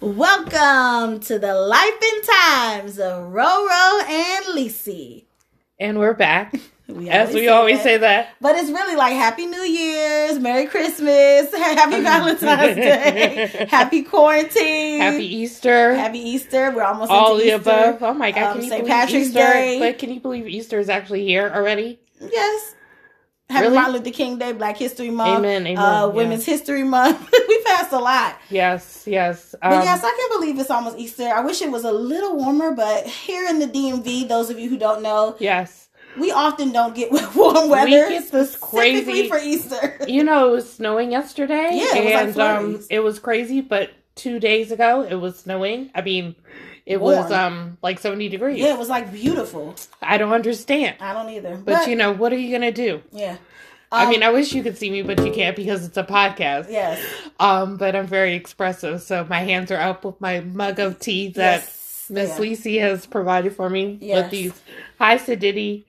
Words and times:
Welcome 0.00 1.18
to 1.20 1.38
the 1.40 1.54
life 1.54 2.02
and 2.02 2.24
times 2.24 2.98
of 3.00 3.32
Roro 3.32 4.02
and 4.08 4.44
Lisi. 4.46 5.24
And 5.80 5.98
we're 5.98 6.14
back. 6.14 6.54
We 6.88 7.10
As 7.10 7.34
we 7.34 7.48
always 7.48 7.82
say 7.82 7.98
that. 7.98 8.30
But 8.40 8.56
it's 8.56 8.70
really 8.70 8.96
like 8.96 9.12
Happy 9.12 9.44
New 9.44 9.60
Year's, 9.60 10.38
Merry 10.38 10.64
Christmas, 10.64 11.54
Happy 11.54 12.00
Valentine's 12.02 12.76
Day, 12.76 13.66
Happy 13.68 14.02
quarantine, 14.04 14.98
Happy 15.02 15.26
Easter. 15.36 15.94
Happy 15.94 16.18
Easter. 16.18 16.70
We're 16.70 16.84
almost 16.84 17.10
all 17.10 17.34
into 17.34 17.44
the 17.44 17.56
Easter. 17.58 17.70
above. 17.70 18.02
Oh 18.02 18.14
my 18.14 18.30
god, 18.30 18.42
Um, 18.42 18.52
can 18.54 18.62
you 18.62 18.68
St. 18.70 18.82
believe 18.84 18.90
Patrick's 18.90 19.26
Easter? 19.26 19.38
Day. 19.38 19.78
But 19.80 19.98
can 19.98 20.10
you 20.14 20.20
believe 20.20 20.46
Easter 20.48 20.78
is 20.78 20.88
actually 20.88 21.26
here 21.26 21.52
already? 21.54 22.00
Yes. 22.22 22.74
Happy 23.50 23.64
Really? 23.64 23.74
Martin 23.76 23.92
Luther 23.96 24.10
King 24.10 24.38
Day, 24.38 24.52
Black 24.52 24.78
History 24.78 25.10
Month, 25.10 25.40
Amen, 25.40 25.66
amen, 25.66 25.76
uh, 25.76 25.82
yeah. 25.82 26.04
Women's 26.06 26.46
History 26.46 26.84
Month. 26.84 27.34
we 27.58 27.62
passed 27.62 27.92
a 27.92 27.98
lot. 27.98 28.38
Yes, 28.50 29.04
yes. 29.06 29.54
Um, 29.62 29.72
But 29.72 29.84
yes, 29.84 30.02
I 30.04 30.10
can't 30.16 30.32
believe 30.40 30.58
it's 30.58 30.70
almost 30.70 30.98
Easter. 30.98 31.24
I 31.24 31.40
wish 31.40 31.62
it 31.62 31.70
was 31.70 31.84
a 31.84 31.92
little 31.92 32.36
warmer, 32.36 32.72
but 32.72 33.06
here 33.06 33.48
in 33.48 33.58
the 33.58 33.66
DMV, 33.66 34.28
those 34.28 34.50
of 34.50 34.58
you 34.58 34.68
who 34.68 34.78
don't 34.78 35.02
know, 35.02 35.36
yes. 35.40 35.88
we 36.18 36.30
often 36.32 36.72
don't 36.72 36.94
get 36.94 37.10
warm 37.34 37.68
weather. 37.68 37.90
get 38.08 38.30
this 38.30 38.52
specifically 38.54 39.28
crazy- 39.28 39.28
for 39.28 39.38
Easter. 39.38 39.94
You 40.08 40.24
know, 40.24 40.48
it 40.48 40.52
was 40.52 40.72
snowing 40.72 41.10
yesterday. 41.12 41.70
Yeah, 41.72 41.96
it 41.96 42.26
was 42.26 42.36
like 42.36 42.60
and 42.60 42.76
um, 42.76 42.84
it 42.90 43.00
was 43.00 43.18
crazy. 43.18 43.60
But 43.60 43.90
two 44.14 44.40
days 44.40 44.72
ago, 44.72 45.02
it 45.02 45.14
was 45.16 45.38
snowing. 45.38 45.90
I 45.94 46.00
mean, 46.02 46.34
it 46.86 46.98
Warm. 47.00 47.16
was 47.18 47.30
um 47.32 47.76
like 47.82 47.98
seventy 47.98 48.28
degrees. 48.30 48.58
Yeah, 48.58 48.72
it 48.72 48.78
was 48.78 48.88
like 48.88 49.12
beautiful. 49.12 49.74
I 50.00 50.16
don't 50.16 50.32
understand. 50.32 50.96
I 51.00 51.12
don't 51.12 51.28
either. 51.28 51.56
But, 51.56 51.88
you 51.88 51.96
know, 51.96 52.12
what 52.12 52.32
are 52.32 52.38
you 52.38 52.50
gonna 52.50 52.72
do? 52.72 53.02
yeah. 53.12 53.36
I 53.90 54.04
Um, 54.04 54.10
mean, 54.10 54.22
I 54.22 54.30
wish 54.30 54.52
you 54.52 54.62
could 54.62 54.76
see 54.76 54.90
me, 54.90 55.02
but 55.02 55.24
you 55.24 55.32
can't 55.32 55.56
because 55.56 55.84
it's 55.86 55.96
a 55.96 56.04
podcast. 56.04 56.66
yes, 56.70 57.00
Um, 57.40 57.76
but 57.76 57.96
I'm 57.96 58.06
very 58.06 58.34
expressive, 58.34 59.02
so 59.02 59.24
my 59.28 59.40
hands 59.40 59.70
are 59.70 59.80
up 59.80 60.04
with 60.04 60.20
my 60.20 60.40
mug 60.40 60.78
of 60.78 60.98
tea 60.98 61.28
that 61.30 61.62
yes, 61.62 62.06
Miss 62.10 62.30
yeah. 62.30 62.38
Lisi 62.38 62.80
has 62.80 63.06
provided 63.06 63.54
for 63.56 63.70
me 63.70 63.98
Yes. 64.00 64.22
with 64.22 64.30
these 64.30 64.62
high 64.98 65.14
acidity 65.14 65.86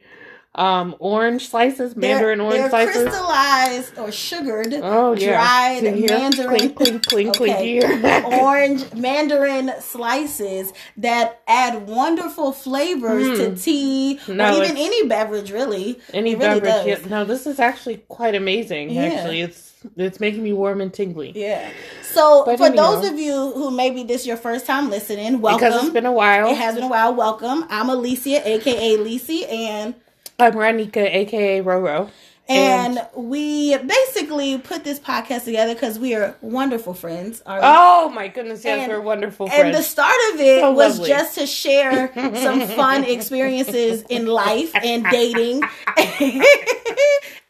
um 0.59 0.93
orange 0.99 1.47
slices, 1.49 1.93
They're- 1.93 2.15
mandarin 2.15 2.41
orange 2.41 2.59
they're 2.59 2.69
slices. 2.69 3.03
crystallized 3.03 3.97
or 3.97 4.11
sugared, 4.11 4.73
Oh 4.83 5.13
yeah, 5.13 5.79
dried 5.79 5.83
mandarin, 6.09 6.57
clink 6.73 6.75
clink 6.75 7.05
clink 7.07 7.33
clink 7.37 7.55
Okay. 7.55 7.65
here. 7.79 8.23
orange 8.41 8.93
mandarin 8.93 9.71
slices 9.79 10.73
that 10.97 11.39
add 11.47 11.87
wonderful 11.87 12.51
flavors 12.51 13.39
to 13.39 13.55
tea 13.55 14.17
Hmm. 14.25 14.35
No, 14.37 14.59
or 14.59 14.63
even 14.63 14.75
any 14.77 15.07
beverage. 15.07 15.51
Really, 15.51 15.99
Any 16.13 16.33
It 16.33 16.39
beverage? 16.39 16.63
does. 16.63 16.85
yeah, 16.85 16.97
no, 17.09 17.23
this 17.25 17.47
is 17.47 17.59
actually 17.59 17.97
quite 18.09 18.35
amazing. 18.35 18.89
Yeah. 18.91 19.03
Actually, 19.03 19.41
it's 19.41 19.73
it's 19.95 20.19
making 20.19 20.43
me 20.43 20.51
warm 20.51 20.81
and 20.81 20.93
tingly. 20.93 21.31
Yeah. 21.35 21.69
So 22.03 22.43
But 22.45 22.57
for 22.57 22.65
anyhow. 22.65 22.99
those 22.99 23.09
of 23.09 23.17
you 23.17 23.51
who 23.53 23.71
maybe 23.71 24.03
this 24.03 24.27
your 24.27 24.35
first 24.35 24.65
time 24.65 24.89
listening, 24.89 25.39
welcome. 25.39 25.69
Because 25.69 25.83
it's 25.85 25.93
been 25.93 26.05
a 26.05 26.11
while. 26.11 26.49
it 26.49 26.57
has 26.57 26.75
been 26.75 26.83
a 26.83 26.89
while. 26.89 27.15
Welcome. 27.15 27.65
I'm 27.69 27.87
Alicia, 27.89 28.45
aka 28.45 28.97
Lisi, 28.97 29.49
and 29.49 29.95
I'm 30.39 30.53
Ranika, 30.53 30.97
aka 30.97 31.61
Roro. 31.61 32.09
and 32.47 32.99
we 33.15 33.77
basically 33.77 34.57
put 34.57 34.83
this 34.83 34.99
podcast 34.99 35.43
together 35.43 35.73
because 35.73 35.99
we 35.99 36.15
are 36.15 36.35
wonderful 36.41 36.93
friends. 36.93 37.41
Oh 37.45 38.09
my 38.09 38.27
goodness, 38.27 38.63
yes, 38.63 38.79
And- 38.83 38.91
we're 38.91 39.01
wonderful 39.01 39.47
friends. 39.47 39.63
And 39.65 39.73
the 39.75 39.83
start 39.83 40.15
of 40.33 40.39
it 40.39 40.61
So 40.61 40.71
was 40.71 40.97
lovely. 40.97 41.09
just 41.09 41.35
to 41.35 41.45
share 41.45 42.11
some 42.15 42.61
fun 42.79 43.03
experiences 43.03 44.03
in 44.09 44.25
life 44.27 44.71
and 44.75 45.03
dating. 45.11 45.61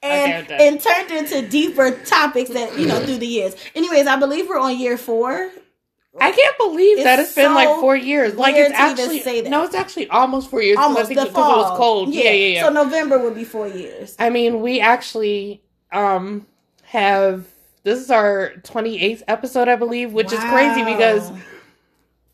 and 0.01 0.45
okay. 0.45 0.67
and 0.67 0.81
turned 0.81 1.11
into 1.11 1.47
deeper 1.47 1.91
topics 1.91 2.49
that, 2.51 2.77
you 2.79 2.87
know, 2.87 2.99
through 3.05 3.17
the 3.17 3.27
years. 3.27 3.55
Anyways, 3.75 4.07
I 4.07 4.15
believe 4.17 4.47
we're 4.47 4.59
on 4.59 4.77
year 4.79 4.97
four. 4.97 5.51
I 6.19 6.31
can't 6.31 6.57
believe 6.57 6.97
It's 6.97 7.03
that 7.03 7.19
it's 7.19 7.35
been 7.35 7.53
like 7.53 7.67
four 7.79 7.95
years. 7.95 8.35
Like 8.35 8.55
it's 8.55 8.73
actually 8.73 9.19
say 9.19 9.41
that. 9.41 9.49
no, 9.49 9.63
it's 9.63 9.75
actually 9.75 10.09
almost 10.09 10.49
four 10.49 10.61
years. 10.61 10.77
Almost 10.77 11.05
I 11.05 11.05
think 11.05 11.19
the 11.19 11.25
because 11.27 11.51
it 11.51 11.55
was 11.55 11.77
cold. 11.77 12.13
Yeah, 12.13 12.31
yeah, 12.31 12.53
yeah. 12.55 12.63
So 12.63 12.69
November 12.73 13.19
would 13.19 13.35
be 13.35 13.43
four 13.43 13.67
years. 13.67 14.15
I 14.17 14.29
mean, 14.29 14.61
we 14.61 14.79
actually 14.79 15.61
um 15.91 16.47
have 16.83 17.45
this 17.83 17.99
is 17.99 18.09
our 18.09 18.53
twenty 18.63 18.99
eighth 18.99 19.23
episode, 19.27 19.67
I 19.67 19.75
believe, 19.75 20.11
which 20.11 20.33
is 20.33 20.39
crazy 20.39 20.83
because 20.83 21.29
Wow. 21.29 21.39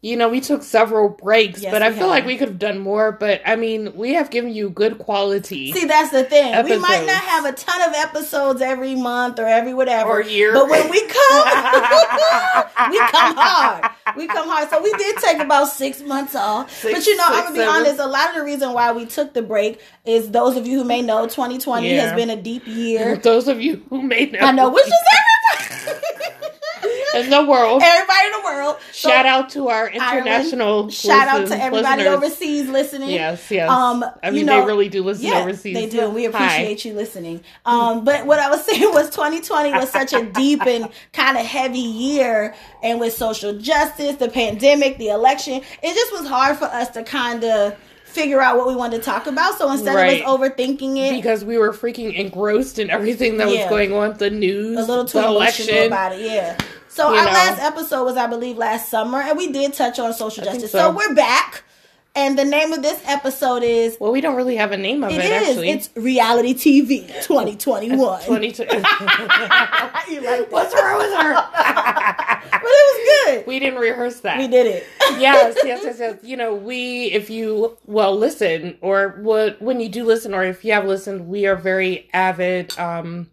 You 0.06 0.16
know 0.16 0.30
we 0.30 0.40
took 0.40 0.62
several 0.62 1.10
breaks, 1.10 1.62
Yes, 1.64 1.72
but 1.72 1.82
I 1.82 1.90
we 1.90 1.96
feel 1.98 2.08
like 2.08 2.26
we 2.26 2.38
could 2.38 2.48
have 2.50 2.60
done 2.60 2.78
more. 2.80 3.12
But 3.12 3.42
I 3.46 3.56
mean, 3.56 3.96
we 3.96 4.14
have 4.14 4.30
given 4.30 4.54
you 4.54 4.70
good 4.70 5.00
quality. 5.00 5.72
See, 5.74 5.86
that's 5.86 6.12
the 6.12 6.24
thing. 6.24 6.64
We 6.64 6.78
might 6.78 7.06
not 7.06 7.24
have 7.24 7.46
a 7.46 7.52
ton 7.54 7.82
of 7.90 7.96
episodes 7.96 8.62
every 8.62 8.94
month 8.96 9.40
or 9.40 9.46
every 9.48 9.74
whatever. 9.74 10.10
Or 10.12 10.22
year. 10.22 10.54
But 10.54 10.70
when 10.70 10.90
we 10.92 11.02
come, 11.02 11.44
we 12.92 12.98
come 13.00 13.36
hard. 13.36 13.92
We 14.16 14.28
come 14.28 14.48
hard. 14.48 14.70
So 14.70 14.82
we 14.84 14.94
did 14.94 15.18
take 15.18 15.40
about 15.40 15.70
six 15.70 16.02
months 16.02 16.36
off. 16.36 16.72
Six- 16.72 16.94
but 16.94 17.06
you 17.08 17.18
know, 17.18 17.26
I'm 17.28 17.34
going 17.34 17.46
to 17.48 17.52
be 17.54 17.58
seven. 17.60 17.76
honest, 17.76 18.00
a 18.00 18.06
lot 18.08 18.30
of 18.30 18.36
the 18.36 18.44
reason 18.44 18.74
why 18.74 18.92
we 18.92 19.06
took 19.08 19.34
the 19.34 19.42
break 19.42 19.82
is 20.06 20.30
those 20.30 20.56
of 20.56 20.68
you 20.68 20.78
who 20.78 20.84
may 20.84 21.02
know 21.02 21.24
2020 21.28 21.90
Yeah. 21.90 22.02
has 22.02 22.14
been 22.14 22.30
a 22.30 22.36
deep 22.40 22.68
year. 22.68 23.16
Those 23.26 23.48
of 23.48 23.60
you 23.60 23.84
who 23.90 24.04
may 24.04 24.28
know, 24.28 24.40
I 24.40 24.52
know, 24.52 24.70
which 24.70 24.86
is 24.86 24.94
everybody. 25.88 26.44
In 27.16 27.30
the 27.30 27.44
world. 27.46 27.81
everybody 27.84 28.26
in 28.28 28.31
the 28.34 28.42
world. 28.46 28.78
So, 28.92 29.09
Shout 29.09 29.26
out 29.26 29.50
to 29.52 29.70
our 29.70 29.90
international 29.90 30.90
Shout 30.90 31.28
out 31.28 31.48
to 31.48 31.62
everybody 31.62 32.03
listeners. 32.03 32.18
overseas 32.24 32.70
listening. 32.70 33.09
Yes, 33.12 33.50
yes. 33.52 33.70
Um, 33.70 34.03
I 34.24 34.30
you 34.30 34.34
mean, 34.38 34.46
know- 34.48 34.62
they 34.62 34.66
really 34.66 34.90
do 34.90 35.03
listen 35.03 35.25
Yeah, 35.25 35.40
overseas. 35.40 35.75
they 35.75 35.88
do. 35.88 36.09
We 36.09 36.25
Hi. 36.25 36.30
appreciate 36.30 36.86
you 36.86 36.94
listening. 36.94 37.42
Um, 37.66 38.04
but 38.04 38.25
what 38.25 38.40
I 38.40 38.50
was 38.50 38.64
saying 38.66 38.92
was 38.94 39.09
2020 39.09 39.72
was 39.74 39.90
such 39.90 40.14
a 40.14 40.24
deep 40.25 40.62
and 40.66 40.90
kind 41.14 41.38
of 41.38 41.46
heavy 41.46 41.80
year, 41.80 42.56
and 42.84 43.00
with 43.00 43.14
social 43.14 43.58
justice, 43.58 44.16
the 44.18 44.30
pandemic, 44.30 44.98
the 44.98 45.09
election, 45.09 45.62
it 45.81 45.94
just 45.94 46.12
was 46.14 46.28
hard 46.28 46.58
for 46.58 46.66
us 46.66 46.90
to 46.90 47.04
kind 47.04 47.44
of 47.44 47.75
figure 48.06 48.40
out 48.40 48.56
what 48.58 48.66
we 48.66 48.74
wanted 48.75 48.96
to 48.98 49.04
talk 49.04 49.28
about. 49.28 49.58
So 49.58 49.70
instead 49.72 49.94
Right. 49.94 50.24
of 50.24 50.40
us 50.42 50.50
overthinking 50.52 50.98
it, 51.06 51.12
because 51.18 51.44
we 51.44 51.58
were 51.58 51.74
freaking 51.74 52.14
engrossed 52.16 52.80
in 52.80 52.90
everything 52.90 53.36
that 53.38 53.50
Yeah. 53.50 53.64
was 53.64 53.70
going 53.70 53.92
on, 53.92 54.14
the 54.18 54.30
news, 54.30 54.78
a 54.78 54.84
little 54.84 55.04
too 55.04 55.18
the 55.20 55.25
emotional 55.28 55.36
election. 55.36 55.88
about 55.88 56.14
it. 56.14 56.22
Yeah. 56.22 56.56
So 56.95 57.11
You 57.11 57.17
our 57.19 57.25
know. 57.25 57.31
last 57.31 57.61
episode 57.61 58.06
was, 58.06 58.16
I 58.16 58.25
believe, 58.28 58.57
last 58.57 58.88
summer, 58.88 59.19
and 59.19 59.38
we 59.38 59.51
did 59.51 59.73
touch 59.73 60.00
on 60.00 60.13
social 60.13 60.44
I 60.47 60.53
justice. 60.53 60.72
so. 60.72 60.78
So. 60.78 60.91
we're 60.91 61.13
back, 61.13 61.63
and 62.16 62.39
the 62.39 62.45
name 62.45 62.72
of 62.72 62.81
this 62.83 63.01
episode 63.06 63.63
is. 63.63 63.97
Well, 64.00 64.13
we 64.13 64.22
don't 64.22 64.38
really 64.38 64.56
have 64.56 64.72
a 64.72 64.78
name 64.78 65.03
of 65.03 65.11
It 65.11 65.19
it, 65.19 65.25
is. 65.25 65.47
actually. 65.50 65.69
It's 65.72 65.89
reality 65.95 66.53
TV 66.53 67.06
2021. 67.25 68.23
22. 68.25 68.63
you 70.09 70.22
like 70.22 70.50
What's 70.50 70.73
wrong 70.73 70.97
with 71.00 71.13
her? 71.22 71.35
But 72.45 72.61
it 72.63 72.63
was 72.63 73.35
good. 73.35 73.47
we 73.47 73.59
didn't 73.59 73.79
rehearse 73.79 74.22
that. 74.22 74.38
We 74.38 74.47
did 74.47 74.66
it. 74.66 74.88
yes, 75.19 75.57
yes, 75.66 75.81
yes, 75.83 75.97
yes. 76.00 76.17
You 76.23 76.38
know, 76.38 76.56
we, 76.56 77.12
if 77.12 77.29
you, 77.29 77.77
well, 77.85 78.16
listen, 78.16 78.77
or 78.81 79.19
what, 79.22 79.62
when 79.62 79.81
you 79.81 79.89
do 79.89 80.06
listen, 80.06 80.33
or 80.33 80.44
if 80.44 80.63
you 80.63 80.72
have 80.73 80.85
listened, 80.85 81.27
we 81.27 81.45
are 81.45 81.56
very 81.57 82.07
avid, 82.13 82.77
um, 82.79 83.29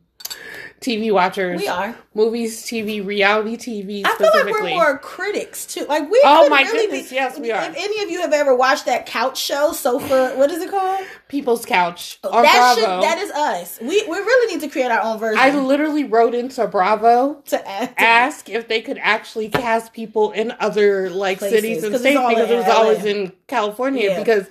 TV 0.82 1.12
watchers. 1.12 1.60
We 1.60 1.68
are. 1.68 1.96
Movies, 2.14 2.62
TV, 2.64 3.04
reality 3.04 3.56
TV 3.56 4.02
I 4.04 4.14
feel 4.16 4.30
like 4.34 4.46
we're 4.52 4.68
more 4.68 4.98
critics 4.98 5.64
too. 5.64 5.86
Like 5.86 6.10
we. 6.10 6.20
Are. 6.24 6.44
Oh 6.44 6.48
my 6.48 6.62
really 6.62 6.86
goodness, 6.88 7.08
be, 7.10 7.14
yes, 7.14 7.38
we 7.38 7.50
are. 7.52 7.62
If 7.62 7.76
any 7.76 8.02
of 8.02 8.10
you 8.10 8.20
have 8.20 8.32
ever 8.32 8.54
watched 8.54 8.86
that 8.86 9.06
couch 9.06 9.40
show, 9.40 9.72
Sofa, 9.72 10.34
what 10.36 10.50
is 10.50 10.60
it 10.62 10.70
called? 10.70 11.06
People's 11.28 11.64
Couch 11.64 12.18
oh, 12.24 12.28
on 12.30 12.38
Oh, 12.40 12.42
that 12.42 12.74
Bravo. 12.76 12.80
should, 12.80 13.02
that 13.04 13.18
is 13.18 13.30
us. 13.30 13.78
We 13.80 13.88
we 14.06 14.18
really 14.18 14.54
need 14.54 14.60
to 14.60 14.68
create 14.68 14.90
our 14.90 15.00
own 15.00 15.18
version. 15.18 15.38
I 15.40 15.50
literally 15.58 16.04
wrote 16.04 16.34
into 16.34 16.66
Bravo 16.66 17.40
to 17.46 17.68
add. 17.68 17.94
ask 17.96 18.48
if 18.50 18.68
they 18.68 18.82
could 18.82 18.98
actually 18.98 19.48
cast 19.48 19.92
people 19.94 20.32
in 20.32 20.52
other 20.60 21.08
like 21.08 21.38
Places, 21.38 21.60
cities 21.60 21.84
and 21.84 21.96
states 21.96 22.20
because 22.28 22.50
it 22.50 22.56
was 22.56 22.66
LA. 22.66 22.72
always 22.74 23.04
in 23.04 23.32
California 23.46 24.10
Yeah. 24.10 24.18
because 24.18 24.46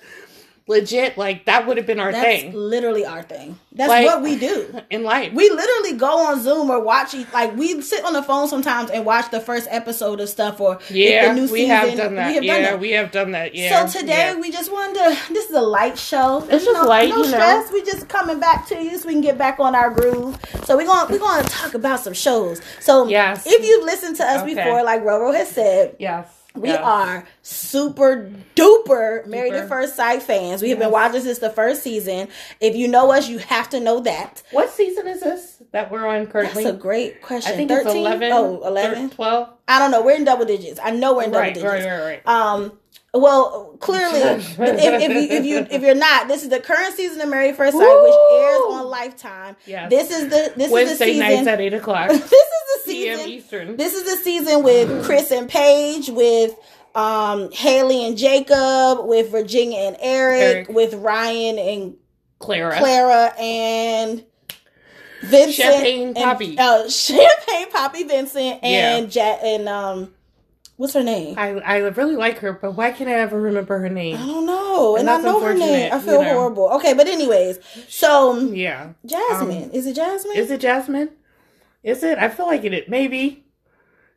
legit 0.67 1.17
like 1.17 1.45
that 1.45 1.67
would 1.67 1.75
have 1.77 1.85
been 1.85 1.99
our 1.99 2.11
That's 2.11 2.23
thing 2.43 2.53
literally 2.53 3.05
our 3.05 3.23
thing. 3.23 3.59
That's 3.73 3.89
Like- 3.89 4.05
what 4.05 4.21
we 4.21 4.37
do. 4.37 4.73
in 4.89 5.03
life. 5.03 5.33
We 5.33 5.49
literally 5.49 5.97
go 5.97 6.25
on 6.27 6.41
Zoom 6.41 6.69
or 6.69 6.79
watch 6.81 7.13
like 7.33 7.55
we 7.57 7.81
sit 7.81 8.03
on 8.05 8.13
the 8.13 8.21
phone 8.23 8.47
sometimes 8.47 8.89
and 8.91 9.05
watch 9.05 9.31
the 9.31 9.39
first 9.39 9.67
episode 9.71 10.19
of 10.19 10.29
stuff 10.29 10.61
or 10.61 10.79
yeah, 10.89 11.29
the 11.29 11.33
new 11.33 11.41
we 11.51 11.61
season. 11.61 11.69
have 11.69 11.97
done 11.97 12.15
that. 12.15 12.27
We 12.29 12.35
have 12.35 12.43
yeah, 12.43 12.53
done 12.53 12.63
that. 12.63 12.79
we 12.79 12.91
have 12.91 13.11
done 13.11 13.31
that. 13.31 13.55
Yeah. 13.55 13.85
so 13.85 13.99
today 13.99 14.33
yeah. 14.33 14.39
we 14.39 14.51
just 14.51 14.71
wanted 14.71 14.95
to. 14.95 15.33
This 15.33 15.49
is 15.49 15.55
a 15.55 15.61
light 15.61 15.97
show. 15.97 16.39
It's 16.49 16.65
You 16.65 16.71
just 16.73 16.81
know, 16.83 16.87
light, 16.87 17.09
No 17.09 17.17
you 17.17 17.21
know. 17.23 17.27
stress. 17.29 17.71
We 17.71 17.83
just 17.83 18.07
coming 18.07 18.39
back 18.39 18.67
to 18.67 18.81
you 18.81 18.97
so 18.97 19.07
we 19.07 19.13
can 19.13 19.21
get 19.21 19.37
back 19.37 19.59
on 19.59 19.75
our 19.75 19.89
groove. 19.89 20.37
So 20.65 20.77
we're 20.77 20.85
going. 20.85 21.07
to 21.07 21.13
We're 21.13 21.41
to 21.43 21.49
talk 21.49 21.73
about 21.73 21.99
some 21.99 22.13
shows. 22.13 22.61
So 22.79 23.07
Yes. 23.07 23.43
if 23.45 23.65
you've 23.65 23.83
listened 23.83 24.15
to 24.17 24.23
us 24.25 24.41
Okay. 24.41 24.55
before, 24.55 24.83
like 24.83 25.01
Roro 25.03 25.33
has 25.35 25.49
said, 25.49 25.95
yes. 25.99 26.27
We 26.55 26.69
yes. 26.69 26.81
are 26.83 27.27
super 27.41 28.31
duper 28.55 29.25
married 29.25 29.53
at 29.53 29.69
first 29.69 29.95
sight 29.95 30.21
fans. 30.21 30.61
We 30.61 30.69
have 30.69 30.79
been 30.79 30.91
watching 30.91 31.21
since 31.21 31.39
the 31.39 31.49
first 31.49 31.81
season. 31.81 32.27
If 32.59 32.75
you 32.75 32.87
know 32.87 33.11
us, 33.11 33.29
you 33.29 33.37
have 33.39 33.69
to 33.69 33.79
know 33.79 34.01
that. 34.01 34.43
What 34.51 34.69
season 34.69 35.07
is 35.07 35.21
this 35.21 35.61
that 35.71 35.91
we're 35.91 36.05
on 36.05 36.27
currently? 36.27 36.63
That's 36.65 36.75
a 36.75 36.79
great 36.79 37.21
question. 37.21 37.53
I 37.53 37.55
think 37.55 37.69
13? 37.69 37.87
it's 37.87 37.95
11. 37.95 38.31
Oh, 38.33 38.61
11? 38.65 39.11
12. 39.11 39.49
I 39.67 39.79
don't 39.79 39.91
know. 39.91 40.03
We're 40.03 40.17
in 40.17 40.25
double 40.25 40.45
digits. 40.45 40.79
I 40.83 40.91
know 40.91 41.15
we're 41.15 41.23
in 41.23 41.31
double 41.31 41.41
Right, 41.41 41.53
digits. 41.53 41.71
right, 41.71 41.85
right, 41.85 42.21
right. 42.25 42.27
Um, 42.27 42.77
Well, 43.13 43.75
clearly, 43.81 44.19
if, 44.19 44.57
if 44.59 45.11
you 45.11 45.37
if 45.37 45.45
you 45.45 45.57
if 45.69 45.81
you're 45.81 45.95
not, 45.95 46.27
this 46.29 46.43
is 46.43 46.49
the 46.49 46.59
current 46.61 46.93
season 46.95 47.19
of 47.21 47.29
Married 47.29 47.55
First 47.57 47.77
Sight, 47.77 48.01
which 48.03 48.39
airs 48.41 48.61
on 48.69 48.85
Lifetime. 48.89 49.55
Yes. 49.65 49.89
This 49.89 50.11
is 50.11 50.29
the 50.29 50.53
this 50.55 50.71
is 50.71 50.99
the 50.99 51.05
season. 51.05 51.19
nights 51.19 51.47
at 51.47 51.59
eight 51.59 51.73
o'clock. 51.73 52.09
this 52.09 52.21
is 52.31 52.31
the 52.85 52.91
p.m. 52.93 53.17
season. 53.17 53.31
Eastern. 53.31 53.75
This 53.77 53.93
is 53.95 54.03
the 54.03 54.15
season 54.23 54.63
with 54.63 55.03
Chris 55.03 55.31
and 55.31 55.49
Paige, 55.49 56.09
with 56.09 56.55
um 56.95 57.51
Haley 57.51 58.05
and 58.05 58.17
Jacob, 58.17 59.05
with 59.05 59.29
Virginia 59.29 59.79
and 59.79 59.97
Eric, 59.99 60.41
Eric. 60.41 60.69
with 60.69 60.93
Ryan 60.93 61.59
and 61.59 61.95
Clara. 62.39 62.77
Clara 62.77 63.33
and 63.37 64.23
Vincent 65.23 65.53
Champagne 65.53 66.07
and- 66.07 66.17
Papi. 66.17 66.57
uh, 66.57 66.89
Champagne 66.89 67.69
Papi 67.71 68.07
Vincent 68.07 68.63
and 68.63 69.13
ja- 69.13 69.37
and 69.43 69.67
um 69.69 70.13
what's 70.81 70.93
her 70.95 71.03
name? 71.03 71.37
I, 71.37 71.49
I 71.59 71.77
really 71.77 72.15
like 72.15 72.39
her, 72.39 72.53
but 72.53 72.71
why 72.71 72.91
can't 72.91 73.07
I 73.07 73.13
ever 73.13 73.39
remember 73.39 73.77
her 73.77 73.87
name? 73.89 74.17
I 74.17 74.25
don't 74.25 74.47
know, 74.47 74.95
and, 74.97 75.07
And 75.07 75.09
I 75.11 75.21
know 75.21 75.39
her 75.39 75.53
name. 75.53 75.93
I 75.93 75.97
you 75.97 76.01
feel 76.01 76.23
know. 76.23 76.33
horrible. 76.33 76.69
Okay, 76.77 76.93
but 76.93 77.07
anyways, 77.07 77.59
so 77.87 78.37
Yeah. 78.39 78.93
Jasmine 79.05 79.65
um, 79.65 79.71
is 79.71 79.85
it 79.85 79.95
Jasmine? 79.95 80.35
Is 80.35 80.49
it 80.49 80.59
Jasmine? 80.59 81.09
Is 81.83 82.03
it? 82.03 82.17
I 82.17 82.29
feel 82.29 82.47
like 82.47 82.63
it. 82.63 82.89
Maybe. 82.89 83.45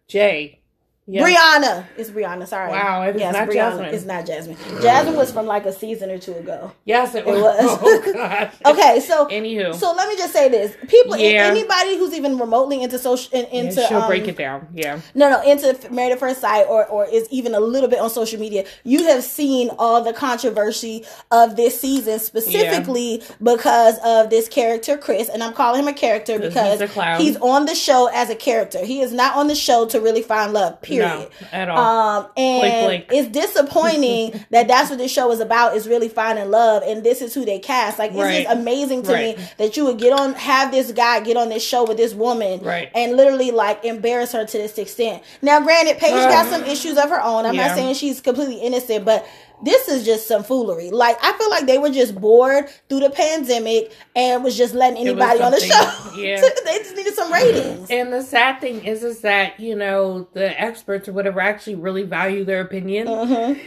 Jay. 0.09 0.61
Yeah. 1.07 1.23
Brianna. 1.23 1.87
It's 1.99 2.09
Brianna. 2.09 2.47
Sorry. 2.49 2.71
Wow, 2.71 3.03
it 3.03 3.17
is 3.17 3.21
yes, 3.21 3.35
not 3.35 3.47
Brianna. 3.49 3.55
Jasmine. 3.55 3.95
It's 3.95 4.05
not 4.07 4.27
Jasmine. 4.27 4.57
Jasmine 4.81 5.17
was 5.17 5.31
from 5.31 5.45
like 5.45 5.67
a 5.67 5.73
season 5.73 6.11
or 6.11 6.19
two 6.19 6.33
ago. 6.35 6.73
Yes, 6.87 7.15
it 7.15 7.27
was. 7.27 7.43
was. 7.43 7.81
Oh. 7.85 8.51
Okay, 8.67 9.01
so 9.01 9.27
Anywho. 9.27 9.75
so 9.75 9.93
let 9.93 10.09
me 10.09 10.17
just 10.17 10.33
say 10.33 10.49
this: 10.49 10.75
people, 10.89 11.17
Yeah. 11.17 11.45
anybody 11.47 11.99
who's 11.99 12.15
even 12.15 12.39
remotely 12.39 12.83
into 12.83 12.99
social, 12.99 13.31
in, 13.39 13.47
Yeah, 13.53 13.61
into 13.61 13.87
she'll 13.87 14.01
um, 14.03 14.09
break 14.09 14.27
it 14.29 14.37
down. 14.39 14.69
Yeah. 14.75 15.01
no, 15.15 15.29
no, 15.29 15.43
into 15.43 15.77
Married 15.91 16.13
at 16.13 16.21
First 16.21 16.41
Sight 16.41 16.67
or 16.69 16.87
or 16.87 17.07
is 17.07 17.29
even 17.31 17.55
a 17.55 17.61
little 17.61 17.89
bit 17.89 17.99
on 17.99 18.09
social 18.09 18.41
media, 18.41 18.65
you 18.85 19.05
have 19.05 19.23
seen 19.23 19.71
all 19.79 20.03
the 20.03 20.13
controversy 20.15 21.05
of 21.31 21.57
this 21.57 21.79
season, 21.79 22.19
specifically 22.19 23.23
because 23.43 23.99
of 24.05 24.31
this 24.31 24.49
character 24.49 24.97
Chris, 24.97 25.29
and 25.29 25.43
I'm 25.43 25.53
calling 25.53 25.81
him 25.83 25.89
a 25.89 25.93
character 25.93 26.39
because 26.39 26.81
he's 26.81 27.19
he's 27.19 27.37
on 27.39 27.67
the 27.67 27.75
show 27.75 28.09
as 28.13 28.31
a 28.31 28.35
character. 28.37 28.85
He 28.85 29.01
is 29.01 29.13
not 29.13 29.37
on 29.37 29.49
the 29.49 29.55
show 29.55 29.87
to 29.87 30.01
really 30.01 30.23
find 30.23 30.53
love. 30.53 30.81
Period. 30.81 30.94
No, 30.99 31.29
at 31.53 31.69
all. 31.69 31.79
Um, 31.79 32.27
and 32.37 32.61
Blink, 32.85 33.09
blink. 33.09 33.27
it's 33.27 33.29
disappointing 33.29 34.45
that 34.51 34.69
that's 34.69 34.91
what 34.91 34.99
this 34.99 35.13
show 35.13 35.31
is 35.33 35.41
about 35.41 35.77
is 35.77 35.89
really 35.89 36.09
finding 36.09 36.51
love, 36.51 36.83
and 36.87 37.03
this 37.05 37.23
is 37.23 37.35
who 37.35 37.45
they 37.45 37.59
cast. 37.59 37.99
Like, 37.99 38.11
it's 38.13 38.21
Right. 38.21 38.45
just 38.45 38.57
amazing 38.57 39.03
to 39.05 39.13
Right. 39.13 39.39
me 39.39 39.45
that 39.59 39.77
you 39.77 39.85
would 39.87 39.99
get 39.99 40.13
on, 40.13 40.35
have 40.35 40.71
this 40.71 40.93
guy 40.93 41.21
get 41.21 41.37
on 41.37 41.49
this 41.49 41.65
show 41.65 41.85
with 41.85 41.97
this 41.97 42.15
woman, 42.15 42.61
Right. 42.63 42.91
and 42.95 43.17
literally 43.17 43.51
like 43.51 43.85
embarrass 43.85 44.33
her 44.33 44.45
to 44.45 44.59
this 44.59 44.79
extent. 44.79 45.23
Now, 45.43 45.61
granted, 45.61 45.99
Paige 45.99 46.13
got 46.13 46.47
some 46.49 46.65
issues 46.65 46.97
of 46.99 47.11
her 47.11 47.23
own. 47.23 47.47
I'm 47.47 47.55
Yeah. 47.55 47.69
not 47.69 47.77
saying 47.77 47.95
she's 47.95 48.21
completely 48.21 48.57
innocent, 48.57 49.05
but. 49.05 49.25
This 49.63 49.89
is 49.89 50.05
just 50.05 50.27
some 50.29 50.43
foolery. 50.43 50.91
Like 50.91 51.17
I 51.23 51.33
feel 51.39 51.49
like 51.49 51.67
they 51.67 51.79
were 51.79 51.91
just 51.91 52.15
bored 52.21 52.69
through 52.89 53.01
the 53.01 53.11
pandemic 53.11 53.93
and 54.15 54.43
was 54.45 54.57
just 54.57 54.75
letting 54.75 54.99
anybody 54.99 55.41
on 55.41 55.53
the 55.53 55.61
show. 55.61 56.17
yeah. 56.17 56.41
they 56.65 56.79
just 56.79 56.97
needed 56.97 57.15
some 57.15 57.33
ratings. 57.33 57.89
And 57.91 58.13
the 58.13 58.23
sad 58.23 58.61
thing 58.61 58.85
is, 58.85 59.03
is 59.05 59.21
that 59.21 59.59
you 59.61 59.75
know 59.77 60.29
the 60.33 60.61
experts 60.61 61.09
or 61.09 61.13
whatever 61.13 61.41
actually 61.41 61.77
really 61.77 62.03
value 62.03 62.45
their 62.45 62.61
opinion, 62.61 63.07
Mhm. 63.07 63.61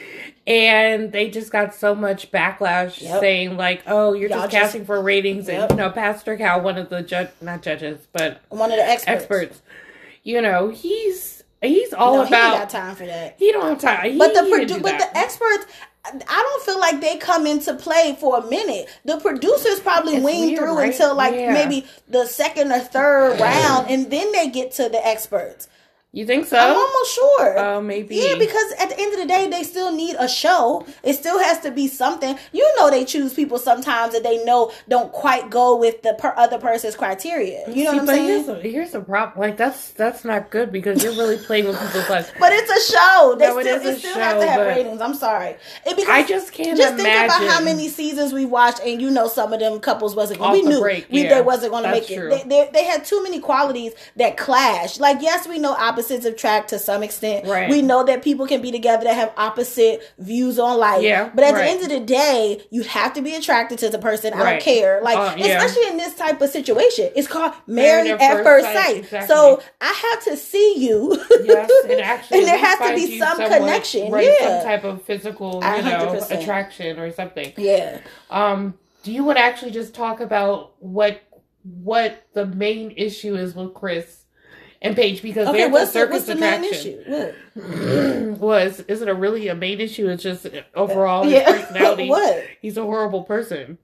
and 0.46 1.12
they 1.12 1.30
just 1.30 1.52
got 1.52 1.74
so 1.74 1.96
much 1.96 2.32
backlash 2.32 3.02
Yep. 3.02 3.20
saying 3.20 3.58
like, 3.58 3.82
"Oh, 3.88 4.14
you're 4.14 4.30
Y'all 4.30 4.40
just 4.42 4.52
just- 4.52 4.64
casting 4.64 4.86
for 4.86 5.02
ratings," 5.02 5.48
Yep. 5.48 5.72
and 5.72 5.80
you 5.80 5.86
know, 5.86 5.90
Pastor 5.90 6.36
Cal, 6.38 6.62
one 6.62 6.78
of 6.78 6.90
the 6.90 7.02
judge, 7.02 7.30
not 7.42 7.62
judges, 7.62 8.00
but 8.12 8.42
One 8.50 8.72
of 8.72 8.78
the 8.78 8.86
experts. 8.88 9.08
experts, 9.22 9.62
you 10.24 10.42
know, 10.42 10.70
he's 10.70 11.37
he's 11.62 11.94
all 11.94 12.18
no, 12.18 12.22
he 12.24 12.28
about. 12.30 12.58
got 12.60 12.70
time 12.70 12.96
for 12.96 13.06
that. 13.06 13.36
He 13.40 13.52
don't 13.52 13.68
have 13.70 13.80
time. 13.80 14.12
He, 14.12 14.18
But 14.18 14.34
the 14.34 14.42
produ- 14.42 14.82
but 14.82 14.98
the 15.00 15.18
experts, 15.18 15.66
I 16.06 16.12
don't 16.44 16.64
feel 16.64 16.80
like 16.80 17.02
they 17.02 17.18
come 17.18 17.46
into 17.48 17.74
play 17.74 18.16
for 18.20 18.38
a 18.40 18.50
minute. 18.50 18.88
The 19.06 19.18
producers 19.20 19.80
probably 19.82 20.16
It's 20.16 20.24
weird, 20.26 20.58
through 20.60 20.78
right? 20.78 20.92
until 20.92 21.16
like 21.16 21.34
Yeah. 21.34 21.54
maybe 21.54 21.86
the 22.08 22.26
second 22.26 22.72
or 22.72 22.80
third 22.80 23.40
round, 23.40 23.90
and 23.90 24.10
then 24.12 24.32
they 24.32 24.48
get 24.50 24.72
to 24.74 24.88
the 24.90 25.06
experts. 25.06 25.68
You 26.18 26.26
think 26.26 26.46
so? 26.48 26.58
I'm 26.58 26.76
almost 26.76 27.14
sure. 27.14 27.60
Oh, 27.60 27.82
maybe. 27.82 28.16
Yeah, 28.16 28.36
because 28.40 28.72
at 28.80 28.90
the 28.90 29.00
end 29.00 29.14
of 29.14 29.20
the 29.20 29.28
day, 29.28 29.48
they 29.50 29.64
still 29.64 29.92
need 29.92 30.16
a 30.18 30.28
show. 30.28 30.86
It 31.04 31.14
still 31.14 31.38
has 31.40 31.60
to 31.60 31.72
be 31.72 31.88
something. 31.88 32.38
You 32.52 32.74
know, 32.78 32.90
they 32.90 33.06
choose 33.06 33.34
people 33.34 33.60
sometimes 33.60 34.14
that 34.14 34.24
they 34.24 34.44
know 34.44 34.72
don't 34.90 35.12
quite 35.12 35.50
go 35.52 35.76
with 35.76 36.02
the 36.02 36.16
per- 36.18 36.34
other 36.36 36.58
person's 36.58 36.96
criteria. 36.96 37.70
You 37.70 37.84
know 37.86 37.92
See, 37.92 37.98
what 37.98 38.00
I'm 38.00 38.06
but 38.08 38.16
saying? 38.16 38.28
Here's 38.28 38.48
a, 38.48 38.56
here's 38.62 38.96
a 38.96 39.02
problem. 39.02 39.40
Like 39.40 39.58
that's 39.58 39.92
that's 39.92 40.26
not 40.26 40.50
good 40.50 40.72
because 40.72 41.04
you're 41.04 41.14
really 41.14 41.38
playing 41.38 41.68
with 41.68 41.80
people's 41.80 42.10
lives. 42.10 42.32
But 42.40 42.52
it's 42.54 42.72
a 42.72 42.92
show. 42.94 43.36
They 43.38 43.48
No, 43.48 43.60
still, 43.62 43.82
it 43.82 43.86
a 43.86 44.00
still 44.00 44.14
show, 44.16 44.20
have 44.20 44.40
to 44.40 44.48
have 44.48 44.68
ratings. 44.68 45.02
I'm 45.02 45.14
sorry. 45.14 45.50
It, 45.86 45.96
because 45.96 46.10
I 46.10 46.24
just 46.24 46.52
can't 46.52 46.78
just 46.78 46.96
think 46.96 47.08
about 47.08 47.44
how 47.48 47.64
many 47.64 47.90
seasons 47.90 48.34
we 48.34 48.46
watched, 48.46 48.80
and 48.80 49.02
you 49.02 49.10
know 49.12 49.28
some 49.28 49.54
of 49.54 49.60
them 49.60 49.80
couples 49.80 50.16
wasn't. 50.16 50.42
Off 50.42 50.54
we 50.54 50.62
the 50.64 50.70
knew 50.70 50.80
break, 50.80 51.08
we 51.12 51.24
yeah, 51.24 51.36
they 51.36 51.42
wasn't 51.42 51.72
going 51.72 51.84
to 51.84 51.92
make 51.92 52.10
it. 52.10 52.30
They, 52.30 52.44
they, 52.44 52.70
they 52.72 52.84
had 52.86 53.06
too 53.06 53.22
many 53.24 53.40
qualities 53.40 53.94
that 54.16 54.38
clash. 54.38 55.00
Like 55.00 55.22
yes, 55.22 55.48
we 55.48 55.60
know 55.60 55.76
opposites 56.08 56.26
attract 56.26 56.70
to 56.70 56.80
some 56.80 57.04
extent. 57.04 57.48
Right. 57.48 57.70
We 57.70 57.82
know 57.82 58.04
that 58.06 58.24
people 58.24 58.48
can 58.48 58.62
be 58.62 58.72
together 58.72 59.04
that 59.06 59.16
have 59.16 59.34
opposite 59.38 60.02
views 60.18 60.58
on 60.60 60.78
life. 60.80 61.02
Yeah, 61.02 61.30
But 61.34 61.44
at 61.44 61.54
right. 61.54 61.64
the 61.64 61.70
end 61.70 61.84
of 61.84 61.90
the 61.90 62.00
day, 62.06 62.62
you 62.72 62.84
have 62.84 63.14
to 63.14 63.22
be 63.22 63.36
attracted 63.36 63.80
to 63.80 63.90
the 63.90 64.00
person. 64.00 64.34
I 64.34 64.52
don't 64.52 64.62
care. 64.62 65.02
Like 65.02 65.18
Uh, 65.18 65.36
yeah. 65.38 65.64
especially 65.64 65.92
in 65.92 65.98
this 65.98 66.16
type 66.16 66.42
of 66.42 66.50
situation, 66.50 67.12
it's 67.16 67.28
called 67.28 67.54
married, 67.66 68.12
at, 68.12 68.44
first 68.44 68.66
sight. 68.72 68.98
exactly. 68.98 69.28
So 69.36 69.62
I 69.82 69.94
have 70.12 70.24
to 70.26 70.38
see 70.38 70.76
you. 70.78 71.16
Yes, 71.44 71.70
it 71.86 72.00
actually. 72.04 72.40
and 72.40 72.48
there 72.48 72.58
has 72.58 72.80
to 72.80 72.96
be 72.96 73.20
some 73.20 73.38
connection. 73.38 74.12
right? 74.12 74.28
yeah. 74.40 74.60
Some 74.60 74.68
type 74.68 74.84
of 74.84 75.02
physical, 75.04 75.56
you 75.56 75.60
know, 75.60 75.82
hundred 75.82 76.20
percent. 76.20 76.42
attraction 76.42 77.00
or 77.00 77.12
something. 77.12 77.54
Yeah. 77.58 78.00
Um, 78.30 78.76
do 79.04 79.12
you 79.12 79.24
want 79.24 79.38
to 79.38 79.44
actually 79.44 79.72
just 79.72 79.94
talk 79.94 80.20
about 80.20 80.74
what 80.80 81.22
what 81.64 82.26
the 82.34 82.46
main 82.46 82.92
issue 82.96 83.36
is 83.36 83.54
with 83.56 83.74
Chris 83.74 84.24
and 84.82 84.96
Paige 84.96 85.22
because 85.22 85.48
Okay, 85.48 85.58
they're 85.60 85.70
what's 85.70 85.92
the 85.92 86.00
the, 86.00 86.06
circus 86.06 86.28
what's 86.28 86.40
the 86.40 86.46
attraction. 86.46 87.00
issue? 87.02 87.34
What? 87.56 88.40
Was 88.40 88.80
is 88.82 89.02
it 89.02 89.08
a 89.08 89.14
really 89.14 89.48
a 89.48 89.56
main 89.56 89.80
issue? 89.82 90.08
It's 90.10 90.24
just 90.24 90.48
overall 90.76 91.24
his 91.24 91.44
personality. 91.46 92.10
what? 92.10 92.44
He's 92.62 92.78
a 92.78 92.84
horrible 92.84 93.24
person, 93.24 93.78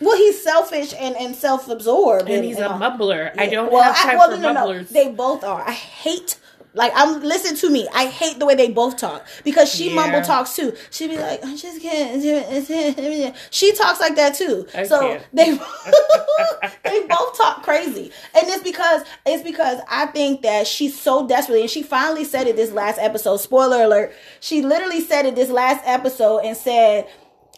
Well, 0.00 0.16
he's 0.16 0.42
selfish 0.42 0.94
and, 0.98 1.16
and 1.16 1.34
self 1.34 1.68
absorbed. 1.68 2.28
and 2.28 2.44
he's 2.44 2.58
a 2.58 2.68
mumbler. 2.68 3.32
I 3.38 3.46
don't 3.48 3.72
well, 3.72 3.82
have 3.82 3.96
time 3.96 4.18
well, 4.18 4.30
for 4.30 4.36
no, 4.36 4.42
no, 4.42 4.48
no. 4.52 4.54
mumblers. 4.60 4.90
They 4.90 5.08
both 5.10 5.44
are. 5.44 5.62
I 5.66 5.72
hate. 5.72 6.38
Like 6.74 6.92
I'm 6.94 7.20
listen 7.20 7.54
to 7.56 7.70
me. 7.70 7.86
I 7.94 8.06
hate 8.06 8.38
the 8.38 8.46
way 8.46 8.54
they 8.54 8.70
both 8.70 8.96
talk 8.96 9.26
because 9.44 9.72
she 9.72 9.88
Yeah. 9.90 9.94
mumble 9.96 10.22
talks 10.22 10.56
too. 10.56 10.74
She 10.90 11.06
be 11.08 11.18
like, 11.18 11.44
I 11.44 11.54
just 11.56 11.82
can't. 11.82 12.22
She 13.50 13.72
talks 13.74 14.00
like 14.00 14.16
that 14.16 14.34
too. 14.34 14.66
I 14.74 14.84
so 14.84 15.00
can't. 15.00 15.26
they 15.32 15.50
they 16.84 17.06
both 17.06 17.36
talk 17.36 17.62
crazy, 17.62 18.10
and 18.34 18.48
it's 18.48 18.62
because 18.62 19.02
it's 19.26 19.42
because 19.42 19.80
I 19.88 20.06
think 20.06 20.42
that 20.42 20.66
she's 20.66 20.98
so 20.98 21.26
desperately, 21.26 21.62
and 21.62 21.70
she 21.70 21.82
finally 21.82 22.24
said 22.24 22.46
it 22.46 22.56
this 22.56 22.72
last 22.72 22.98
episode. 22.98 23.36
Spoiler 23.38 23.82
alert: 23.82 24.12
she 24.40 24.62
literally 24.62 25.00
said 25.00 25.26
it 25.26 25.34
this 25.34 25.50
last 25.50 25.82
episode 25.86 26.38
and 26.38 26.56
said 26.56 27.06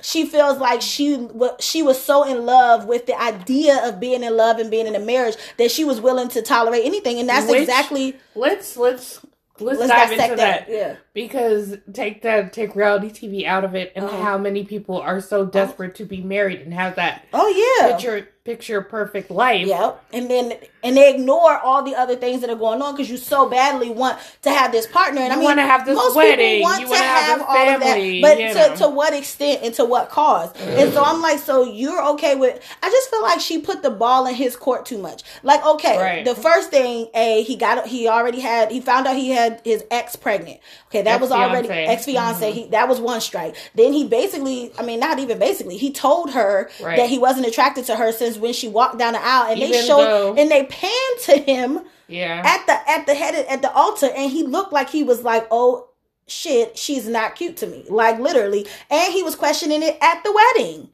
she 0.05 0.27
feels 0.27 0.59
like 0.59 0.83
she 0.83 1.29
she 1.61 1.83
was 1.83 2.01
so 2.01 2.25
in 2.25 2.45
love 2.45 2.85
with 2.85 3.07
the 3.07 3.19
idea 3.21 3.89
of 3.89 3.99
being 3.99 4.23
in 4.23 4.37
love 4.37 4.59
and 4.59 4.71
being 4.71 4.87
in 4.87 4.95
a 4.95 5.01
marriage 5.01 5.35
that 5.57 5.71
she 5.71 5.83
was 5.83 6.01
willing 6.01 6.29
to 6.29 6.43
tolerate 6.43 6.85
anything, 6.85 7.19
and 7.19 7.29
that's 7.29 7.51
Which- 7.51 7.63
exactly 7.63 8.17
let's 8.35 8.77
let's 8.77 9.21
let's, 9.61 9.79
let's 9.79 9.91
dive 9.91 10.13
into 10.13 10.37
that. 10.37 10.67
Yeah, 10.69 10.97
Because 11.15 11.77
take 11.93 12.23
that 12.23 12.53
take 12.53 12.75
reality 12.75 13.09
TV 13.09 13.47
out 13.47 13.65
of 13.65 13.75
it, 13.77 13.93
and 13.95 14.05
Uh-huh. 14.05 14.23
how 14.23 14.37
many 14.39 14.65
people 14.65 15.01
are 15.01 15.21
so 15.21 15.45
desperate 15.47 15.95
to 15.97 16.05
be 16.05 16.21
married 16.21 16.61
and 16.61 16.75
have 16.75 16.97
that 16.97 17.25
oh 17.33 17.79
yeah. 17.81 17.93
picture 17.93 18.29
picture 18.45 18.83
perfect 18.83 19.31
life. 19.31 19.67
Yep. 19.67 20.05
And 20.13 20.31
then 20.31 20.53
and 20.83 20.97
they 20.99 21.15
ignore 21.15 21.57
all 21.61 21.83
the 21.83 21.95
other 21.95 22.15
things 22.15 22.43
that 22.43 22.51
are 22.51 22.57
going 22.57 22.83
on 22.83 22.93
because 22.95 23.09
you 23.09 23.17
so 23.17 23.49
badly 23.49 23.89
want 23.91 24.19
to 24.43 24.51
have 24.51 24.71
this 24.71 24.87
partner. 24.87 25.23
And 25.23 25.33
I 25.33 25.37
mean, 25.37 25.45
wanna 25.47 25.63
have 25.63 25.87
this 25.87 25.97
most 25.97 26.15
wedding. 26.15 26.57
people 26.59 26.63
want 26.71 26.81
You 26.83 26.89
to 26.89 26.95
have 26.95 27.25
have 27.25 27.39
this 27.39 27.47
all 27.49 27.69
of 27.75 27.81
that, 27.81 28.21
but 28.21 28.39
you 28.39 28.49
to, 28.49 28.55
know. 28.55 28.77
to 28.77 28.89
what 28.91 29.15
extent 29.15 29.61
and 29.63 29.73
to 29.77 29.87
what 29.87 30.11
cause? 30.11 30.53
And 30.61 30.93
so 30.93 31.03
I'm 31.03 31.23
like, 31.23 31.39
so 31.39 31.65
you're 31.65 32.05
okay 32.11 32.35
with? 32.35 32.61
I 32.83 32.91
just 32.91 33.09
feel 33.09 33.23
like 33.23 33.41
she 33.41 33.61
put 33.63 33.83
the 33.83 33.91
ball 33.91 34.27
in 34.27 34.35
his 34.35 34.57
court 34.57 34.85
too 34.85 34.99
much. 34.99 35.23
Like, 35.43 35.65
okay, 35.65 35.97
Right. 35.99 36.25
the 36.27 36.35
first 36.35 36.69
thing, 36.71 37.09
a 37.15 37.43
he 37.45 37.57
got 37.57 37.87
he 37.87 38.09
already 38.09 38.41
had 38.41 38.71
he 38.71 38.83
found 38.83 39.07
out 39.07 39.17
he 39.17 39.31
had 39.31 39.63
his 39.65 39.85
ex 39.91 40.17
pregnant. 40.17 40.61
Okay, 40.89 41.01
that 41.05 41.21
was 41.21 41.31
already 41.31 41.69
ex 41.69 42.05
fiance. 42.05 42.47
Mm-hmm. 42.49 42.59
He 42.59 42.67
that 42.69 42.89
was 42.89 43.01
one 43.01 43.21
strike. 43.21 43.55
Then 43.75 43.93
he 43.93 44.07
basically, 44.07 44.73
I 44.79 44.83
mean, 44.83 45.01
not 45.01 45.19
even 45.19 45.39
basically, 45.39 45.77
he 45.77 45.93
told 45.93 46.33
her 46.33 46.71
Right. 46.83 46.97
that 46.97 47.09
he 47.09 47.19
wasn't 47.19 47.47
attracted 47.47 47.85
to 47.87 47.97
her 47.97 48.13
since 48.13 48.37
when 48.39 48.53
she 48.53 48.69
walked 48.69 48.99
down 48.99 49.13
the 49.15 49.25
aisle, 49.25 49.53
and 49.53 49.61
they 49.63 49.73
showed 49.87 50.05
though- 50.05 50.35
and 50.35 50.51
they 50.51 50.65
panned 50.65 51.21
to 51.23 51.37
him 51.37 51.81
Yeah. 52.09 52.43
at 52.45 52.67
the 52.67 52.91
at 52.91 53.07
the 53.07 53.15
head 53.15 53.35
at 53.49 53.63
the 53.63 53.73
altar, 53.73 54.11
and 54.15 54.31
he 54.31 54.43
looked 54.43 54.73
like 54.73 54.91
he 54.91 55.03
was 55.03 55.23
like, 55.23 55.47
oh 55.51 55.89
shit, 56.27 56.79
she's 56.79 57.07
not 57.07 57.37
cute 57.37 57.57
to 57.59 57.67
me, 57.67 57.85
like 57.89 58.19
literally, 58.19 58.67
and 58.91 59.13
he 59.13 59.23
was 59.23 59.35
questioning 59.37 59.83
it 59.83 59.99
at 60.01 60.23
the 60.25 60.33
wedding. 60.33 60.89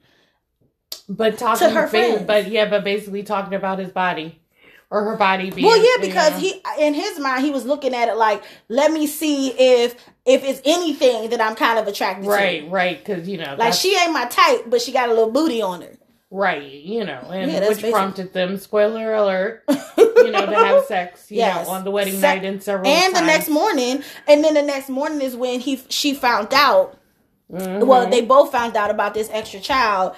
but 1.09 1.39
talking 1.39 1.69
to 1.69 1.75
her 1.75 1.87
ba- 1.89 2.25
but 2.27 2.49
yeah, 2.49 2.69
but 2.69 2.85
basically 2.85 3.23
talking 3.23 3.55
about 3.55 3.79
his 3.79 3.91
body 3.91 4.40
or 4.91 5.05
her 5.05 5.17
body 5.17 5.51
being 5.51 5.67
Well, 5.67 5.77
yeah, 5.79 6.05
because 6.07 6.43
yeah. 6.43 6.53
he 6.77 6.87
in 6.87 6.95
his 6.95 7.19
mind 7.19 7.45
he 7.45 7.51
was 7.51 7.65
looking 7.65 7.95
at 7.95 8.09
it 8.09 8.17
like, 8.17 8.43
let 8.69 8.91
me 8.93 9.07
see 9.07 9.49
if 9.51 9.95
if 10.27 10.45
it's 10.45 10.61
anything 10.65 11.31
that 11.31 11.41
I'm 11.41 11.55
kind 11.55 11.79
of 11.79 11.87
attracted 11.87 12.25
to. 12.25 12.31
right, 12.31 12.69
right, 12.71 12.99
because 12.99 13.29
you 13.29 13.39
know, 13.39 13.55
Like 13.59 13.73
she 13.75 13.97
ain't 13.97 14.13
my 14.13 14.27
type, 14.27 14.65
but 14.67 14.81
she 14.81 14.93
got 14.93 15.09
a 15.09 15.13
little 15.15 15.31
booty 15.31 15.63
on 15.63 15.83
her. 15.83 15.97
Right, 16.33 16.63
you 16.63 17.05
know, 17.05 17.29
and 17.33 17.51
Yeah, 17.51 17.61
which 17.67 17.79
basic. 17.79 17.93
prompted 17.93 18.33
them, 18.33 18.57
spoiler 18.57 19.15
alert, 19.15 19.65
you 19.99 20.31
know, 20.31 20.47
to 20.47 20.55
have 20.55 20.85
sex, 20.85 21.29
you 21.31 21.39
Yes. 21.39 21.67
know, 21.67 21.73
on 21.73 21.83
the 21.85 21.91
wedding 21.91 22.15
Se- 22.15 22.21
night 22.21 22.45
and 22.45 22.63
several 22.63 22.89
and 22.89 23.17
the 23.17 23.21
next 23.23 23.49
morning, 23.49 24.03
and 24.29 24.45
then 24.45 24.55
the 24.55 24.63
next 24.63 24.89
morning 24.91 25.21
is 25.23 25.35
when 25.35 25.59
he 25.61 25.81
she 25.89 26.15
found 26.15 26.53
out. 26.55 26.97
Mhm. 27.53 27.85
Well, 27.85 28.09
they 28.09 28.21
both 28.21 28.53
found 28.53 28.77
out 28.77 28.91
about 28.91 29.13
this 29.13 29.29
extra 29.33 29.59
child, 29.59 30.15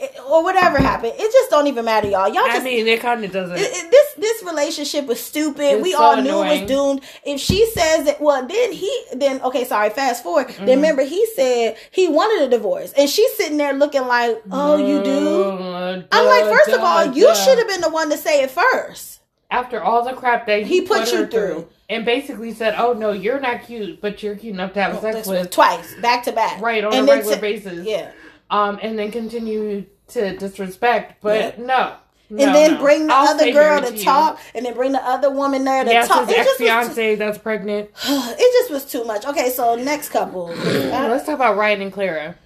it- 0.00 0.12
or 0.28 0.42
whatever 0.42 0.78
happened. 0.78 1.12
It 1.16 1.32
just 1.32 1.50
don't 1.50 1.66
even 1.66 1.84
matter, 1.84 2.08
y'all. 2.08 2.28
Y'all 2.28 2.44
I 2.44 2.54
just 2.54 2.64
mean, 2.64 2.86
it 2.86 3.00
kind 3.00 3.24
of 3.24 3.32
doesn't. 3.32 3.56
it- 3.56 3.60
it- 3.62 3.90
this 3.90 4.04
this 4.16 4.42
relationship 4.44 5.06
was 5.06 5.20
stupid. 5.20 5.60
It's 5.64 5.82
we 5.82 5.92
so 5.92 5.98
all 6.02 6.16
knew 6.16 6.42
it 6.42 6.60
was 6.62 6.68
doomed. 6.68 7.00
If 7.24 7.40
she 7.40 7.66
says 7.66 8.04
that, 8.06 8.20
well, 8.20 8.46
then 8.46 8.72
he 8.72 9.04
then 9.14 9.40
okay, 9.42 9.64
sorry, 9.64 9.90
fast 9.90 10.22
forward. 10.22 10.48
Mm-hmm. 10.48 10.66
Then 10.66 10.76
remember 10.78 11.02
he 11.02 11.26
said 11.34 11.76
he 11.90 12.08
wanted 12.08 12.46
a 12.46 12.50
divorce, 12.50 12.92
and 12.96 13.08
she's 13.08 13.32
sitting 13.36 13.56
there 13.56 13.72
looking 13.72 14.06
like, 14.06 14.42
oh, 14.50 14.76
you 14.76 15.02
do. 15.02 15.42
Uh, 15.50 16.02
I'm 16.12 16.26
like, 16.26 16.44
first 16.56 16.70
of 16.70 16.80
all, 16.80 17.06
you 17.12 17.34
should 17.34 17.58
have 17.58 17.68
been 17.68 17.80
the 17.80 17.90
one 17.90 18.10
to 18.10 18.16
say 18.16 18.42
it 18.42 18.50
first. 18.50 19.20
After 19.50 19.82
all 19.82 20.02
the 20.04 20.14
crap 20.14 20.46
that 20.46 20.62
he, 20.62 20.80
He 20.80 20.80
put 20.80 21.12
you 21.12 21.18
her 21.18 21.26
through. 21.28 21.68
and 21.88 22.04
basically 22.04 22.52
said, 22.54 22.74
"Oh 22.76 22.92
no, 22.92 23.12
you're 23.12 23.38
not 23.38 23.62
cute, 23.64 24.00
but 24.00 24.20
you're 24.22 24.34
cute 24.34 24.54
enough 24.54 24.72
to 24.72 24.82
have 24.82 25.00
sex 25.00 25.28
with." 25.28 25.50
twice, 25.50 25.94
back 26.00 26.24
to 26.24 26.32
back, 26.32 26.60
Right 26.60 26.82
on 26.82 26.92
And 26.94 27.08
a 27.08 27.12
regular 27.12 27.34
to- 27.36 27.40
basis. 27.40 27.86
Yeah, 27.86 28.10
Um, 28.54 28.78
and 28.82 28.96
then 28.98 29.10
continue 29.10 29.84
to 30.08 30.36
disrespect, 30.36 31.20
but 31.20 31.58
no. 31.58 31.96
and 32.30 32.38
then 32.38 32.74
no. 32.74 32.80
bring 32.80 33.08
the 33.08 33.14
I'll 33.14 33.28
other 33.28 33.50
girl 33.50 33.80
to 33.82 33.96
you. 33.96 34.04
talk, 34.04 34.38
and 34.54 34.64
then 34.64 34.74
bring 34.74 34.92
the 34.92 35.02
other 35.04 35.28
woman 35.30 35.64
there 35.64 35.82
to 35.82 35.90
Yes, 35.90 36.06
talk. 36.06 36.28
his 36.28 36.36
ex 36.36 36.46
just, 36.46 36.58
fiance 36.58 37.16
that's 37.16 37.38
pregnant. 37.38 37.90
it 38.06 38.52
just 38.60 38.70
was 38.70 38.84
too 38.84 39.04
much. 39.04 39.26
Okay, 39.26 39.50
so 39.50 39.74
next 39.74 40.10
couple. 40.10 40.46
Let's 40.64 41.26
talk 41.26 41.34
about 41.34 41.56
Ryan 41.56 41.82
and 41.82 41.92
Clara. 41.92 42.36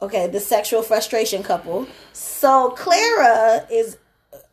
Okay, 0.00 0.28
the 0.28 0.40
sexual 0.40 0.82
frustration 0.82 1.42
couple. 1.42 1.86
So 2.14 2.70
Clara 2.70 3.66
is 3.70 3.98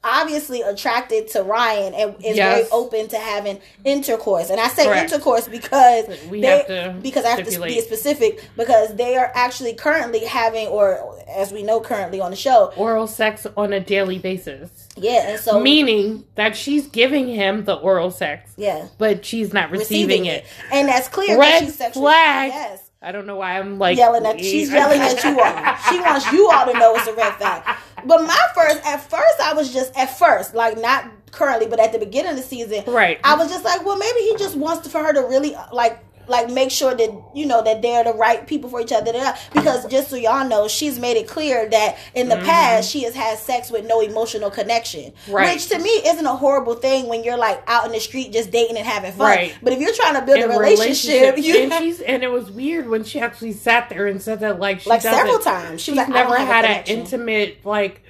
obviously 0.03 0.62
attracted 0.62 1.27
to 1.27 1.43
Ryan 1.43 1.93
and 1.93 2.15
is 2.24 2.38
Yes. 2.38 2.57
very 2.57 2.67
open 2.72 3.07
to 3.10 3.17
having 3.17 3.60
intercourse. 3.84 4.50
And 4.50 4.60
I 4.60 4.67
say 4.69 4.86
Correct. 4.86 5.12
intercourse 5.12 5.48
because 5.48 6.05
We 6.29 6.41
they, 6.41 6.96
because 7.01 7.25
I 7.25 7.29
have 7.29 7.48
to 7.48 7.62
be 7.62 7.81
specific 7.81 8.43
because 8.55 8.96
they 8.96 9.17
are 9.17 9.31
actually 9.36 9.74
currently 9.74 10.19
having 10.25 10.67
or 10.67 11.15
as 11.27 11.51
we 11.51 11.63
know 11.63 11.79
currently 11.79 12.22
on 12.22 12.31
the 12.31 12.38
show. 12.38 12.72
Oral 12.77 13.07
sex 13.07 13.46
on 13.55 13.74
a 13.74 13.79
daily 13.79 14.17
basis. 14.19 14.69
Yeah, 14.96 15.31
and 15.31 15.39
so 15.39 15.60
Meaning 15.60 16.24
that 16.36 16.55
she's 16.55 16.88
giving 16.88 17.27
him 17.27 17.65
the 17.65 17.75
oral 17.75 18.10
sex, 18.10 18.53
yeah, 18.57 18.88
but 18.98 19.25
she's 19.25 19.53
not 19.53 19.69
receiving, 19.69 20.25
it. 20.25 20.46
And 20.72 20.88
that's 20.88 21.07
clear 21.07 21.36
that 21.36 21.39
Red 21.39 21.63
she's 21.65 21.75
sexually 21.75 22.05
flag. 22.05 22.51
Yes. 22.51 22.88
I 23.00 23.12
don't 23.12 23.27
know 23.27 23.36
why 23.36 23.60
I'm 23.60 23.77
like 23.77 23.96
yelling 23.98 24.25
at 24.25 24.39
she's 24.39 24.72
eh. 24.72 24.75
yelling 24.75 25.00
at 25.00 25.24
you 25.24 25.39
all. 25.39 25.75
She 25.89 26.00
wants 26.00 26.31
you 26.31 26.50
all 26.50 26.65
to 26.65 26.74
know 26.74 26.96
it's 26.96 27.07
a 27.07 27.13
red 27.13 27.34
flag. 27.36 27.77
But 28.07 28.23
my 28.23 28.47
first 28.55 28.85
at 28.85 29.09
first 29.09 29.39
I 29.41 29.53
was 29.53 29.73
just 29.73 29.95
at 29.97 30.17
first, 30.17 30.55
like 30.55 30.77
not 30.79 31.05
currently, 31.31 31.67
but 31.67 31.79
at 31.79 31.91
the 31.91 31.99
beginning 31.99 32.31
of 32.31 32.37
the 32.37 32.43
season, 32.43 32.83
Right. 32.87 33.19
I 33.23 33.35
was 33.35 33.49
just 33.49 33.63
like, 33.65 33.85
well 33.85 33.97
maybe 33.97 34.19
he 34.19 34.35
just 34.37 34.55
wants 34.55 34.87
for 34.89 35.03
her 35.03 35.13
to 35.13 35.21
really 35.21 35.55
uh, 35.55 35.65
like 35.73 35.99
like 36.27 36.50
make 36.50 36.72
sure 36.72 36.93
that 36.93 37.24
you 37.34 37.46
know 37.46 37.63
that 37.63 37.81
they're 37.81 38.03
the 38.03 38.13
right 38.13 38.46
people 38.48 38.69
for 38.69 38.81
each 38.81 38.91
other. 38.91 39.13
Because 39.53 39.86
just 39.88 40.10
so 40.10 40.15
y'all 40.15 40.48
know 40.48 40.67
she's 40.67 41.00
made 41.00 41.17
it 41.17 41.27
clear 41.27 41.69
that 41.69 41.98
in 42.13 42.29
the 42.29 42.36
mm-hmm. 42.36 42.46
past 42.46 42.89
she 42.89 43.03
has 43.03 43.15
had 43.15 43.38
sex 43.38 43.72
with 43.72 43.86
no 43.86 44.01
emotional 44.01 44.50
connection. 44.50 45.13
Right. 45.29 45.55
which 45.55 45.67
to 45.69 45.79
me 45.79 45.89
isn't 45.89 46.25
a 46.25 46.36
horrible 46.36 46.75
thing 46.75 47.07
when 47.07 47.24
you're 47.24 47.38
like 47.38 47.62
out 47.67 47.86
in 47.86 47.91
the 47.91 48.00
street 48.00 48.31
just 48.31 48.51
dating 48.51 48.77
and 48.77 48.86
having 48.86 49.12
fun. 49.12 49.27
Right. 49.27 49.55
but 49.62 49.74
if 49.74 49.79
you're 49.79 49.93
trying 49.93 50.15
to 50.15 50.25
build 50.25 50.39
In 50.39 50.51
a 50.51 50.60
relationship, 50.60 51.38
you 51.38 51.57
and 51.57 51.74
she's 51.74 52.01
and 52.01 52.24
it 52.24 52.31
was 52.31 52.51
weird 52.51 52.88
when 52.88 53.03
she 53.03 53.19
actually 53.19 53.53
sat 53.53 53.89
there 53.89 54.07
and 54.07 54.22
said 54.22 54.39
that 54.41 54.60
like 54.60 54.81
she 54.81 54.89
like 54.89 55.01
several 55.01 55.39
times. 55.39 55.81
She 55.81 55.91
she's 55.91 55.98
was 55.98 56.07
like 56.07 56.10
never 56.10 56.29
don't 56.29 56.39
have 56.39 56.63
a 56.63 56.67
had 56.67 56.88
an 56.88 56.98
intimate 57.00 57.65
like 57.65 58.03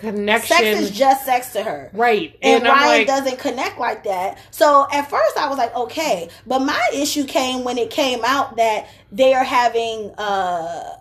connection. 0.00 0.56
sex 0.56 0.80
is 0.80 0.90
just 0.90 1.24
sex 1.24 1.52
to 1.52 1.62
her. 1.62 1.90
right, 1.92 2.36
And, 2.42 2.66
I'm 2.66 2.74
Ryan 2.74 2.98
like, 2.98 3.06
doesn't 3.06 3.38
connect 3.38 3.78
like 3.78 4.04
that. 4.04 4.38
So 4.50 4.86
at 4.92 5.08
first 5.08 5.36
I 5.36 5.48
was 5.48 5.58
like, 5.58 5.74
okay. 5.74 6.28
But 6.46 6.60
my 6.60 6.90
issue 6.92 7.24
came 7.24 7.64
when 7.64 7.78
it 7.78 7.90
came 7.90 8.20
out 8.24 8.56
that 8.56 8.88
they 9.12 9.34
are 9.34 9.44
having 9.44 10.12
uh, 10.18 10.96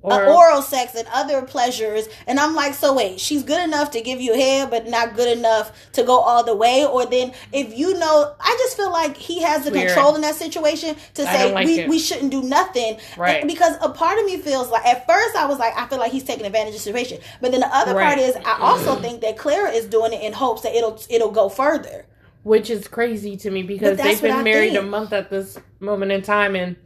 or, 0.00 0.12
uh, 0.12 0.32
oral 0.32 0.62
sex 0.62 0.94
and 0.94 1.08
other 1.12 1.42
pleasures. 1.42 2.08
And 2.26 2.38
I'm 2.38 2.54
like, 2.54 2.74
so 2.74 2.94
wait, 2.94 3.18
she's 3.18 3.42
good 3.42 3.62
enough 3.62 3.90
to 3.92 4.00
give 4.00 4.20
you 4.20 4.34
head, 4.34 4.70
but 4.70 4.86
not 4.86 5.16
good 5.16 5.36
enough 5.36 5.72
to 5.94 6.04
go 6.04 6.18
all 6.18 6.44
the 6.44 6.54
way? 6.54 6.86
Or 6.86 7.04
then 7.04 7.32
if 7.52 7.76
you 7.76 7.94
know, 7.98 8.34
I 8.38 8.56
just 8.60 8.76
feel 8.76 8.92
like 8.92 9.16
he 9.16 9.42
has 9.42 9.64
the 9.64 9.72
Weird. 9.72 9.88
control 9.88 10.14
in 10.14 10.20
that 10.20 10.36
situation 10.36 10.96
to 11.14 11.22
say 11.24 11.52
like 11.52 11.66
we, 11.66 11.80
it. 11.80 11.88
we 11.88 11.98
shouldn't 11.98 12.30
do 12.30 12.42
nothing. 12.42 12.98
Right. 13.16 13.40
And 13.40 13.48
because 13.48 13.76
a 13.80 13.88
part 13.88 14.18
of 14.18 14.24
me 14.24 14.36
feels 14.38 14.70
like, 14.70 14.86
at 14.86 15.06
first 15.06 15.34
I 15.34 15.46
was 15.46 15.58
like, 15.58 15.76
I 15.76 15.86
feel 15.88 15.98
like 15.98 16.12
he's 16.12 16.24
taking 16.24 16.46
advantage 16.46 16.74
of 16.74 16.74
the 16.74 16.80
situation. 16.80 17.18
But 17.40 17.50
then 17.50 17.60
the 17.60 17.74
other 17.74 17.94
part 17.94 18.18
is, 18.18 18.36
I 18.36 18.58
also 18.60 18.96
think 18.96 19.20
that 19.22 19.36
Clara 19.36 19.70
is 19.70 19.86
doing 19.86 20.12
it 20.12 20.22
in 20.22 20.32
hopes 20.32 20.62
that 20.62 20.74
it'll 20.74 21.00
it'll 21.10 21.32
go 21.32 21.48
further. 21.48 22.06
which 22.44 22.70
is 22.70 22.88
crazy 22.88 23.36
to 23.36 23.50
me 23.50 23.62
because 23.62 23.98
they've 23.98 24.22
been 24.22 24.44
married 24.44 24.76
a 24.76 24.82
month 24.82 25.12
at 25.12 25.28
this 25.28 25.58
moment 25.80 26.12
in 26.12 26.22
time 26.22 26.54
and 26.56 26.76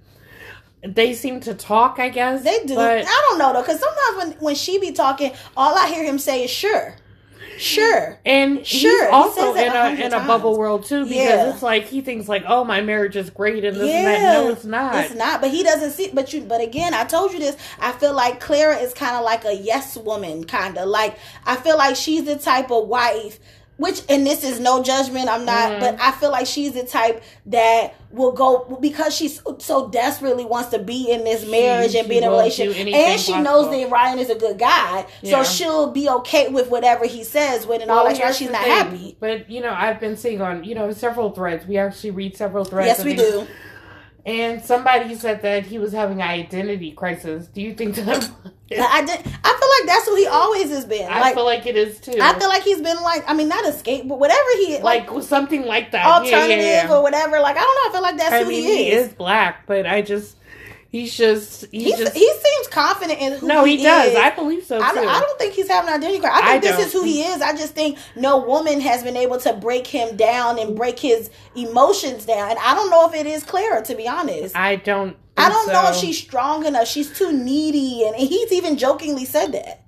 they 0.86 1.14
seem 1.14 1.40
to 1.40 1.54
talk. 1.54 1.98
I 1.98 2.08
guess 2.08 2.42
They 2.42 2.64
do. 2.64 2.74
but 2.74 3.04
I 3.06 3.26
don't 3.28 3.38
know 3.38 3.52
though, 3.52 3.62
because 3.62 3.80
sometimes 3.80 4.16
when 4.16 4.32
when 4.40 4.54
she 4.54 4.78
be 4.78 4.92
talking, 4.92 5.32
all 5.56 5.76
I 5.76 5.88
hear 5.88 6.04
him 6.04 6.18
say 6.18 6.44
is 6.44 6.50
sure, 6.50 6.96
sure. 7.58 8.18
And 8.24 8.66
Sure, 8.66 9.04
he's 9.04 9.12
also 9.12 9.54
it 9.54 9.66
in 9.66 9.72
a 9.72 9.76
a 9.76 9.90
in 9.90 10.00
a 10.06 10.10
times. 10.10 10.26
bubble 10.26 10.58
world 10.58 10.84
too 10.84 11.04
because 11.04 11.16
Yeah. 11.16 11.50
it's 11.52 11.62
like 11.62 11.84
he 11.84 12.00
thinks 12.00 12.28
like, 12.28 12.44
oh, 12.48 12.64
my 12.64 12.80
marriage 12.80 13.16
is 13.16 13.30
great 13.30 13.64
and 13.64 13.76
this 13.76 13.88
Yeah, 13.88 13.96
and 13.98 14.06
that. 14.06 14.32
No, 14.44 14.50
it's 14.50 14.64
not. 14.64 14.94
It's 15.04 15.14
not. 15.14 15.40
But 15.40 15.50
he 15.50 15.62
doesn't 15.62 15.90
see. 15.92 16.10
But 16.12 16.32
you. 16.32 16.40
But 16.42 16.60
again, 16.60 16.94
I 16.94 17.04
told 17.04 17.32
you 17.32 17.38
this. 17.38 17.56
I 17.80 17.92
feel 17.92 18.14
like 18.14 18.40
Clara 18.40 18.76
is 18.76 18.92
kind 18.94 19.16
of 19.16 19.22
like 19.24 19.44
a 19.44 19.54
yes 19.54 19.96
woman, 19.96 20.44
kind 20.44 20.76
of 20.78 20.88
like 20.88 21.16
I 21.46 21.56
feel 21.56 21.76
like 21.78 21.96
she's 21.96 22.24
the 22.24 22.36
type 22.36 22.70
of 22.70 22.88
wife. 22.88 23.38
Which 23.82 24.02
and 24.08 24.26
this 24.26 24.44
is 24.44 24.60
no 24.60 24.82
judgment. 24.82 25.28
I'm 25.28 25.44
not. 25.44 25.70
Mm-hmm. 25.72 25.80
But 25.80 26.00
I 26.00 26.12
feel 26.12 26.30
like 26.30 26.46
she's 26.46 26.72
the 26.72 26.84
type 26.84 27.22
that 27.46 27.94
will 28.12 28.32
go 28.32 28.78
because 28.80 29.14
she's 29.14 29.42
so 29.58 29.88
desperately 29.88 30.44
wants 30.44 30.70
to 30.70 30.78
be 30.78 31.10
in 31.10 31.24
this 31.24 31.48
marriage 31.50 31.94
and 31.94 32.08
be 32.08 32.18
in 32.18 32.24
a 32.24 32.30
relationship, 32.30 32.86
and 32.86 33.20
she 33.20 33.40
knows 33.40 33.70
that 33.70 33.90
Ryan 33.90 34.18
is 34.18 34.28
a 34.30 34.34
good 34.34 34.58
guy, 34.58 35.06
Yeah. 35.22 35.42
so 35.42 35.50
she'll 35.50 35.90
be 35.90 36.08
okay 36.10 36.48
with 36.48 36.68
whatever 36.68 37.06
he 37.06 37.24
says. 37.24 37.66
When 37.66 37.80
all 37.88 38.04
Well, 38.04 38.08
actuality, 38.08 38.22
here's 38.22 38.36
she's 38.36 38.50
not 38.50 38.62
thing. 38.62 38.70
happy. 38.72 39.16
But 39.18 39.50
you 39.50 39.60
know, 39.62 39.72
I've 39.76 39.98
been 39.98 40.16
seeing 40.16 40.40
on 40.42 40.62
you 40.64 40.74
know 40.74 40.92
several 40.92 41.30
threads. 41.30 41.66
We 41.66 41.78
actually 41.78 42.10
read 42.12 42.36
several 42.36 42.64
threads. 42.64 42.88
Yes, 42.98 43.04
we 43.04 43.16
things. 43.16 43.30
do. 43.30 43.46
And 44.24 44.62
somebody 44.62 45.14
said 45.16 45.42
that 45.42 45.66
he 45.66 45.78
was 45.78 45.92
having 45.92 46.22
an 46.22 46.28
identity 46.28 46.92
crisis. 46.92 47.48
Do 47.48 47.60
you 47.60 47.74
think 47.74 47.96
that? 47.96 48.30
I 48.70 49.02
did. 49.04 49.18
I 49.18 49.58
feel 49.58 49.68
like 49.80 49.86
that's 49.86 50.06
who 50.06 50.16
he 50.16 50.26
always 50.26 50.70
has 50.70 50.84
been. 50.84 51.10
I 51.10 51.20
like 51.20 51.34
feel 51.34 51.44
like 51.44 51.66
it 51.66 51.76
is 51.76 52.00
too. 52.00 52.16
I 52.20 52.38
feel 52.38 52.48
like 52.48 52.62
he's 52.62 52.80
been 52.80 53.02
like, 53.02 53.24
I 53.28 53.34
mean, 53.34 53.48
not 53.48 53.66
escape, 53.66 54.06
but 54.08 54.18
whatever 54.18 54.48
he 54.58 54.78
like, 54.78 55.10
like 55.10 55.22
something 55.24 55.66
like 55.66 55.90
that. 55.90 56.06
alternative 56.06 56.58
yeah, 56.64 56.72
yeah, 56.72 56.88
yeah. 56.88 56.94
or 56.94 57.02
whatever. 57.02 57.40
Like, 57.40 57.56
I 57.56 57.60
don't 57.60 57.74
know. 57.74 57.90
I 57.90 57.92
feel 57.92 58.02
like 58.02 58.16
that's 58.16 58.32
I 58.32 58.42
who 58.44 58.48
mean, 58.48 58.62
he 58.62 58.76
he 58.76 58.90
is. 58.92 59.08
is 59.08 59.12
black, 59.14 59.66
but 59.66 59.86
I 59.86 60.02
just 60.02 60.36
he's 60.92 61.16
just 61.16 61.66
he's 61.72 61.84
He's, 61.84 61.98
just 61.98 62.14
he 62.14 62.30
seems 62.30 62.68
confident 62.68 63.20
in 63.20 63.38
who 63.38 63.48
no, 63.48 63.64
he, 63.64 63.82
does. 63.82 64.12
is. 64.12 64.16
I 64.16 64.30
believe 64.30 64.64
so 64.64 64.78
too. 64.78 64.84
I 64.84 64.94
don't, 64.94 65.08
I 65.08 65.18
don't 65.18 65.38
think 65.38 65.54
he's 65.54 65.66
having 65.66 65.88
an 65.88 65.96
identity 65.96 66.20
crisis. 66.20 66.40
I 66.44 66.60
think 66.60 66.64
I 66.64 66.76
this 66.76 66.86
is 66.86 66.92
who 66.92 67.02
he 67.02 67.22
is. 67.22 67.40
I 67.42 67.56
just 67.56 67.74
think 67.74 67.98
no 68.14 68.38
woman 68.38 68.80
has 68.82 69.02
been 69.02 69.16
able 69.16 69.38
to 69.38 69.54
break 69.54 69.86
him 69.86 70.16
down 70.16 70.58
and 70.60 70.76
break 70.76 71.00
his 71.00 71.30
emotions 71.56 72.26
down. 72.26 72.50
And 72.50 72.58
I 72.60 72.74
don't 72.74 72.90
know 72.90 73.08
if 73.08 73.14
it 73.14 73.26
is 73.26 73.42
Clara, 73.42 73.82
to 73.82 73.94
be 73.96 74.06
honest. 74.06 74.54
I 74.54 74.76
don't. 74.76 75.16
I 75.36 75.48
don't 75.48 75.72
know 75.72 75.88
if 75.88 75.96
she's 75.96 76.18
strong 76.18 76.66
enough. 76.66 76.86
She's 76.86 77.10
too 77.16 77.32
needy, 77.32 78.06
and 78.06 78.14
he's 78.14 78.52
even 78.52 78.76
jokingly 78.76 79.24
said 79.24 79.52
that. 79.52 79.82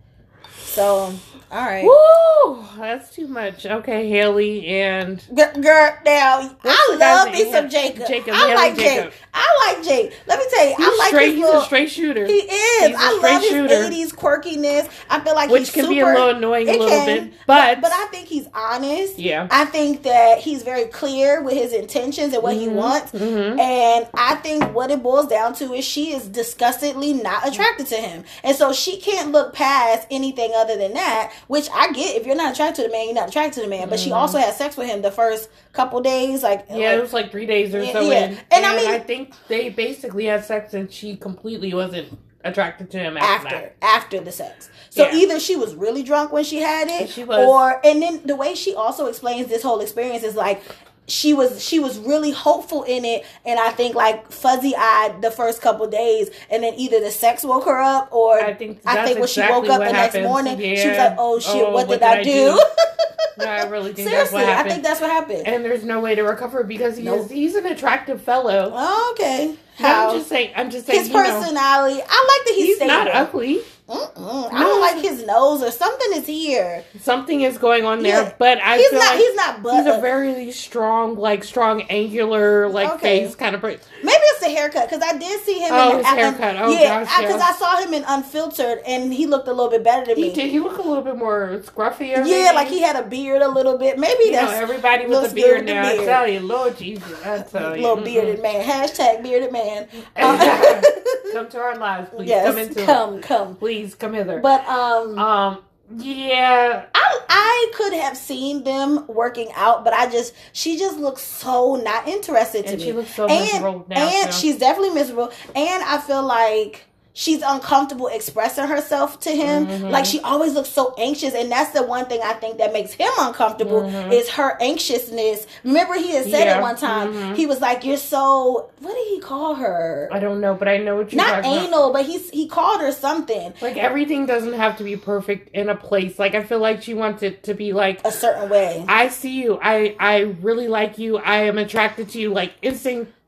So, 0.57 1.15
all 1.55 1.61
right. 1.65 1.85
Woo! 1.85 2.65
That's 2.79 3.11
too 3.15 3.29
much. 3.29 3.65
Okay, 3.65 4.09
Haley 4.09 4.67
and 4.67 5.23
Girl, 5.35 5.93
now 6.05 6.51
I 6.65 6.97
love 6.99 7.33
me 7.33 7.51
some 7.53 7.69
Jacob. 7.71 8.07
Jacob, 8.09 8.35
I 8.35 8.39
Haley 8.39 8.55
like 8.55 8.77
Jacob. 8.77 9.13
Jake. 9.13 9.21
I 9.33 9.73
like 9.75 9.85
Jake. 9.85 10.13
Let 10.27 10.39
me 10.39 10.45
tell 10.53 10.65
you, 10.69 10.77
he's 10.77 10.87
I 10.87 10.97
like 10.99 11.09
straight. 11.09 11.25
his 11.27 11.35
He's 11.37 11.45
little. 11.45 11.61
a 11.61 11.65
straight 11.65 11.91
shooter. 11.91 12.27
He 12.27 12.33
is. 12.33 12.89
He's 12.89 12.97
I 12.99 13.19
love 13.23 13.41
his 13.43 13.51
shooter. 13.51 13.75
'80s 13.75 14.13
quirkiness. 14.15 14.91
I 15.09 15.21
feel 15.21 15.35
like 15.35 15.51
Which 15.51 15.61
he's 15.63 15.71
can 15.71 15.83
super, 15.85 15.95
be 15.95 16.01
a 16.01 16.07
little 16.07 16.29
annoying 16.31 16.69
a 16.69 16.73
little 16.73 16.89
can. 16.89 17.07
bit, 17.07 17.35
but- 17.47 17.81
but 17.81 17.93
I 17.93 18.07
think 18.11 18.27
he's 18.29 18.47
honest. 18.55 19.19
Yeah. 19.19 19.49
I 19.51 19.65
think 19.65 20.03
that 20.03 20.39
he's 20.39 20.63
very 20.63 20.87
clear 20.87 21.43
with 21.43 21.55
his 21.55 21.73
intentions 21.73 22.35
and 22.35 22.43
what 22.43 22.55
he 22.55 22.67
Mm-hmm. 22.67 22.75
wants. 22.77 23.15
And 23.15 24.07
I 24.15 24.35
think 24.43 24.65
what 24.75 24.91
it 24.91 25.03
boils 25.03 25.29
down 25.29 25.55
to 25.55 25.73
is 25.73 25.85
she 25.85 26.13
is 26.13 26.27
disgustedly 26.29 27.13
not 27.13 27.47
attracted 27.47 27.87
to 27.89 27.97
him, 27.97 28.25
and 28.43 28.57
so 28.57 28.73
she 28.73 28.97
can't 28.99 29.31
look 29.33 29.53
past 29.55 30.07
anything 30.11 30.53
other 30.57 30.77
than 30.77 30.95
that. 30.95 31.33
Which 31.47 31.69
I 31.73 31.93
get. 31.93 32.17
If 32.17 32.27
you're 32.27 32.37
not 32.37 32.53
attracted 32.55 32.83
to 32.83 32.89
the 32.89 32.93
man, 32.93 33.07
you're 33.07 33.15
not 33.15 33.29
attracted 33.29 33.55
to 33.55 33.61
the 33.63 33.69
man. 33.69 33.89
But 33.89 34.01
she 34.01 34.13
also 34.13 34.39
had 34.39 34.55
sex 34.55 34.77
with 34.77 34.87
him 34.89 35.03
the 35.03 35.11
first 35.11 35.51
couple 35.73 36.01
days. 36.01 36.43
Like 36.43 36.69
Mm-hmm. 36.69 36.77
Yeah, 36.81 36.89
like- 36.91 36.99
it 36.99 37.03
was 37.03 37.13
like 37.13 37.31
three 37.31 37.47
days 37.47 37.75
or 37.75 37.83
Yeah, 37.83 37.93
so 37.93 38.01
yeah. 38.01 38.25
in. 38.25 38.31
And 38.33 38.39
And, 38.51 38.67
I 38.67 38.95
I, 38.95 38.99
think 38.99 39.35
they 39.49 39.69
basically 39.69 40.25
had 40.27 40.45
sex 40.45 40.73
and 40.75 40.91
she 40.91 41.17
completely 41.17 41.73
wasn't 41.75 42.19
attracted 42.45 42.91
to 42.91 42.99
him 42.99 43.17
after, 43.17 43.49
after 43.49 43.73
after 43.83 44.21
the 44.21 44.31
sex. 44.33 44.69
So 44.91 45.05
Yeah. 45.07 45.15
either 45.17 45.41
she 45.41 45.57
was 45.57 45.75
really 45.75 46.03
drunk 46.03 46.31
when 46.33 46.45
she 46.45 46.59
had 46.59 46.89
it, 46.89 47.09
She 47.11 47.25
was. 47.25 47.39
or 47.47 47.81
and 47.85 48.03
then 48.03 48.21
the 48.25 48.37
way 48.37 48.55
she 48.55 48.75
also 48.75 49.07
explains 49.07 49.49
this 49.49 49.63
whole 49.63 49.81
experience 49.81 50.23
is 50.25 50.35
like 50.35 50.63
she 51.07 51.35
was 51.35 51.63
she 51.63 51.79
was 51.79 51.99
really 51.99 52.31
hopeful 52.31 52.83
in 52.85 53.05
it 53.05 53.25
and 53.45 53.61
i 53.61 53.69
think 53.71 53.95
like 53.95 54.31
fuzzy 54.33 54.75
eyed 54.77 55.21
the 55.21 55.31
first 55.31 55.61
couple 55.61 55.87
days 55.87 56.31
and 56.51 56.63
then 56.63 56.73
either 56.77 56.99
the 57.01 57.11
sex 57.11 57.45
woke 57.45 57.65
her 57.67 57.79
up 57.81 58.11
or 58.13 58.41
I 58.41 58.55
think 58.55 58.81
i 58.87 59.05
think 59.05 59.17
when 59.17 59.25
exactly 59.25 59.29
she 59.29 59.41
woke 59.53 59.69
up 59.69 59.79
what 59.81 59.87
the 59.87 59.93
next 59.93 60.15
happens. 60.15 60.25
morning 60.27 60.59
she 60.59 60.89
was 60.89 60.97
like 60.99 61.15
oh 61.19 61.39
shit 61.41 61.63
Oh, 61.63 61.73
what, 61.73 61.89
what 61.89 62.01
did, 62.01 62.03
i, 62.03 62.21
I 62.21 62.23
do, 62.23 62.61
No, 63.39 63.47
I 63.47 63.65
really 63.65 63.93
think 63.93 64.09
that's 64.09 64.31
seriously 64.31 64.37
what 64.41 64.45
i 64.49 64.53
happened. 64.53 64.71
think 64.73 64.85
that's 64.85 65.01
what 65.01 65.11
happened 65.11 65.47
and 65.47 65.65
there's 65.65 65.85
no 65.85 66.01
way 66.01 66.15
to 66.15 66.23
recover 66.23 66.65
because 66.65 66.97
he 66.97 67.03
Nope. 67.05 67.27
is 67.27 67.31
he's 67.31 67.55
an 67.55 67.67
attractive 67.67 68.23
fellow. 68.23 68.71
Oh, 68.75 69.11
okay 69.15 69.57
how 69.77 70.11
I'm 70.11 70.17
just 70.19 70.29
saying. 70.29 70.53
I'm 70.55 70.71
just 70.71 70.87
saying. 70.87 71.01
his 71.01 71.09
you 71.09 71.15
know, 71.15 71.25
personality 71.25 72.01
i 72.01 72.39
like 72.39 72.47
that 72.47 72.55
he's, 72.55 72.65
he's 72.67 72.77
stable. 72.77 72.95
not 72.95 73.09
ugly. 73.09 73.61
Mm-mm. 73.87 74.51
i 74.51 74.61
don't 74.61 74.81
like 74.81 75.03
his 75.03 75.27
nose 75.27 75.63
or 75.63 75.71
something 75.71 76.13
is 76.15 76.27
here 76.27 76.83
Something 77.01 77.43
is 77.43 77.59
going 77.59 77.85
on 77.85 78.03
there, 78.03 78.23
Yeah. 78.23 78.33
but 78.39 78.59
I 78.63 78.79
he's 78.79 78.89
feel 78.89 78.99
not 78.99 79.11
like 79.11 79.19
he's 79.19 79.35
not 79.35 79.63
but 79.63 79.75
he's 79.75 79.95
a 79.95 80.01
very 80.01 80.51
strong, 80.53 81.17
like 81.17 81.45
strong, 81.45 81.83
angular, 81.91 82.67
like 82.69 82.89
Okay. 82.95 83.27
face 83.27 83.35
kind 83.35 83.55
of. 83.55 83.61
person. 83.61 83.81
Maybe 84.03 84.17
it's 84.17 84.41
the 84.41 84.49
haircut 84.49 84.89
because 84.89 85.03
I 85.03 85.19
did 85.19 85.41
see 85.43 85.59
him. 85.59 85.69
Oh, 85.73 85.91
in 85.91 85.97
his 85.99 86.07
the, 86.07 86.11
I- 86.13 86.15
haircut. 86.15 86.57
Oh, 86.59 86.71
yeah, 86.71 87.01
because 87.01 87.37
yeah. 87.41 87.51
I 87.51 87.53
saw 87.53 87.77
him 87.83 87.93
in 87.93 88.05
Unfiltered, 88.07 88.79
and 88.87 89.13
he 89.13 89.27
looked 89.27 89.49
a 89.49 89.53
little 89.53 89.69
bit 89.71 89.85
better 89.85 90.07
than 90.07 90.17
He 90.17 90.29
me. 90.31 90.35
did. 90.35 90.51
He 90.51 90.61
looked 90.61 90.79
a 90.79 90.83
little 90.83 91.03
bit 91.05 91.17
more 91.17 91.61
scruffier. 91.65 92.17
Yeah, 92.19 92.23
maybe. 92.25 92.55
like 92.55 92.69
he 92.69 92.81
had 92.81 92.97
a 92.97 93.03
beard 93.07 93.43
a 93.43 93.49
little 93.49 93.77
bit. 93.77 93.99
Maybe 93.99 94.25
You 94.25 94.33
know, 94.33 94.47
that's 94.47 94.53
everybody 94.55 95.07
with 95.07 95.31
a 95.31 95.35
beard 95.35 95.67
now. 95.67 95.87
I 95.87 95.97
tell 95.97 96.27
you, 96.29 96.41
Lord 96.41 96.79
Jesus, 96.79 97.23
I 97.25 97.41
tell 97.43 97.77
you, 97.77 97.83
little 97.83 97.99
mm-mm. 97.99 98.05
bearded 98.05 98.41
man. 98.41 98.63
Hashtag 98.65 99.23
bearded 99.23 99.53
man. 99.53 99.89
Uh, 100.17 100.81
come 101.33 101.49
to 101.49 101.59
our 101.59 101.77
lives, 101.77 102.09
please. 102.11 102.29
yes, 102.29 102.47
come 102.47 102.59
into 102.59 102.85
come, 102.85 103.21
come. 103.21 103.57
Please 103.57 103.74
come 103.99 104.13
hither. 104.15 104.41
But 104.41 104.67
um, 104.67 105.19
um, 105.19 105.59
yeah, 105.97 106.87
I 106.95 107.21
I 107.29 107.73
could 107.75 107.93
have 107.93 108.17
seen 108.17 108.65
them 108.65 109.07
working 109.07 109.49
out, 109.55 109.85
but 109.85 109.93
I 109.93 110.11
just 110.11 110.35
she 110.53 110.79
just 110.79 110.99
looks 110.99 111.23
so 111.23 111.77
not 111.77 112.09
interested 112.09 112.65
to 112.67 112.73
and 112.73 112.79
me. 112.79 112.85
she 112.85 112.93
looks 112.93 113.15
so 113.15 113.27
and 113.27 113.45
miserable 113.45 113.87
now. 113.89 113.97
and 113.97 114.33
she's 114.33 114.59
definitely 114.59 114.95
miserable. 114.95 115.31
And 115.55 115.83
I 115.85 115.99
feel 115.99 116.23
like 116.25 116.87
she's 117.17 117.41
uncomfortable 117.43 118.09
expressing 118.09 118.67
herself 118.67 119.21
to 119.21 119.31
him. 119.31 119.67
Mhm. 119.67 119.91
Like 119.91 120.05
she 120.05 120.21
always 120.21 120.53
looks 120.53 120.69
so 120.69 120.95
anxious, 120.99 121.33
and 121.33 121.51
that's 121.51 121.71
the 121.71 121.83
one 121.85 122.05
thing 122.07 122.21
I 122.23 122.33
think 122.35 122.59
that 122.59 122.73
makes 122.73 122.93
him 122.93 123.11
uncomfortable 123.19 123.83
Mhm. 123.83 124.13
is 124.13 124.29
her 124.31 124.59
anxiousness. 124.61 125.47
Remember, 125.63 125.95
he 125.95 126.11
had 126.11 126.25
said 126.25 126.45
Yeah. 126.47 126.59
it 126.59 126.63
one 126.63 126.77
time. 126.77 127.15
Mhm. 127.15 127.37
He 127.37 127.47
was 127.47 127.61
like, 127.61 127.85
"You're 127.85 127.97
so." 127.97 128.67
What 128.81 128.95
did 128.95 129.07
he 129.09 129.21
call 129.21 129.55
her? 129.55 130.09
I 130.13 130.19
don't 130.19 130.41
know, 130.41 130.55
but 130.55 130.69
I 130.69 130.77
know 130.79 130.97
what 130.97 131.13
you're 131.13 131.23
Not 131.23 131.43
talking 131.43 131.53
about. 131.57 131.67
anal, 131.69 131.93
but 131.93 132.05
he's 132.05 132.29
he 132.31 132.47
called 132.49 132.81
her 132.81 132.93
something 132.93 133.55
Like 133.63 133.77
everything 133.79 134.27
doesn't 134.27 134.53
have 134.55 134.77
to 134.79 134.85
be 134.85 134.97
perfect 134.97 135.49
in 135.55 135.69
a 135.69 135.75
place. 135.77 136.19
Like 136.19 136.35
I 136.35 136.43
feel 136.43 136.59
like 136.59 136.83
she 136.83 136.93
wants 136.95 137.23
it 137.23 137.45
to 137.45 137.55
be 137.55 137.73
like 137.73 138.01
a 138.05 138.13
certain 138.13 138.49
way. 138.51 138.85
I 138.89 139.09
see 139.09 139.41
you. 139.43 139.59
I 139.63 139.95
I 140.01 140.35
really 140.43 140.69
like 140.69 140.99
you. 140.99 141.17
I 141.19 141.45
am 141.45 141.57
attracted 141.59 142.11
to 142.11 142.19
you. 142.21 142.35
Like 142.35 142.53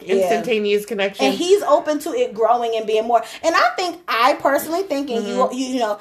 instant 0.01 0.19
Yeah. 0.19 0.25
instantaneous 0.27 0.87
connection. 0.87 1.27
and 1.27 1.35
he's 1.35 1.63
open 1.63 1.99
to 2.01 2.13
it 2.13 2.35
growing 2.35 2.73
and 2.77 2.87
being 2.87 3.05
more. 3.07 3.23
And 3.43 3.55
I 3.55 3.69
think 3.77 4.01
I 4.09 4.35
personally 4.35 4.83
think, 4.83 5.11
and 5.11 5.25
Mm-hmm. 5.25 5.55
you 5.57 5.67
you 5.67 5.79
know. 5.81 5.99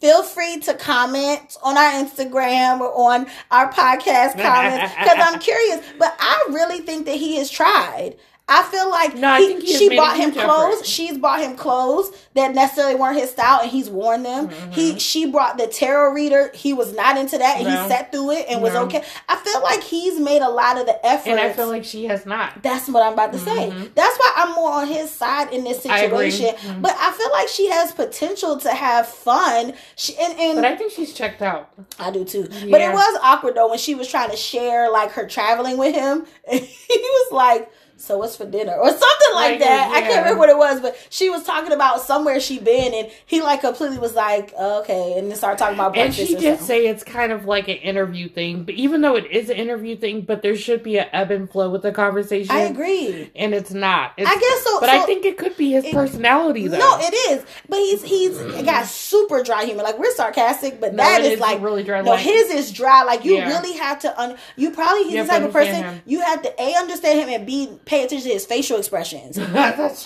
Feel 0.00 0.22
free 0.22 0.60
to 0.60 0.74
comment 0.74 1.56
on 1.60 1.76
our 1.76 1.90
Instagram 1.90 2.78
or 2.78 2.92
on 3.12 3.26
our 3.50 3.68
podcast 3.72 4.40
comments 4.40 4.94
because 4.94 5.18
I'm 5.18 5.40
curious. 5.40 5.80
But 5.98 6.14
I 6.20 6.44
really 6.50 6.78
think 6.82 7.06
that 7.06 7.16
he 7.16 7.34
has 7.38 7.50
tried. 7.50 8.14
I 8.50 8.62
feel 8.62 8.88
like 8.90 9.14
No, 9.14 9.28
I 9.28 9.40
he- 9.40 9.60
he 9.60 9.76
she 9.76 9.96
bought 9.96 10.16
him 10.16 10.32
clothes. 10.32 10.74
effort. 10.76 10.86
She's 10.86 11.18
bought 11.18 11.40
him 11.40 11.54
clothes 11.54 12.10
that 12.34 12.54
necessarily 12.54 12.94
weren't 12.94 13.18
his 13.18 13.30
style, 13.30 13.60
and 13.60 13.70
he's 13.70 13.90
worn 13.90 14.22
them. 14.22 14.48
Mm-hmm. 14.48 14.70
He 14.72 14.98
she 14.98 15.26
brought 15.26 15.58
the 15.58 15.66
tarot 15.66 16.12
reader. 16.12 16.50
He 16.54 16.72
was 16.72 16.94
not 16.94 17.18
into 17.18 17.36
that, 17.36 17.56
and 17.58 17.66
No. 17.66 17.82
he 17.82 17.88
sat 17.88 18.10
through 18.10 18.30
it 18.32 18.46
and 18.48 18.62
was 18.62 18.74
okay. 18.74 19.04
I 19.28 19.36
feel 19.36 19.60
like 19.62 19.82
he's 19.82 20.18
made 20.18 20.40
a 20.40 20.48
lot 20.48 20.78
of 20.78 20.86
the 20.86 21.04
effort. 21.06 21.28
and 21.30 21.38
I 21.40 21.52
feel 21.52 21.68
like 21.68 21.84
she 21.84 22.06
has 22.06 22.24
not. 22.24 22.62
That's 22.62 22.88
what 22.88 23.02
I'm 23.02 23.12
about 23.12 23.32
to 23.34 23.38
say. 23.38 23.70
Mhm. 23.70 23.94
That's 23.94 24.16
why 24.18 24.32
I'm 24.36 24.54
more 24.54 24.72
on 24.72 24.86
his 24.86 25.10
side 25.10 25.52
in 25.52 25.64
this 25.64 25.84
I 25.84 26.00
situation. 26.06 26.54
Mhm. 26.54 26.80
But 26.80 26.96
I 26.98 27.10
feel 27.12 27.30
like 27.32 27.48
she 27.48 27.68
has 27.68 27.92
potential 27.92 28.56
to 28.60 28.70
have 28.70 29.06
fun. 29.08 29.74
She, 29.96 30.16
and 30.16 30.38
and 30.38 30.54
But 30.56 30.64
I, 30.64 30.72
I 30.72 30.76
think 30.76 30.92
she's 30.92 31.12
checked 31.12 31.42
out. 31.42 31.68
I 31.98 32.10
do 32.10 32.24
too. 32.24 32.48
But 32.70 32.80
it 32.80 32.92
was 32.92 33.18
awkward 33.22 33.56
though 33.56 33.68
when 33.68 33.78
she 33.78 33.94
was 33.94 34.08
trying 34.08 34.30
to 34.30 34.36
share 34.36 34.90
like 34.90 35.10
her 35.12 35.26
traveling 35.26 35.76
with 35.76 35.94
him. 35.94 36.24
And 36.50 36.60
he 36.88 36.98
was 36.98 37.32
like, 37.32 37.70
"So 37.98 38.18
what's 38.18 38.36
for 38.36 38.46
dinner?" 38.46 38.74
or 38.74 38.88
something 38.88 39.06
like 39.34 39.50
Like, 39.52 39.58
that. 39.60 39.90
I 39.94 39.98
yeah. 40.00 40.06
can't 40.08 40.18
remember 40.24 40.38
what 40.38 40.48
it 40.48 40.56
was, 40.58 40.80
but 40.80 40.96
she 41.10 41.28
was 41.30 41.42
talking 41.44 41.72
about 41.72 42.00
somewhere 42.00 42.40
she 42.40 42.58
been, 42.58 42.94
and 42.94 43.10
he 43.26 43.42
like 43.42 43.60
completely 43.60 43.98
was 43.98 44.14
like, 44.14 44.52
"Okay," 44.54 45.14
and 45.18 45.30
then 45.30 45.36
started 45.36 45.58
talking 45.58 45.74
about 45.74 45.96
And 45.96 46.14
she 46.14 46.22
or 46.22 46.26
did 46.40 46.58
something. 46.58 46.66
say 46.66 46.86
it's 46.86 47.04
kind 47.04 47.32
of 47.32 47.44
like 47.44 47.68
an 47.68 47.76
interview 47.76 48.28
thing, 48.28 48.64
but 48.64 48.74
even 48.74 49.00
though 49.02 49.16
it 49.16 49.26
is 49.30 49.50
an 49.50 49.56
interview 49.56 49.96
thing, 49.96 50.22
but 50.22 50.42
there 50.42 50.56
should 50.56 50.82
be 50.82 50.98
an 50.98 51.06
ebb 51.12 51.30
and 51.30 51.50
flow 51.50 51.70
with 51.70 51.82
the 51.82 51.92
conversation. 51.92 52.54
I 52.54 52.60
agree. 52.62 53.30
and 53.36 53.54
it's 53.54 53.72
not. 53.72 54.12
It's, 54.16 54.28
I 54.28 54.34
guess 54.34 54.64
so. 54.64 54.80
but 54.80 54.88
so 54.90 54.96
I 55.02 55.06
think 55.06 55.24
it 55.24 55.36
could 55.38 55.56
be 55.56 55.72
his 55.72 55.84
it- 55.84 55.92
personality, 55.94 56.68
though. 56.68 56.78
No, 56.78 56.98
it 57.00 57.14
is. 57.30 57.44
But 57.68 57.78
he's 57.78 58.02
he's 58.02 58.38
got 58.64 58.86
super 58.86 59.42
dry 59.42 59.64
humor. 59.64 59.82
Like 59.82 59.98
we're 59.98 60.14
sarcastic, 60.14 60.80
but 60.80 60.92
No, 60.94 61.02
that 61.02 61.22
it 61.22 61.32
is 61.32 61.40
like 61.40 61.60
really 61.62 61.82
dry. 61.82 62.00
no. 62.02 62.12
like, 62.12 62.20
his 62.20 62.50
is 62.50 62.72
dry. 62.72 63.02
Like 63.04 63.24
you 63.24 63.36
Yeah. 63.36 63.48
really 63.48 63.76
have 63.78 63.98
to. 64.00 64.20
Un- 64.20 64.36
you 64.56 64.70
probably 64.70 65.04
he's 65.04 65.14
You 65.14 65.22
the 65.22 65.28
type 65.28 65.42
of 65.42 65.52
person 65.52 65.74
him. 65.82 66.02
you 66.06 66.20
have 66.20 66.42
to 66.42 66.62
a 66.62 66.74
understand 66.76 67.18
him 67.20 67.28
and 67.28 67.46
b 67.46 67.68
pay 67.88 68.04
attention 68.04 68.28
to 68.28 68.34
his 68.34 68.46
facial 68.46 68.78
expressions. 68.78 69.38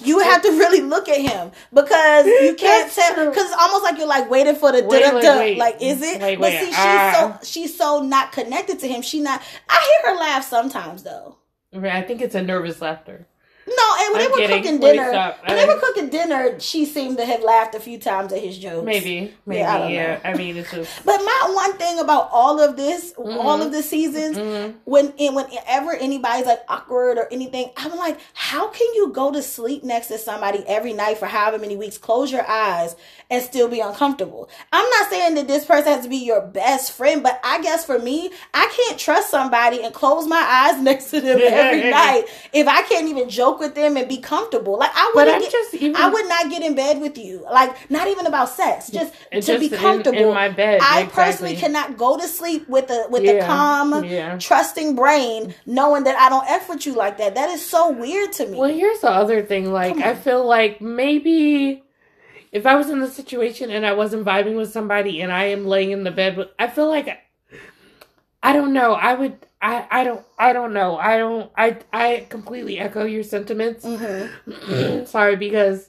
You 0.03 0.21
have 0.21 0.43
to 0.43 0.49
really 0.51 0.81
look 0.81 1.09
at 1.09 1.21
him 1.21 1.51
because 1.73 2.27
you 2.27 2.55
can't 2.55 2.91
tell 2.93 3.29
because 3.29 3.45
it's 3.45 3.61
almost 3.61 3.83
like 3.83 3.99
you're 3.99 4.07
like 4.07 4.31
waiting 4.31 4.55
for 4.55 4.73
the 4.73 4.85
Wait, 4.85 5.01
da 5.01 5.11
da 5.11 5.15
wait, 5.17 5.23
da. 5.23 5.39
wait. 5.39 5.59
Like 5.59 5.77
is 5.81 6.03
it? 6.03 6.21
Wait, 6.21 6.37
but 6.37 6.43
wait, 6.43 6.61
see, 6.61 6.67
she's 6.67 6.75
ah. 6.77 7.39
so 7.41 7.47
she's 7.47 7.77
so 7.77 8.03
not 8.03 8.33
connected 8.33 8.79
to 8.81 8.89
him. 8.89 9.03
She 9.03 9.21
not. 9.21 9.43
I 9.69 10.01
hear 10.03 10.13
her 10.13 10.21
laugh 10.21 10.49
sometimes 10.49 11.03
though. 11.03 11.37
I 11.75 12.03
think 12.03 12.21
it's 12.21 12.35
a 12.35 12.43
nervous 12.43 12.81
laughter. 12.81 13.27
No, 13.77 13.97
and 14.01 14.13
when 14.13 14.23
I'm 14.23 14.27
they 14.27 14.29
were 14.31 14.37
kidding. 14.39 14.63
cooking 14.63 14.81
dinner, 14.81 15.35
when 15.47 15.57
they 15.57 15.65
were 15.67 15.79
cooking 15.81 16.09
dinner, 16.11 16.59
she 16.61 16.85
seemed 16.85 17.17
to 17.19 17.25
have 17.25 17.43
laughed 17.43 17.75
a 17.75 17.81
few 17.81 17.99
times 17.99 18.33
at 18.33 18.41
his 18.41 18.59
jokes. 18.59 18.85
Maybe, 18.85 19.33
maybe, 19.47 19.61
Yeah, 19.61 19.77
I 19.77 19.89
yeah. 19.89 20.21
I 20.25 20.35
mean, 20.35 20.57
it's 20.57 20.71
just. 20.71 20.91
But 21.05 21.19
my 21.23 21.51
one 21.55 21.77
thing 21.79 21.99
about 22.01 22.29
all 22.33 22.61
of 22.61 22.77
this, 22.77 23.13
all 23.17 23.63
of 23.63 23.73
the 23.73 23.83
seasons, 23.83 24.37
Mhm. 24.37 24.75
when 24.85 25.13
and 25.19 25.37
whenever 25.37 25.93
anybody's 25.93 26.47
like 26.47 26.61
awkward 26.69 27.19
or 27.19 27.29
anything, 27.33 27.71
I'm 27.77 27.97
like, 27.97 28.19
how 28.35 28.69
can 28.69 28.87
you 28.95 29.13
go 29.13 29.31
to 29.33 29.43
sleep 29.43 29.85
next 29.85 30.09
to 30.09 30.19
somebody 30.19 30.65
every 30.67 30.93
night 30.93 31.19
for 31.19 31.27
however 31.27 31.59
many 31.59 31.77
weeks, 31.77 31.99
close 31.99 32.31
your 32.33 32.47
eyes, 32.49 32.97
and 33.31 33.43
still 33.43 33.69
be 33.69 33.81
uncomfortable? 33.81 34.49
I'm 34.73 34.89
not 34.91 35.09
saying 35.11 35.35
that 35.37 35.49
this 35.49 35.65
person 35.65 35.93
has 35.93 36.03
to 36.05 36.09
be 36.11 36.17
your 36.19 36.41
best 36.43 36.93
friend, 36.93 37.23
but 37.23 37.41
I 37.45 37.63
guess 37.63 37.85
for 37.85 37.99
me, 37.99 38.31
I 38.53 38.71
can't 38.77 38.99
trust 38.99 39.31
somebody 39.31 39.83
and 39.83 39.95
close 39.95 40.27
my 40.27 40.37
eyes 40.37 40.81
next 40.91 41.11
to 41.11 41.21
them 41.21 41.41
every 41.43 41.91
night 42.03 42.25
if 42.53 42.67
I 42.69 42.83
can't 42.83 43.09
even 43.09 43.29
joke 43.29 43.61
with 43.63 43.75
them 43.75 43.97
and 43.97 44.07
be 44.07 44.19
comfortable. 44.19 44.79
Like 44.79 44.91
I 44.95 45.13
wouldn't 45.15 45.41
get, 45.41 45.51
just 45.51 45.75
even. 45.75 45.97
I 45.97 46.11
would 46.11 46.29
not 46.29 46.51
get 46.51 46.63
in 46.63 46.75
bed 46.75 47.01
with 47.01 47.17
you. 47.17 47.47
Like 47.51 47.91
not 47.91 48.09
even 48.09 48.27
about 48.27 48.51
sex, 48.51 48.91
just 48.91 49.15
to 49.33 49.41
just 49.41 49.61
be 49.61 49.71
comfortable. 49.71 50.19
in 50.19 50.35
my 50.35 50.51
bed, 50.51 50.81
I 50.83 51.03
exactly. 51.03 51.25
personally 51.25 51.57
cannot 51.57 51.97
go 51.97 52.19
to 52.19 52.29
sleep 52.29 52.69
with 52.69 52.91
a 52.91 53.07
with 53.09 53.23
a 53.23 53.41
calm, 53.47 54.05
yeah. 54.05 54.37
trusting 54.37 54.95
brain, 54.95 55.55
knowing 55.65 56.05
that 56.05 56.17
I 56.17 56.29
don't 56.29 56.47
f 56.47 56.69
with 56.69 56.87
you 56.87 56.95
like 56.95 57.17
that. 57.17 57.35
That 57.37 57.49
is 57.49 57.65
so 57.65 57.91
weird 57.91 58.33
to 58.35 58.47
me. 58.47 58.59
Well, 58.59 58.71
here's 58.71 59.01
the 59.01 59.11
other 59.11 59.43
thing. 59.43 59.73
Like, 59.73 59.97
I 59.97 60.15
feel 60.15 60.45
like 60.45 60.83
maybe 60.83 61.83
if 62.51 62.67
I 62.67 62.75
was 62.75 62.91
in 62.91 63.01
the 63.01 63.09
situation 63.09 63.71
and 63.71 63.87
I 63.87 63.95
wasn't 63.95 64.27
vibing 64.27 64.57
with 64.57 64.71
somebody 64.71 65.23
and 65.23 65.33
I 65.33 65.45
am 65.45 65.67
laying 65.67 65.93
in 65.93 66.05
the 66.05 66.11
bed 66.11 66.51
I 66.59 66.67
feel 66.67 66.89
like 66.89 67.09
I 68.43 68.53
don't 68.53 68.73
know. 68.73 68.95
I 68.95 69.15
would. 69.15 69.39
I. 69.63 69.87
I 69.91 70.05
don't. 70.05 70.25
I 70.39 70.53
don't 70.53 70.73
know. 70.73 70.97
I 70.97 71.17
don't. 71.19 71.51
I. 71.57 71.79
I 71.93 72.27
completely 72.29 72.79
echo 72.79 73.05
your 73.05 73.23
sentiments. 73.23 73.85
hmm 73.85 75.05
Sorry, 75.05 75.37
because 75.37 75.89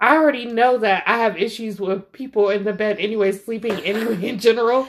I 0.00 0.16
already 0.16 0.46
know 0.46 0.78
that 0.78 1.02
I 1.06 1.18
have 1.18 1.36
issues 1.36 1.78
with 1.80 2.10
people 2.12 2.48
in 2.50 2.64
the 2.64 2.72
bed 2.72 2.96
anyway, 2.98 3.32
sleeping 3.32 3.72
anyway 3.80 4.26
in 4.28 4.38
general, 4.38 4.88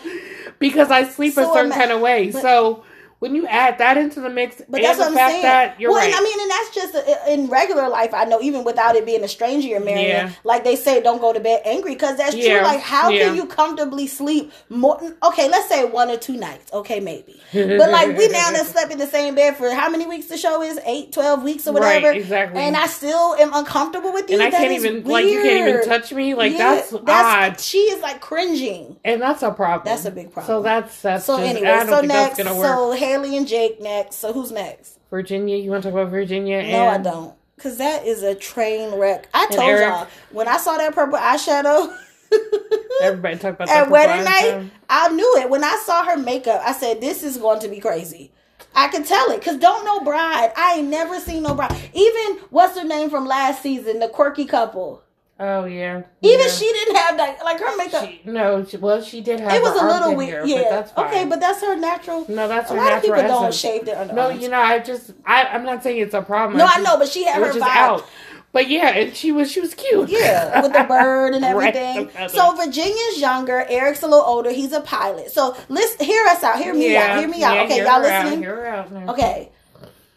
because 0.59 0.89
I 0.91 1.03
sleep 1.03 1.33
a 1.33 1.43
certain 1.45 1.65
am 1.67 1.73
I- 1.73 1.77
kind 1.77 1.91
of 1.91 1.99
way. 2.01 2.31
but- 2.31 2.41
so 2.41 2.83
when 3.21 3.35
you 3.35 3.45
add 3.45 3.77
that 3.77 3.97
into 3.97 4.19
the 4.19 4.31
mix, 4.31 4.55
But 4.67 4.77
and 4.77 4.85
that's 4.85 4.97
what 4.97 5.09
I'm 5.09 5.13
saying. 5.29 5.43
that 5.43 5.79
you're 5.79 5.91
well, 5.91 5.99
right, 5.99 6.07
and 6.07 6.15
I 6.15 6.23
mean, 6.23 6.39
and 6.41 6.49
that's 6.49 6.73
just 6.73 6.95
uh, 6.95 7.31
in 7.31 7.47
regular 7.49 7.87
life. 7.87 8.15
I 8.15 8.25
know, 8.25 8.41
even 8.41 8.63
without 8.63 8.95
it 8.95 9.05
being 9.05 9.23
a 9.23 9.27
stranger 9.27 9.67
you're 9.67 9.79
marrying, 9.79 10.07
Yeah. 10.07 10.31
like 10.43 10.63
they 10.63 10.75
say, 10.75 11.01
don't 11.03 11.21
go 11.21 11.31
to 11.31 11.39
bed 11.39 11.61
angry 11.63 11.93
because 11.93 12.17
that's 12.17 12.35
Yeah, 12.35 12.57
true. 12.57 12.63
Like, 12.67 12.79
how 12.81 13.09
yeah. 13.09 13.25
can 13.25 13.35
you 13.35 13.45
comfortably 13.45 14.07
sleep 14.07 14.51
more? 14.69 14.99
Okay, 15.21 15.47
let's 15.49 15.69
say 15.69 15.85
one 15.85 16.09
or 16.09 16.17
two 16.17 16.35
nights. 16.35 16.73
Okay, 16.73 16.99
maybe. 16.99 17.39
But 17.53 17.91
like 17.91 18.17
we 18.17 18.27
now 18.29 18.49
done 18.51 18.65
slept 18.73 18.91
in 18.91 18.97
the 18.97 19.05
same 19.05 19.35
bed 19.35 19.55
for 19.55 19.69
how 19.69 19.87
many 19.89 20.07
weeks 20.07 20.25
the 20.25 20.37
show 20.37 20.63
is? 20.63 20.79
Eight, 20.85 21.11
12 21.13 21.43
weeks 21.43 21.67
or 21.67 21.73
whatever. 21.73 22.07
Right, 22.07 22.17
exactly. 22.17 22.59
And 22.59 22.75
I 22.75 22.87
still 22.87 23.35
am 23.35 23.53
uncomfortable 23.53 24.11
with 24.13 24.29
you. 24.31 24.37
and 24.37 24.43
I 24.43 24.49
That 24.49 24.57
can't 24.61 24.73
even 24.73 25.03
like 25.03 25.25
you 25.25 25.43
can't 25.43 25.69
even 25.69 25.85
touch 25.87 26.11
me. 26.11 26.33
Like 26.33 26.53
Yeah, 26.53 26.81
that's, 26.81 26.91
odd, 26.93 27.59
She 27.59 27.77
is 27.77 28.01
like 28.01 28.19
cringing. 28.19 28.97
and 29.05 29.21
that's 29.21 29.43
a 29.43 29.51
problem. 29.51 29.83
That's 29.85 30.05
a 30.05 30.11
big 30.11 30.31
problem. 30.33 30.47
So 30.47 30.61
that's 30.63 31.01
that's 31.03 31.25
So 31.25 31.37
just, 31.37 31.49
anyway, 31.49 31.69
I 31.69 31.83
don't 31.85 31.87
so 31.89 32.01
next, 32.01 32.37
that's 32.37 32.49
so 32.49 32.91
Haley 33.11 33.35
and 33.35 33.47
Jake 33.47 33.81
next. 33.81 34.15
So 34.15 34.31
who's 34.31 34.51
next? 34.51 34.99
Virginia, 35.09 35.57
you 35.57 35.69
want 35.69 35.83
to 35.83 35.89
talk 35.89 35.99
about 35.99 36.11
Virginia? 36.11 36.63
No, 36.63 36.87
I 36.87 36.97
don't. 36.97 37.35
Cause 37.57 37.77
that 37.77 38.07
is 38.07 38.23
a 38.23 38.33
train 38.33 38.95
wreck. 38.95 39.27
I 39.35 39.45
told 39.47 39.69
Eric? 39.69 39.87
y'all 39.87 40.07
when 40.31 40.47
I 40.47 40.57
saw 40.57 40.77
that 40.77 40.95
purple 40.95 41.19
eyeshadow 41.19 41.95
Everybody 43.03 43.37
talk 43.37 43.55
about 43.55 43.69
at 43.69 43.89
wedding 43.89 44.23
night. 44.23 44.71
I 44.89 45.09
knew 45.09 45.37
it. 45.37 45.49
When 45.49 45.63
I 45.63 45.81
saw 45.85 46.05
her 46.05 46.17
makeup, 46.17 46.61
I 46.63 46.71
said, 46.71 47.01
"This 47.01 47.23
is 47.23 47.37
going 47.37 47.59
to 47.59 47.67
be 47.67 47.79
crazy." 47.79 48.31
I 48.73 48.87
can 48.87 49.03
tell 49.03 49.31
it. 49.31 49.43
Cause 49.43 49.57
don't 49.57 49.83
know 49.83 49.99
bride. 49.99 50.53
I 50.55 50.77
ain't 50.77 50.87
never 50.87 51.19
seen 51.19 51.43
no 51.43 51.53
bride. 51.53 51.75
Even 51.93 52.37
what's 52.51 52.77
her 52.79 52.87
name 52.87 53.09
from 53.09 53.25
last 53.25 53.61
season, 53.61 53.99
the 53.99 54.07
quirky 54.07 54.45
couple. 54.45 55.03
Oh 55.43 55.65
yeah. 55.65 56.03
Even 56.21 56.39
yeah. 56.39 56.47
she 56.47 56.65
didn't 56.71 56.95
have 56.97 57.17
that 57.17 57.43
like 57.43 57.59
her 57.59 57.75
makeup. 57.75 58.07
She, 58.07 58.21
no, 58.25 58.63
she, 58.63 58.77
well, 58.77 59.01
she 59.01 59.21
did 59.21 59.39
have. 59.39 59.51
it 59.51 59.61
was 59.63 59.81
a 59.81 59.83
little 59.83 60.15
weird. 60.15 60.47
yeah. 60.47 60.57
but 60.57 60.69
that's 60.69 60.91
fine. 60.91 61.05
okay, 61.07 61.25
but 61.25 61.39
that's 61.39 61.61
her 61.61 61.75
natural. 61.75 62.25
no, 62.29 62.47
that's 62.47 62.69
a 62.69 62.75
her 62.75 62.79
lot 62.79 62.93
of 62.93 63.01
people 63.01 63.15
natural 63.17 63.41
don't 63.41 63.53
shave 63.53 63.85
their 63.85 63.95
underarms. 63.95 64.13
No, 64.13 64.29
you 64.29 64.49
know, 64.49 64.61
I 64.61 64.77
just, 64.77 65.13
I, 65.25 65.45
I'm 65.45 65.63
not 65.63 65.81
saying 65.81 65.99
it's 65.99 66.13
a 66.13 66.21
problem. 66.21 66.59
No, 66.59 66.65
I 66.65 66.73
just- 66.75 66.83
know, 66.83 66.97
but 66.99 67.07
she 67.07 67.23
had 67.23 67.41
her 67.41 67.51
vibe. 67.53 67.61
out. 67.63 68.05
But 68.51 68.69
yeah, 68.69 68.89
and 68.89 69.15
she 69.15 69.31
was, 69.31 69.49
she 69.51 69.61
was 69.61 69.73
cute. 69.73 70.09
Yeah, 70.09 70.61
with 70.61 70.73
the 70.73 70.83
bird 70.83 71.33
and 71.33 71.43
everything. 71.53 72.07
feathers. 72.09 72.33
so 72.33 72.55
Virginia's 72.55 73.19
younger, 73.19 73.65
Eric's 73.67 74.03
a 74.03 74.07
little 74.07 74.25
older. 74.25 74.51
He's 74.51 74.73
a 74.73 74.81
pilot. 74.81 75.31
So 75.31 75.55
listen, 75.69 76.05
hear 76.05 76.23
us 76.27 76.43
out. 76.43 76.59
Hear 76.59 76.73
me 76.75 76.95
out. 76.95 77.17
Hear 77.17 77.27
me 77.27 77.43
out. 77.43 77.65
Okay, 77.65 77.79
y'all 77.79 77.87
out, 77.87 78.01
listening? 78.01 78.45
out 78.45 78.91
now. 78.91 79.13
Okay. 79.13 79.51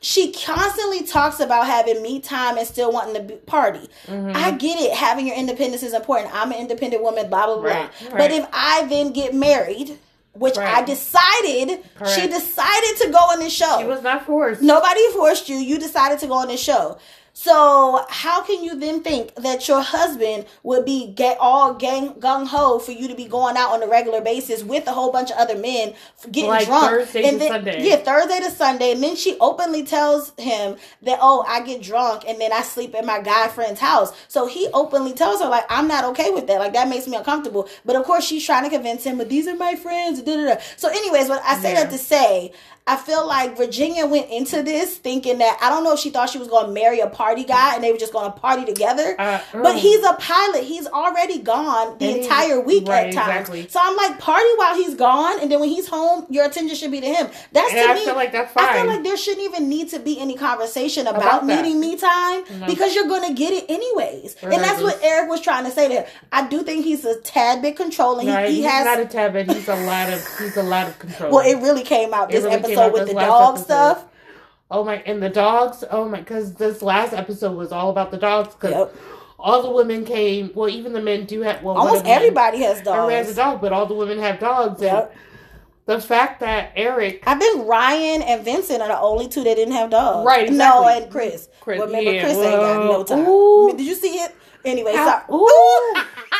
She 0.05 0.33
constantly 0.33 1.03
talks 1.03 1.40
about 1.40 1.64
having 1.67 2.03
me 2.03 2.21
time 2.21 2.59
and 2.59 2.67
still 2.67 2.93
wanting 2.93 3.14
to 3.14 3.23
be, 3.23 3.35
party. 3.37 3.88
Mm-hmm. 4.07 4.33
I 4.37 4.51
get 4.51 4.79
it. 4.79 4.93
Having 4.93 5.27
your 5.29 5.35
independence 5.35 5.83
is 5.83 5.95
important. 5.95 6.29
I'm 6.35 6.53
an 6.53 6.59
independent 6.59 7.03
woman, 7.03 7.31
blah, 7.31 7.47
blah, 7.47 7.57
blah. 7.57 7.64
Right, 7.64 7.90
But 8.11 8.12
right. 8.12 8.31
if 8.33 8.47
I 8.53 8.85
then 8.87 9.14
get 9.14 9.35
married, 9.35 9.99
which 10.35 10.59
I 10.59 10.81
Right. 10.81 10.87
decided, 10.87 11.85
she 12.14 12.27
decided 12.29 12.97
to 12.99 13.09
go 13.11 13.17
on 13.19 13.38
this 13.38 13.55
show. 13.55 13.79
She 13.79 13.87
was 13.87 14.03
not 14.03 14.27
forced. 14.27 14.61
Nobody 14.61 15.01
forced 15.12 15.49
you. 15.49 15.57
You 15.57 15.79
decided 15.79 16.19
to 16.19 16.27
go 16.27 16.35
on 16.35 16.49
this 16.49 16.61
show. 16.61 16.99
So 17.37 18.07
how 18.09 18.42
can 18.42 18.62
you 18.62 18.79
then 18.79 19.03
think 19.03 19.35
that 19.35 19.66
your 19.66 19.83
husband 19.83 20.47
would 20.62 20.85
be 20.85 21.09
get 21.09 21.37
all 21.40 21.75
gang 21.75 22.14
gung 22.14 22.47
ho 22.47 22.79
for 22.79 22.92
you 22.92 23.09
to 23.09 23.14
be 23.16 23.25
going 23.27 23.57
out 23.57 23.70
on 23.73 23.83
a 23.83 23.88
regular 23.88 24.20
basis 24.20 24.62
with 24.62 24.87
a 24.87 24.92
whole 24.92 25.11
bunch 25.11 25.33
of 25.33 25.37
other 25.37 25.57
men 25.59 25.94
getting 26.31 26.49
Like 26.49 26.66
drunk 26.66 26.90
Thursday 26.90 27.25
and 27.25 27.33
to 27.33 27.38
then 27.40 27.49
Sunday. 27.49 27.85
yeah 27.88 27.97
Thursday 27.97 28.38
to 28.38 28.51
Sunday 28.53 28.92
and 28.92 29.03
then 29.03 29.16
she 29.16 29.37
openly 29.40 29.83
tells 29.83 30.33
him 30.38 30.77
that 31.03 31.18
oh 31.20 31.44
I 31.49 31.61
get 31.62 31.83
drunk 31.83 32.23
and 32.29 32.40
then 32.40 32.53
I 32.53 32.62
sleep 32.62 32.94
at 32.94 33.05
my 33.05 33.20
guy 33.20 33.49
friend's 33.49 33.81
house 33.81 34.12
so 34.29 34.47
he 34.47 34.68
openly 34.73 35.12
tells 35.12 35.40
her 35.42 35.49
like 35.49 35.64
I'm 35.68 35.88
not 35.88 36.05
okay 36.12 36.31
with 36.31 36.47
that 36.47 36.61
like 36.61 36.73
that 36.75 36.88
makes 36.88 37.09
me 37.09 37.16
uncomfortable 37.16 37.68
but 37.85 37.97
of 37.97 38.05
course 38.05 38.25
she's 38.25 38.47
trying 38.47 38.62
to 38.62 38.70
convince 38.70 39.03
him 39.03 39.18
but 39.18 39.29
these 39.29 39.49
are 39.49 39.57
my 39.57 39.75
friends 39.75 40.23
da, 40.23 40.37
da, 40.37 40.55
da. 40.55 40.61
so 40.77 40.88
anyways 40.88 41.29
what 41.29 41.42
I 41.44 41.59
say 41.59 41.73
Yeah. 41.73 41.83
that 41.83 41.90
to 41.90 41.99
say 41.99 42.53
I 42.87 42.97
feel 42.97 43.27
like 43.27 43.57
Virginia 43.57 44.05
went 44.05 44.29
into 44.29 44.62
this 44.62 44.99
thinking 44.99 45.38
that 45.38 45.57
I 45.62 45.70
don't 45.70 45.85
know 45.85 45.94
if 45.94 46.01
she 46.01 46.11
thought 46.11 46.29
she 46.29 46.37
was 46.37 46.49
going 46.49 46.66
to 46.66 46.73
marry 46.73 47.01
a 47.01 47.07
party 47.07 47.42
guy 47.42 47.75
and 47.75 47.83
they 47.83 47.90
were 47.90 47.97
just 47.97 48.12
going 48.12 48.31
to 48.31 48.38
party 48.38 48.66
together. 48.66 49.16
Uh, 49.18 49.40
but 49.55 49.77
mm. 49.77 49.79
he's 49.79 50.05
a 50.05 50.12
pilot. 50.12 50.64
He's 50.64 50.87
already 50.87 51.38
gone 51.38 51.97
the 51.97 52.20
entire 52.20 52.61
week 52.61 52.87
right, 52.87 53.07
at 53.07 53.14
times. 53.14 53.49
exactly. 53.49 53.68
So 53.68 53.81
I'm 53.83 53.97
like, 53.97 54.18
party 54.18 54.49
while 54.57 54.77
he's 54.77 54.97
gone, 54.97 55.40
and 55.40 55.51
then 55.51 55.61
when 55.61 55.70
he's 55.70 55.88
home, 55.88 56.27
your 56.29 56.44
attention 56.44 56.77
should 56.77 56.90
be 56.90 57.01
to 57.01 57.07
him. 57.07 57.31
That's 57.53 57.73
And 57.73 57.83
to 57.87 57.90
I 57.90 57.94
me. 57.94 58.05
feel 58.05 58.16
like 58.16 58.33
that's 58.33 58.53
fine. 58.53 58.68
I 58.68 58.77
feel 58.83 58.87
like 58.87 59.03
there 59.03 59.16
shouldn't 59.16 59.47
even 59.47 59.70
need 59.70 59.88
to 59.88 59.99
be 59.99 60.20
any 60.20 60.37
conversation 60.37 61.07
about, 61.07 61.23
About 61.23 61.47
needing 61.47 61.81
me 61.81 61.97
time 61.97 62.44
No. 62.61 62.66
because 62.66 62.94
you're 62.94 63.09
going 63.09 63.27
to 63.27 63.33
get 63.35 63.55
it 63.55 63.64
anyways. 63.70 64.37
And 64.42 64.53
that's 64.53 64.83
what 64.83 65.01
Eric 65.03 65.31
was 65.31 65.40
trying 65.40 65.64
to 65.64 65.70
say 65.70 65.88
there. 65.88 66.07
I 66.31 66.47
do 66.49 66.62
think 66.62 66.85
he's 66.85 67.07
a 67.07 67.18
tad 67.20 67.62
bit 67.62 67.77
controlling. 67.77 68.27
No, 68.27 68.44
he, 68.44 68.49
he 68.49 68.57
he's 68.57 68.70
has 68.70 68.85
not 68.85 69.01
a 69.01 69.07
tad 69.07 69.33
bit. 69.33 69.51
He's 69.51 69.68
a 69.68 69.87
lot 69.87 70.12
of. 70.12 70.38
He's 70.38 70.57
a 70.59 70.62
lot 70.62 70.88
of 70.88 70.99
control. 70.99 71.33
well, 71.33 71.49
it 71.49 71.62
really 71.62 71.83
came 71.83 72.12
out 72.12 72.29
this 72.29 72.44
really 72.44 72.61
came 72.62 72.73
out 72.78 72.92
with 72.92 73.08
the 73.08 73.14
dog 73.14 73.54
episode. 73.54 73.64
stuff. 73.64 74.04
Oh 74.70 74.82
my! 74.84 74.96
And 75.06 75.22
the 75.22 75.28
dogs. 75.28 75.84
Oh 75.90 76.08
my! 76.08 76.18
Because 76.18 76.54
this 76.54 76.82
last 76.82 77.12
episode 77.12 77.56
was 77.56 77.70
all 77.72 77.90
about 77.90 78.10
the 78.10 78.16
dogs. 78.16 78.54
Because 78.54 78.70
Yep. 78.72 78.96
all 79.38 79.62
the 79.62 79.70
women 79.70 80.04
came. 80.04 80.50
Well, 80.54 80.68
even 80.68 80.92
the 80.92 81.02
men 81.02 81.26
do 81.26 81.42
have. 81.42 81.62
Well, 81.62 81.76
Almost 81.76 82.06
everybody 82.06 82.58
has 82.62 82.78
Everybody 82.80 83.14
has 83.14 83.26
a 83.30 83.34
dogs. 83.34 83.37
dog, 83.37 83.60
but 83.60 83.72
all 83.72 83.87
the 83.87 83.94
women 83.94 84.18
have 84.18 84.40
dogs. 84.40 84.80
And 84.82 85.06
the 85.87 86.00
fact 86.00 86.40
that 86.40 86.72
Eric. 86.76 87.22
I 87.26 87.34
think 87.38 87.66
Ryan 87.68 88.22
and 88.22 88.42
Vincent 88.44 88.80
are 88.80 88.88
the 88.88 88.98
only 88.98 89.28
two 89.28 89.44
that 89.44 89.54
didn't 89.56 89.74
have 89.74 89.90
dogs. 89.90 90.26
Right, 90.26 90.50
No, 90.50 90.88
and 90.88 91.10
Chris. 91.10 91.48
Chris, 91.60 91.78
Well, 91.78 91.87
remember, 91.88 92.10
yeah, 92.10 92.22
Chris 92.22 92.37
ain't 92.38 92.52
got 92.52 92.84
no 92.84 92.88
well, 92.90 93.04
time. 93.04 93.26
ooh. 93.28 93.76
Did 93.76 93.87
you 93.87 93.94
see 93.94 94.14
it? 94.14 94.34
Anyway, 94.64 94.94
How- 94.96 95.20
sorry. 95.28 95.40
Ooh. 95.42 95.94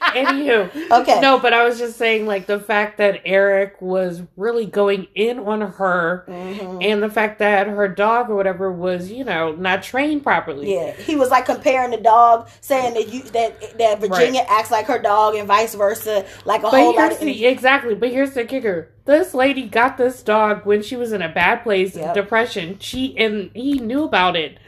Anywho, 0.00 0.70
Okay. 0.90 1.20
no, 1.20 1.38
but 1.38 1.52
I 1.52 1.64
was 1.64 1.78
just 1.78 1.96
saying, 1.96 2.26
like 2.26 2.46
the 2.46 2.60
fact 2.60 2.98
that 2.98 3.20
Eric 3.24 3.80
was 3.80 4.22
really 4.36 4.66
going 4.66 5.06
in 5.14 5.38
on 5.38 5.60
her, 5.60 6.24
Mhm. 6.28 6.84
and 6.84 7.02
the 7.02 7.10
fact 7.10 7.38
that 7.40 7.66
her 7.66 7.88
dog 7.88 8.30
or 8.30 8.34
whatever 8.34 8.72
was, 8.72 9.10
you 9.10 9.24
know, 9.24 9.52
not 9.52 9.82
trained 9.82 10.22
properly. 10.22 10.74
Yeah, 10.74 10.92
he 10.92 11.16
was 11.16 11.30
like 11.30 11.46
comparing 11.46 11.90
the 11.90 11.96
dog, 11.98 12.48
saying 12.60 12.94
that 12.94 13.08
you 13.12 13.22
that 13.32 13.78
that 13.78 14.00
Virginia 14.00 14.44
acts 14.48 14.70
like 14.70 14.86
her 14.86 14.98
dog 14.98 15.34
and 15.34 15.46
vice 15.46 15.74
versa, 15.74 16.24
like 16.44 16.60
a 16.60 16.70
But 16.70 16.70
whole 16.72 16.94
lot 16.94 17.12
of. 17.12 17.20
the, 17.20 17.46
exactly. 17.46 17.94
But 17.94 18.10
here's 18.10 18.32
the 18.32 18.44
kicker: 18.44 18.88
this 19.04 19.34
lady 19.34 19.66
got 19.68 19.96
this 19.98 20.22
dog 20.22 20.64
when 20.64 20.82
she 20.82 20.96
was 20.96 21.12
in 21.12 21.22
a 21.22 21.28
bad 21.28 21.62
place, 21.62 21.96
Yep. 21.96 22.14
depression. 22.14 22.76
She 22.80 23.16
and 23.18 23.50
he 23.54 23.78
knew 23.78 24.04
about 24.04 24.36
it. 24.36 24.58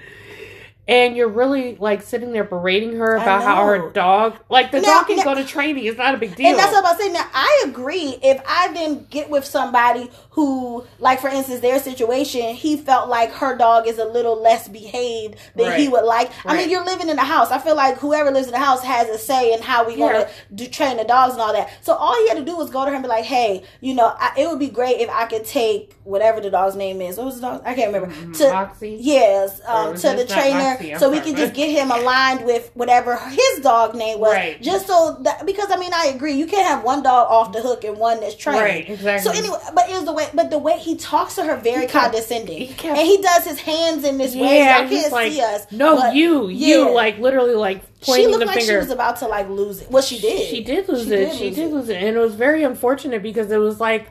And 0.91 1.17
you're 1.17 1.29
really 1.29 1.77
like 1.77 2.03
sitting 2.03 2.33
there 2.33 2.43
berating 2.43 2.97
her 2.97 3.15
about 3.15 3.43
how 3.45 3.65
her 3.65 3.91
dog, 3.91 4.37
like 4.49 4.73
the 4.73 4.81
Now- 4.81 4.99
dog 4.99 5.07
can 5.07 5.19
now- 5.19 5.23
go 5.25 5.35
to 5.37 5.45
training. 5.45 5.85
It's 5.85 5.97
not 5.97 6.15
a 6.15 6.19
big 6.19 6.35
deal. 6.35 6.49
And 6.49 6.59
that's 6.59 6.73
what 6.73 6.85
I'm 6.85 6.99
saying. 6.99 7.13
Now, 7.13 7.27
I 7.33 7.63
agree. 7.65 8.19
If 8.23 8.43
I 8.47 8.73
then 8.73 9.07
get 9.09 9.31
with 9.31 9.45
somebody 9.45 10.11
who, 10.31 10.85
like 10.99 11.21
for 11.21 11.29
instance, 11.29 11.61
their 11.61 11.79
situation, 11.79 12.55
he 12.57 12.77
felt 12.77 13.09
like 13.09 13.31
her 13.35 13.57
dog 13.57 13.87
is 13.87 13.99
a 13.99 14.05
little 14.05 14.41
less 14.43 14.67
behaved 14.69 15.37
than 15.55 15.79
he 15.79 15.87
would 15.89 16.05
like. 16.05 16.31
I 16.45 16.57
mean, 16.57 16.69
you're 16.71 16.85
living 16.85 17.09
in 17.09 17.15
the 17.17 17.23
house. 17.23 17.53
I 17.53 17.59
feel 17.61 17.77
like 17.77 17.99
whoever 17.99 18.33
lives 18.33 18.47
in 18.47 18.53
the 18.53 18.59
house 18.59 18.83
has 18.83 19.09
a 19.09 19.17
say 19.19 19.53
in 19.53 19.63
how 19.63 19.87
we 19.87 19.95
Yeah. 19.95 20.13
going 20.13 20.25
to 20.25 20.31
do 20.57 20.67
train 20.67 20.97
the 20.97 21.05
dogs 21.05 21.35
and 21.35 21.43
all 21.43 21.53
that. 21.53 21.71
So 21.83 21.95
all 21.95 22.17
he 22.17 22.29
had 22.29 22.37
to 22.39 22.45
do 22.45 22.57
was 22.57 22.69
go 22.69 22.85
to 22.85 22.91
her 22.91 22.97
and 22.97 23.03
be 23.05 23.09
like, 23.09 23.25
"Hey, 23.25 23.63
you 23.81 23.95
know, 23.95 24.13
I, 24.19 24.33
it 24.37 24.49
would 24.49 24.59
be 24.59 24.69
great 24.69 24.99
if 25.01 25.09
I 25.09 25.27
could 25.27 25.45
take 25.45 25.95
whatever 26.03 26.41
the 26.41 26.51
dog's 26.51 26.75
name 26.75 27.01
is. 27.01 27.17
What 27.17 27.27
was 27.27 27.37
the 27.37 27.43
dog? 27.43 27.63
I 27.65 27.75
can't 27.75 27.93
remember. 27.93 28.33
To 28.39 28.51
Moxie. 28.53 28.97
Yes, 29.01 29.61
um, 29.67 29.95
to 29.95 30.09
the 30.17 30.25
trainer, 30.27 30.59
Moxie? 30.59 30.80
I'm 30.81 30.99
so 30.99 31.11
we 31.11 31.21
can 31.21 31.37
just 31.37 31.55
get 31.55 31.71
him 31.71 31.91
aligned 31.91 32.45
with 32.45 32.71
whatever 32.75 33.17
his 33.17 33.61
dog 33.63 33.95
name 33.95 34.19
was. 34.21 34.33
Right. 34.33 34.61
Just 34.63 34.87
so 34.87 35.19
that 35.23 35.45
because 35.47 35.71
I 35.71 35.77
mean 35.77 35.93
I 35.95 36.07
agree, 36.07 36.35
you 36.35 36.47
can't 36.47 36.67
have 36.67 36.83
one 36.85 37.03
dog 37.03 37.29
off 37.31 37.53
the 37.53 37.61
hook 37.61 37.85
and 37.85 37.97
one 37.99 38.21
that's 38.21 38.35
trained. 38.35 38.61
Right, 38.61 38.89
exactly. 38.89 39.33
So 39.33 39.39
anyway, 39.39 39.59
but 39.75 39.89
it 39.89 39.95
was 39.95 40.05
the 40.05 40.13
way, 40.13 40.29
but 40.35 40.51
the 40.51 40.59
way 40.59 40.79
he 40.79 40.97
talks 40.97 41.35
to 41.37 41.45
her 41.45 41.57
very 41.57 41.83
He 41.83 41.87
kept- 41.87 42.05
condescending, 42.13 42.59
he 42.59 42.67
kept- 42.75 42.99
and 42.99 43.07
he 43.07 43.21
does 43.21 43.45
his 43.45 43.61
hands 43.61 44.05
in 44.05 44.19
this 44.19 44.35
way. 44.35 44.59
Yeah, 44.59 44.81
Y'all 44.81 44.89
can't 44.89 45.13
like, 45.13 45.33
see 45.33 45.41
us. 45.43 45.67
no, 45.71 46.11
you, 46.13 46.49
yeah. 46.49 46.67
you, 46.77 46.91
like 46.95 47.19
literally, 47.19 47.55
like 47.55 47.83
she 48.03 48.27
looked 48.27 48.47
like 48.47 48.61
she 48.61 48.75
was 48.77 48.91
about 48.91 49.17
to 49.19 49.27
like 49.29 49.49
lose 49.49 49.83
it. 49.83 49.91
Well, 49.91 50.03
she 50.03 50.19
did. 50.19 50.49
She 50.49 50.65
did 50.65 50.89
lose 50.89 51.05
She 51.07 51.13
it. 51.13 51.17
did 51.17 51.35
she 51.37 51.45
lose 51.47 51.55
did 51.57 51.65
it. 51.67 51.73
lose 51.75 51.89
it, 51.91 52.03
and 52.03 52.17
it 52.17 52.21
was 52.21 52.35
very 52.35 52.63
unfortunate 52.63 53.23
because 53.23 53.51
it 53.53 53.59
was 53.59 53.79
like 53.81 54.09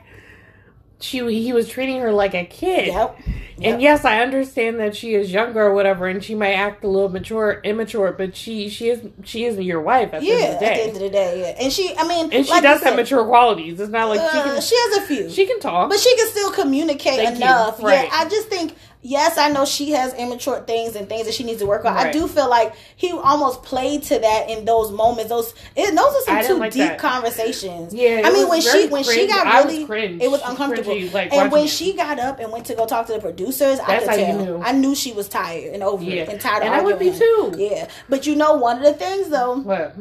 she 1.00 1.18
he 1.42 1.52
was 1.52 1.68
treating 1.68 2.00
her 2.00 2.12
like 2.12 2.34
a 2.34 2.44
kid. 2.44 2.88
Yep. 2.88 3.18
And 3.62 3.82
yes, 3.82 4.04
I 4.06 4.20
understand 4.20 4.80
that 4.80 4.96
she 4.96 5.14
is 5.14 5.32
younger 5.32 5.60
or 5.60 5.74
whatever, 5.74 6.06
and 6.06 6.24
she 6.24 6.34
might 6.34 6.52
act 6.52 6.82
a 6.82 6.88
little 6.88 7.10
mature, 7.10 7.60
immature, 7.62 8.12
but 8.12 8.34
she 8.34 8.68
she 8.70 8.88
is 8.88 9.06
she 9.22 9.44
isn't 9.44 9.62
your 9.62 9.82
wife 9.82 10.14
at 10.14 10.22
the 10.22 10.30
end 10.30 10.54
of 10.54 10.60
the 10.60 10.66
day. 10.66 10.72
at 10.72 10.76
the 10.76 10.82
end 10.82 10.96
of 10.96 11.02
the 11.02 11.10
day, 11.10 11.40
yeah. 11.40 11.64
And 11.64 11.72
she, 11.72 11.94
I 11.96 12.08
mean, 12.08 12.32
and 12.32 12.46
she 12.46 12.50
like 12.50 12.62
does 12.62 12.80
you 12.80 12.84
have 12.86 12.94
said, 12.94 12.96
mature 12.96 13.24
qualities. 13.24 13.78
It's 13.78 13.90
not 13.90 14.08
like 14.08 14.20
she 14.20 14.38
uh, 14.38 14.44
can 14.44 14.60
she 14.62 14.76
has 14.76 14.96
a 14.98 15.06
few. 15.06 15.30
she 15.30 15.46
can 15.46 15.60
talk. 15.60 15.90
But 15.90 15.98
she 15.98 16.14
can 16.16 16.28
still 16.28 16.52
communicate 16.52 17.16
Thank 17.16 17.36
enough. 17.36 17.82
Right. 17.82 18.04
Yeah, 18.04 18.10
I 18.14 18.28
just 18.28 18.48
think 18.48 18.74
yes, 19.02 19.38
I 19.38 19.50
know 19.50 19.64
she 19.64 19.90
has 19.92 20.12
immature 20.14 20.60
things 20.60 20.96
and 20.96 21.08
things 21.08 21.26
that 21.26 21.34
she 21.34 21.44
needs 21.44 21.60
to 21.60 21.66
work 21.66 21.84
on. 21.84 21.96
I 21.96 22.12
do 22.12 22.28
feel 22.28 22.48
like 22.48 22.74
he 22.96 23.10
almost 23.12 23.62
played 23.62 24.02
to 24.04 24.18
that 24.18 24.50
in 24.50 24.64
those 24.64 24.90
moments. 24.90 25.30
Those 25.30 25.54
it, 25.76 25.94
those 25.94 26.14
are 26.28 26.42
some 26.42 26.46
two 26.54 26.58
like 26.60 26.72
deep 26.72 26.82
that. 26.82 26.98
conversations. 26.98 27.94
Yeah, 27.94 28.22
I 28.24 28.32
mean 28.32 28.48
when 28.48 28.60
she 28.60 28.88
when 28.88 29.04
she 29.04 29.26
got 29.26 29.46
I 29.46 29.62
was 29.62 29.88
really 29.88 30.22
it 30.22 30.30
was 30.30 30.40
uncomfortable. 30.42 30.92
cringy, 30.92 31.12
like, 31.12 31.32
and 31.32 31.50
when 31.50 31.64
it. 31.64 31.68
she 31.68 31.94
got 31.94 32.18
up 32.18 32.40
and 32.40 32.50
went 32.52 32.66
to 32.66 32.74
go 32.74 32.86
talk 32.86 33.06
to 33.06 33.12
the 33.12 33.20
producers, 33.20 33.78
I 33.80 33.98
could 34.00 34.08
tell. 34.08 34.44
knew. 34.44 34.62
I 34.62 34.72
knew 34.72 34.94
she 34.94 35.12
was 35.12 35.28
tired 35.28 35.72
and 35.74 35.82
over 35.82 36.02
Yeah. 36.02 36.22
it 36.22 36.28
and 36.28 36.40
tired 36.40 36.62
And 36.62 36.74
I 36.74 36.82
would 36.82 36.98
be 36.98 37.10
too. 37.12 37.54
Yeah, 37.56 37.88
but 38.08 38.26
you 38.26 38.36
know 38.36 38.54
one 38.54 38.78
of 38.78 38.82
the 38.84 38.94
things 38.94 39.28
though 39.28 39.56
what? 39.58 39.94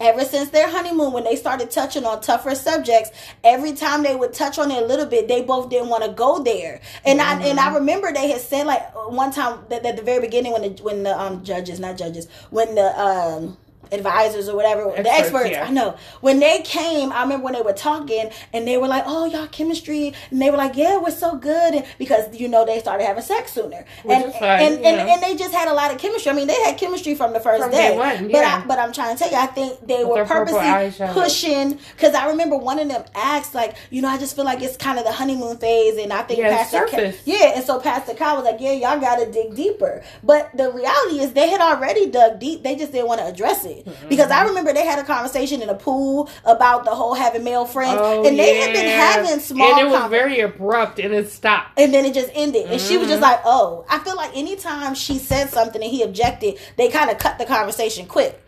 Ever 0.00 0.24
since 0.24 0.50
their 0.50 0.68
honeymoon 0.68 1.12
when 1.12 1.24
they 1.24 1.36
started 1.36 1.70
touching 1.70 2.04
on 2.04 2.20
tougher 2.20 2.54
subjects 2.54 3.10
every 3.44 3.72
time 3.72 4.02
they 4.02 4.14
would 4.14 4.32
touch 4.32 4.58
on 4.58 4.70
it 4.70 4.82
a 4.82 4.86
little 4.86 5.06
bit 5.06 5.28
they 5.28 5.42
both 5.42 5.70
didn't 5.70 5.88
want 5.88 6.04
to 6.04 6.10
go 6.10 6.42
there. 6.42 6.80
And 7.04 7.20
i 7.20 7.40
and 7.42 7.58
i 7.58 7.74
remember 7.74 8.12
they 8.12 8.30
had 8.30 8.40
said 8.40 8.66
like 8.66 8.82
one 9.10 9.32
time 9.32 9.60
that 9.70 9.84
at 9.86 9.96
the 9.96 10.02
very 10.02 10.20
beginning 10.20 10.52
when 10.52 10.62
the 10.62 10.82
when 10.82 11.02
the 11.02 11.18
um 11.18 11.44
judges 11.44 11.80
not 11.80 11.96
judges 11.96 12.28
when 12.50 12.74
the 12.74 13.00
um 13.00 13.56
advisors 13.92 14.48
or 14.48 14.56
whatever 14.56 14.84
the 14.84 14.98
Experts, 14.98 15.20
experts 15.20 15.50
yeah. 15.50 15.66
i 15.66 15.70
know 15.70 15.96
when 16.20 16.40
they 16.40 16.60
came 16.62 17.12
i 17.12 17.22
remember 17.22 17.44
when 17.44 17.54
they 17.54 17.62
were 17.62 17.72
talking 17.72 18.30
and 18.52 18.66
they 18.66 18.76
were 18.78 18.88
like 18.88 19.04
oh 19.06 19.26
y'all 19.26 19.46
chemistry 19.48 20.12
and 20.30 20.40
they 20.40 20.50
were 20.50 20.56
like 20.56 20.76
yeah 20.76 20.98
we're 20.98 21.10
so 21.10 21.36
good 21.36 21.74
and 21.74 21.86
because 21.98 22.34
you 22.38 22.48
know 22.48 22.64
they 22.64 22.78
started 22.80 23.04
having 23.04 23.22
sex 23.22 23.52
sooner 23.52 23.84
Which 24.02 24.16
and 24.16 24.32
fine, 24.32 24.42
and, 24.42 24.74
and, 24.74 24.82
yeah. 24.82 25.14
and 25.14 25.22
they 25.22 25.36
just 25.36 25.54
had 25.54 25.68
a 25.68 25.74
lot 25.74 25.92
of 25.92 25.98
chemistry 25.98 26.30
i 26.30 26.34
mean 26.34 26.46
they 26.46 26.60
had 26.62 26.76
chemistry 26.78 27.14
from 27.14 27.32
the 27.32 27.40
first 27.40 27.62
From 27.62 27.70
day, 27.72 27.96
one, 27.96 28.28
but. 28.28 28.44
I, 28.44 28.64
but 28.66 28.78
i'm 28.78 28.92
trying 28.92 29.16
to 29.16 29.18
tell 29.18 29.30
you 29.30 29.36
i 29.36 29.46
think 29.46 29.86
they 29.86 30.04
With 30.04 30.08
were 30.08 30.24
purposely 30.24 31.06
pushing 31.12 31.78
because 31.94 32.14
I 32.14 32.28
remember 32.28 32.56
one 32.56 32.78
of 32.78 32.88
them 32.88 33.04
asked 33.14 33.54
like, 33.54 33.76
you 33.90 34.02
know, 34.02 34.08
I 34.08 34.18
just 34.18 34.34
feel 34.36 34.44
like 34.44 34.62
it's 34.62 34.76
kind 34.76 34.98
of 34.98 35.04
the 35.04 35.12
honeymoon 35.12 35.58
phase, 35.58 35.98
and 35.98 36.12
I 36.12 36.22
think 36.22 36.40
Yeah, 36.40 36.56
Pastor 36.56 36.86
Ka- 36.86 37.12
yeah, 37.24 37.52
and 37.56 37.64
so 37.64 37.80
Pastor 37.80 38.14
Cal 38.14 38.36
was 38.36 38.44
like, 38.44 38.60
yeah, 38.60 38.72
y'all 38.72 39.00
got 39.00 39.16
to 39.16 39.30
dig 39.30 39.54
deeper. 39.54 40.02
But 40.22 40.56
the 40.56 40.70
reality 40.70 41.20
is 41.20 41.32
they 41.32 41.48
had 41.48 41.60
already 41.60 42.08
dug 42.10 42.38
deep, 42.38 42.62
they 42.62 42.76
just 42.76 42.92
didn't 42.92 43.08
want 43.08 43.20
to 43.20 43.26
address 43.26 43.64
it. 43.64 43.75
It 43.78 44.08
because 44.08 44.30
I 44.30 44.44
remember 44.44 44.72
they 44.72 44.84
had 44.86 44.98
a 44.98 45.04
conversation 45.04 45.62
in 45.62 45.68
a 45.68 45.74
pool 45.74 46.28
about 46.44 46.84
the 46.84 46.90
whole 46.94 47.14
having 47.14 47.44
male 47.44 47.64
friends, 47.66 47.98
Oh, 48.00 48.26
and 48.26 48.38
they 48.38 48.60
had 48.60 48.72
been 48.72 48.86
having 48.86 49.40
small. 49.40 49.70
and 49.70 49.80
it 49.80 49.90
was 49.90 50.10
very 50.10 50.40
abrupt, 50.40 50.98
and 50.98 51.12
it 51.14 51.30
stopped. 51.30 51.78
and 51.78 51.92
then 51.92 52.04
it 52.04 52.14
just 52.14 52.30
ended. 52.34 52.66
And 52.70 52.80
she 52.80 52.96
was 52.96 53.06
Mm-hmm. 53.06 53.10
just 53.12 53.22
like, 53.22 53.40
oh. 53.44 53.84
I 53.88 53.98
feel 54.00 54.16
like 54.16 54.36
anytime 54.36 54.94
she 54.94 55.18
said 55.18 55.50
something 55.50 55.82
and 55.82 55.90
he 55.90 56.02
objected, 56.02 56.58
they 56.76 56.88
kind 56.88 57.10
of 57.10 57.18
cut 57.18 57.38
the 57.38 57.44
conversation 57.46 58.06
quick. 58.06 58.42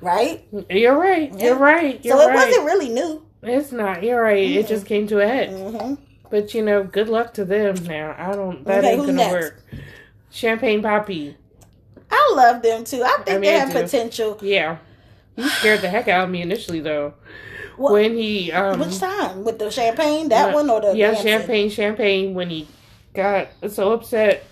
Right? 0.00 0.46
You're 0.70 0.96
right. 0.96 1.32
You're 1.38 1.56
right. 1.56 2.04
You're 2.04 2.16
so 2.16 2.22
it 2.22 2.26
right. 2.28 2.34
wasn't 2.34 2.64
really 2.66 2.88
new. 2.88 3.22
It's 3.42 3.72
not. 3.72 4.02
You're 4.02 4.22
right. 4.22 4.38
It 4.50 4.66
just 4.68 4.86
came 4.86 5.06
to 5.08 5.20
a 5.20 5.26
head. 5.26 5.50
hmm 5.50 5.94
But 6.30 6.54
you 6.54 6.62
know, 6.64 6.84
good 6.84 7.08
luck 7.08 7.34
to 7.34 7.44
them. 7.44 7.74
Now 7.84 8.14
I 8.18 8.32
don't. 8.34 8.64
That 8.64 8.78
Okay, 8.78 8.90
ain't 8.92 9.00
gonna 9.00 9.12
next? 9.14 9.32
work. 9.32 9.64
Champagne 10.30 10.82
Papi. 10.82 11.34
I 12.10 12.32
love 12.34 12.62
them 12.62 12.84
too. 12.84 13.02
I 13.04 13.16
think 13.18 13.28
I 13.28 13.32
mean, 13.32 13.40
they 13.42 13.58
have 13.58 13.72
potential. 13.72 14.38
Yeah. 14.42 14.78
He 15.36 15.48
scared 15.48 15.80
the 15.82 15.88
heck 15.88 16.08
out 16.08 16.24
of 16.24 16.30
me 16.30 16.42
initially, 16.42 16.80
though. 16.80 17.14
What- 17.76 17.92
when 17.92 18.16
he 18.16 18.50
um, 18.52 18.80
Which 18.80 18.98
time? 18.98 19.44
With 19.44 19.58
the 19.58 19.70
champagne? 19.70 20.28
That 20.28 20.48
yeah, 20.48 20.54
one 20.54 20.68
or 20.68 20.80
the 20.80 20.96
yeah, 20.96 21.12
dancing? 21.12 21.26
champagne, 21.26 21.70
champagne. 21.70 22.34
When 22.34 22.50
he 22.50 22.66
got 23.14 23.48
so 23.68 23.92
upset 23.92 24.44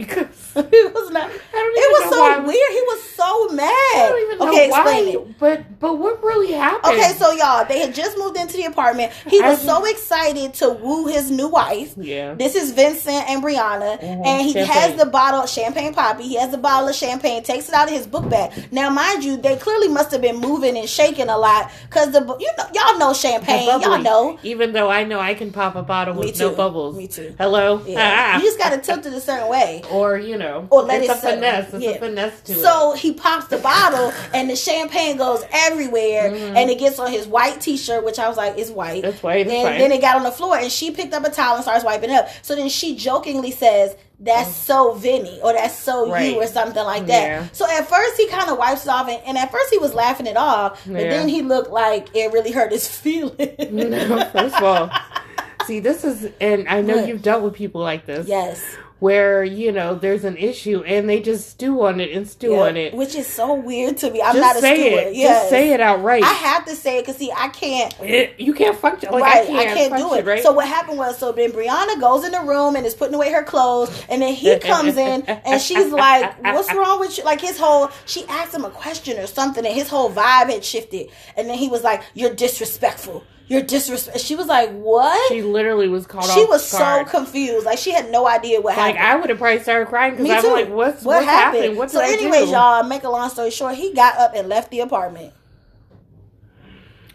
because 0.00 0.26
it 0.56 0.94
was 0.94 1.10
not. 1.10 1.30
I 1.30 1.30
don't 1.30 1.76
It 1.76 1.90
was 2.04 2.10
so 2.14 2.20
why. 2.20 2.38
weird. 2.38 2.72
He 2.72 2.82
was 2.92 3.02
so 3.10 3.48
mad. 3.54 3.70
I 3.70 4.06
don't 4.08 4.22
even 4.26 4.38
know 4.38 4.48
okay, 4.50 4.70
why. 4.70 4.80
explain 4.80 5.08
it. 5.14 5.38
But 5.38 5.78
but 5.80 5.98
what 5.98 6.22
really 6.22 6.52
happened? 6.52 6.94
Okay, 6.94 7.12
so 7.12 7.30
y'all, 7.32 7.64
they 7.64 7.78
had 7.80 7.94
just 7.94 8.18
moved 8.18 8.36
into 8.36 8.56
the 8.56 8.64
apartment. 8.64 9.12
He 9.28 9.40
was 9.40 9.60
so 9.62 9.84
excited 9.84 10.54
to 10.54 10.70
woo 10.70 11.06
his 11.06 11.30
new 11.30 11.48
wife. 11.48 11.94
yeah, 11.96 12.34
This 12.34 12.54
is 12.56 12.72
Vincent 12.72 13.28
and 13.30 13.42
Brianna, 13.42 14.00
Mhm, 14.00 14.26
and 14.26 14.42
he 14.42 14.52
champagne. 14.52 14.66
has 14.66 14.94
the 14.96 15.06
bottle 15.06 15.46
champagne 15.46 15.94
Papi. 15.94 16.22
He 16.22 16.34
has 16.36 16.50
the 16.50 16.58
bottle 16.58 16.88
of 16.88 16.94
champagne, 16.96 17.42
takes 17.42 17.68
it 17.68 17.74
out 17.74 17.86
of 17.88 17.94
his 17.94 18.06
book 18.06 18.28
bag. 18.28 18.52
Now, 18.72 18.90
mind 18.90 19.22
you, 19.24 19.36
they 19.36 19.56
clearly 19.56 19.88
must 19.88 20.10
have 20.10 20.20
been 20.22 20.38
moving 20.38 20.76
and 20.76 20.88
shaking 20.88 21.28
a 21.28 21.38
lot 21.38 21.70
because 21.88 22.10
the 22.10 22.20
you 22.40 22.50
know 22.58 22.64
y'all 22.74 22.98
know 22.98 23.12
champagne, 23.14 23.68
y'all 23.80 23.98
know. 23.98 24.38
Even 24.42 24.72
though 24.72 24.88
I 24.90 25.04
know 25.04 25.20
I 25.20 25.34
can 25.34 25.52
pop 25.52 25.76
a 25.76 25.82
bottle 25.82 26.14
Me 26.14 26.26
with 26.26 26.40
no 26.40 26.50
bubbles. 26.54 26.96
Me 26.96 27.06
too. 27.06 27.34
Hello. 27.38 27.82
Yeah. 27.86 28.32
Ah. 28.34 28.36
You 28.38 28.42
just 28.44 28.58
got 28.58 28.70
to 28.70 28.78
tilt 28.78 29.06
it 29.06 29.12
a 29.12 29.20
certain 29.20 29.48
way. 29.48 29.82
Or 29.90 30.18
you 30.18 30.36
know, 30.38 30.66
Or 30.70 30.82
let 30.82 31.02
it's 31.02 31.10
it 31.10 31.16
a 31.16 31.20
settle. 31.20 31.36
finesse. 31.40 31.74
It's 31.74 31.84
Yeah. 31.84 31.90
a 31.90 31.98
finesse 31.98 32.40
to 32.42 32.52
it. 32.52 32.58
So 32.62 32.92
he 32.92 33.12
pops 33.12 33.46
the 33.48 33.58
bottle, 33.58 34.12
and 34.34 34.48
the 34.50 34.56
champagne 34.56 35.16
goes 35.16 35.44
everywhere, 35.52 36.30
Mhm. 36.30 36.56
and 36.56 36.70
it 36.70 36.78
gets 36.78 36.98
on 36.98 37.10
his 37.10 37.26
white 37.26 37.60
T-shirt, 37.60 38.04
which 38.04 38.18
I 38.18 38.28
was 38.28 38.36
like, 38.36 38.58
"It's 38.58 38.70
white." 38.70 39.02
That's 39.02 39.22
white. 39.22 39.46
It's 39.46 39.50
then 39.62 39.92
it 39.92 40.00
got 40.00 40.16
on 40.16 40.22
the 40.22 40.32
floor, 40.32 40.56
and 40.56 40.70
she 40.70 40.90
picked 40.90 41.14
up 41.14 41.24
a 41.26 41.30
towel 41.30 41.54
and 41.56 41.62
starts 41.64 41.84
wiping 41.84 42.10
it 42.10 42.14
up. 42.16 42.28
So 42.42 42.54
then 42.54 42.68
she 42.68 42.96
jokingly 42.96 43.50
says, 43.50 43.94
"That's 44.20 44.54
so 44.54 44.92
Vinny," 44.92 45.40
or 45.42 45.52
"That's 45.52 45.74
so 45.76 46.06
Mm. 46.06 46.12
Right. 46.12 46.32
you," 46.34 46.40
or 46.42 46.46
something 46.46 46.84
like 46.84 47.06
that. 47.06 47.22
Yeah. 47.22 47.44
So 47.52 47.66
at 47.66 47.88
first 47.88 48.16
he 48.16 48.26
kind 48.28 48.48
of 48.48 48.58
wipes 48.58 48.84
it 48.84 48.88
off, 48.90 49.08
and, 49.08 49.20
and 49.26 49.36
at 49.38 49.50
first 49.50 49.70
he 49.70 49.78
was 49.78 49.92
laughing 49.94 50.26
it 50.26 50.36
off, 50.36 50.80
but 50.86 51.02
Yeah. 51.02 51.10
then 51.10 51.28
he 51.28 51.42
looked 51.42 51.70
like 51.70 52.08
it 52.14 52.32
really 52.32 52.50
hurt 52.52 52.72
his 52.72 52.86
feelings. 53.04 53.70
no, 53.70 54.24
first 54.32 54.56
of 54.56 54.62
all, 54.62 54.90
see, 55.66 55.80
this 55.80 56.04
is, 56.04 56.28
and 56.40 56.68
I 56.68 56.80
know 56.82 56.96
What? 56.96 57.08
you've 57.08 57.22
dealt 57.22 57.42
with 57.42 57.54
people 57.54 57.80
like 57.80 58.06
this, 58.06 58.26
yes, 58.28 58.60
where 59.04 59.44
you 59.44 59.70
know 59.70 59.94
there's 59.94 60.24
an 60.24 60.34
issue 60.38 60.82
and 60.84 61.06
they 61.10 61.20
just 61.20 61.50
stew 61.50 61.82
on 61.84 62.00
it 62.00 62.10
and 62.12 62.26
stew 62.26 62.52
Yeah. 62.52 62.60
on 62.68 62.76
it. 62.78 62.94
which 62.94 63.14
is 63.14 63.26
so 63.26 63.52
weird 63.52 63.98
to 63.98 64.10
me. 64.10 64.22
I'm 64.22 64.34
just 64.34 64.40
not 64.46 64.56
a 64.56 64.60
say 64.60 64.76
steward. 64.88 65.06
it. 65.08 65.14
Yes. 65.16 65.40
Just 65.42 65.50
say 65.50 65.72
it 65.74 65.80
outright. 65.80 66.22
I 66.22 66.32
have 66.32 66.64
to 66.64 66.74
say 66.74 66.98
it 66.98 67.02
because 67.02 67.16
see, 67.16 67.30
I 67.30 67.48
can't. 67.48 67.94
It- 68.00 68.40
you 68.40 68.54
can't 68.54 68.76
function. 68.78 69.10
Like 69.12 69.22
right, 69.22 69.42
I 69.42 69.46
can't, 69.46 69.92
do 69.94 69.98
function, 70.04 70.18
it. 70.20 70.24
Right? 70.26 70.42
So 70.42 70.52
what 70.52 70.66
happened 70.66 70.96
was, 70.96 71.18
so 71.18 71.32
then 71.32 71.52
Brianna 71.52 72.00
goes 72.00 72.24
in 72.24 72.32
the 72.32 72.40
room 72.40 72.76
and 72.76 72.86
is 72.86 72.94
putting 72.94 73.14
away 73.14 73.30
her 73.30 73.42
clothes, 73.42 73.90
and 74.08 74.22
then 74.22 74.32
he 74.32 74.58
comes 74.58 74.96
in 74.96 75.22
and 75.26 75.60
she's 75.60 75.92
like, 75.92 76.42
"What's 76.42 76.72
wrong 76.72 76.98
with 76.98 77.18
you?" 77.18 77.24
Like 77.24 77.42
his 77.42 77.58
whole, 77.58 77.90
she 78.06 78.24
asked 78.28 78.54
him 78.54 78.64
a 78.64 78.70
question 78.70 79.18
or 79.18 79.26
something, 79.26 79.66
and 79.66 79.74
his 79.74 79.88
whole 79.90 80.10
vibe 80.10 80.48
had 80.50 80.64
shifted, 80.64 81.08
and 81.36 81.46
then 81.48 81.58
he 81.58 81.68
was 81.68 81.82
like, 81.84 82.02
"You're 82.14 82.34
disrespectful. 82.34 83.22
You're 83.48 83.62
disrespect." 83.62 84.20
She 84.20 84.36
was 84.36 84.46
like, 84.46 84.70
"What?" 84.72 85.28
she 85.28 85.42
literally 85.42 85.88
was 85.88 86.06
caught 86.06 86.24
She 86.24 86.44
was 86.46 86.64
so 86.64 87.04
confused, 87.04 87.66
like 87.66 87.78
she 87.78 87.90
had 87.92 88.10
no 88.10 88.26
idea 88.26 88.60
what 88.60 88.76
Like 88.76 88.96
happened. 88.96 88.98
Like 88.98 89.06
I 89.06 89.16
would 89.16 89.30
have 89.30 89.38
probably 89.38 89.60
started 89.60 89.88
crying 89.88 90.16
because 90.16 90.30
I'm 90.30 90.42
too. 90.42 90.52
like, 90.52 90.68
what's 90.70 91.04
what 91.04 91.16
what's 91.16 91.26
happened? 91.26 91.56
happening? 91.62 91.76
What 91.78 91.90
so, 91.90 92.00
anyways, 92.00 92.50
y'all, 92.50 92.82
make 92.84 93.04
a 93.04 93.10
long 93.10 93.28
story 93.30 93.50
short, 93.50 93.74
he 93.76 93.92
got 93.92 94.18
up 94.18 94.32
and 94.34 94.48
left 94.48 94.70
the 94.70 94.80
apartment. 94.80 95.32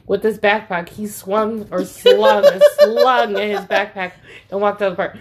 With 0.07 0.23
his 0.23 0.39
backpack, 0.39 0.89
he 0.89 1.07
swung 1.07 1.67
or 1.71 1.85
slung 1.85 2.45
and 2.45 2.63
slung 2.79 3.37
in 3.37 3.49
his 3.51 3.61
backpack 3.61 4.13
and 4.51 4.59
walked 4.61 4.81
out 4.81 4.91
the 4.91 4.95
park. 4.95 5.17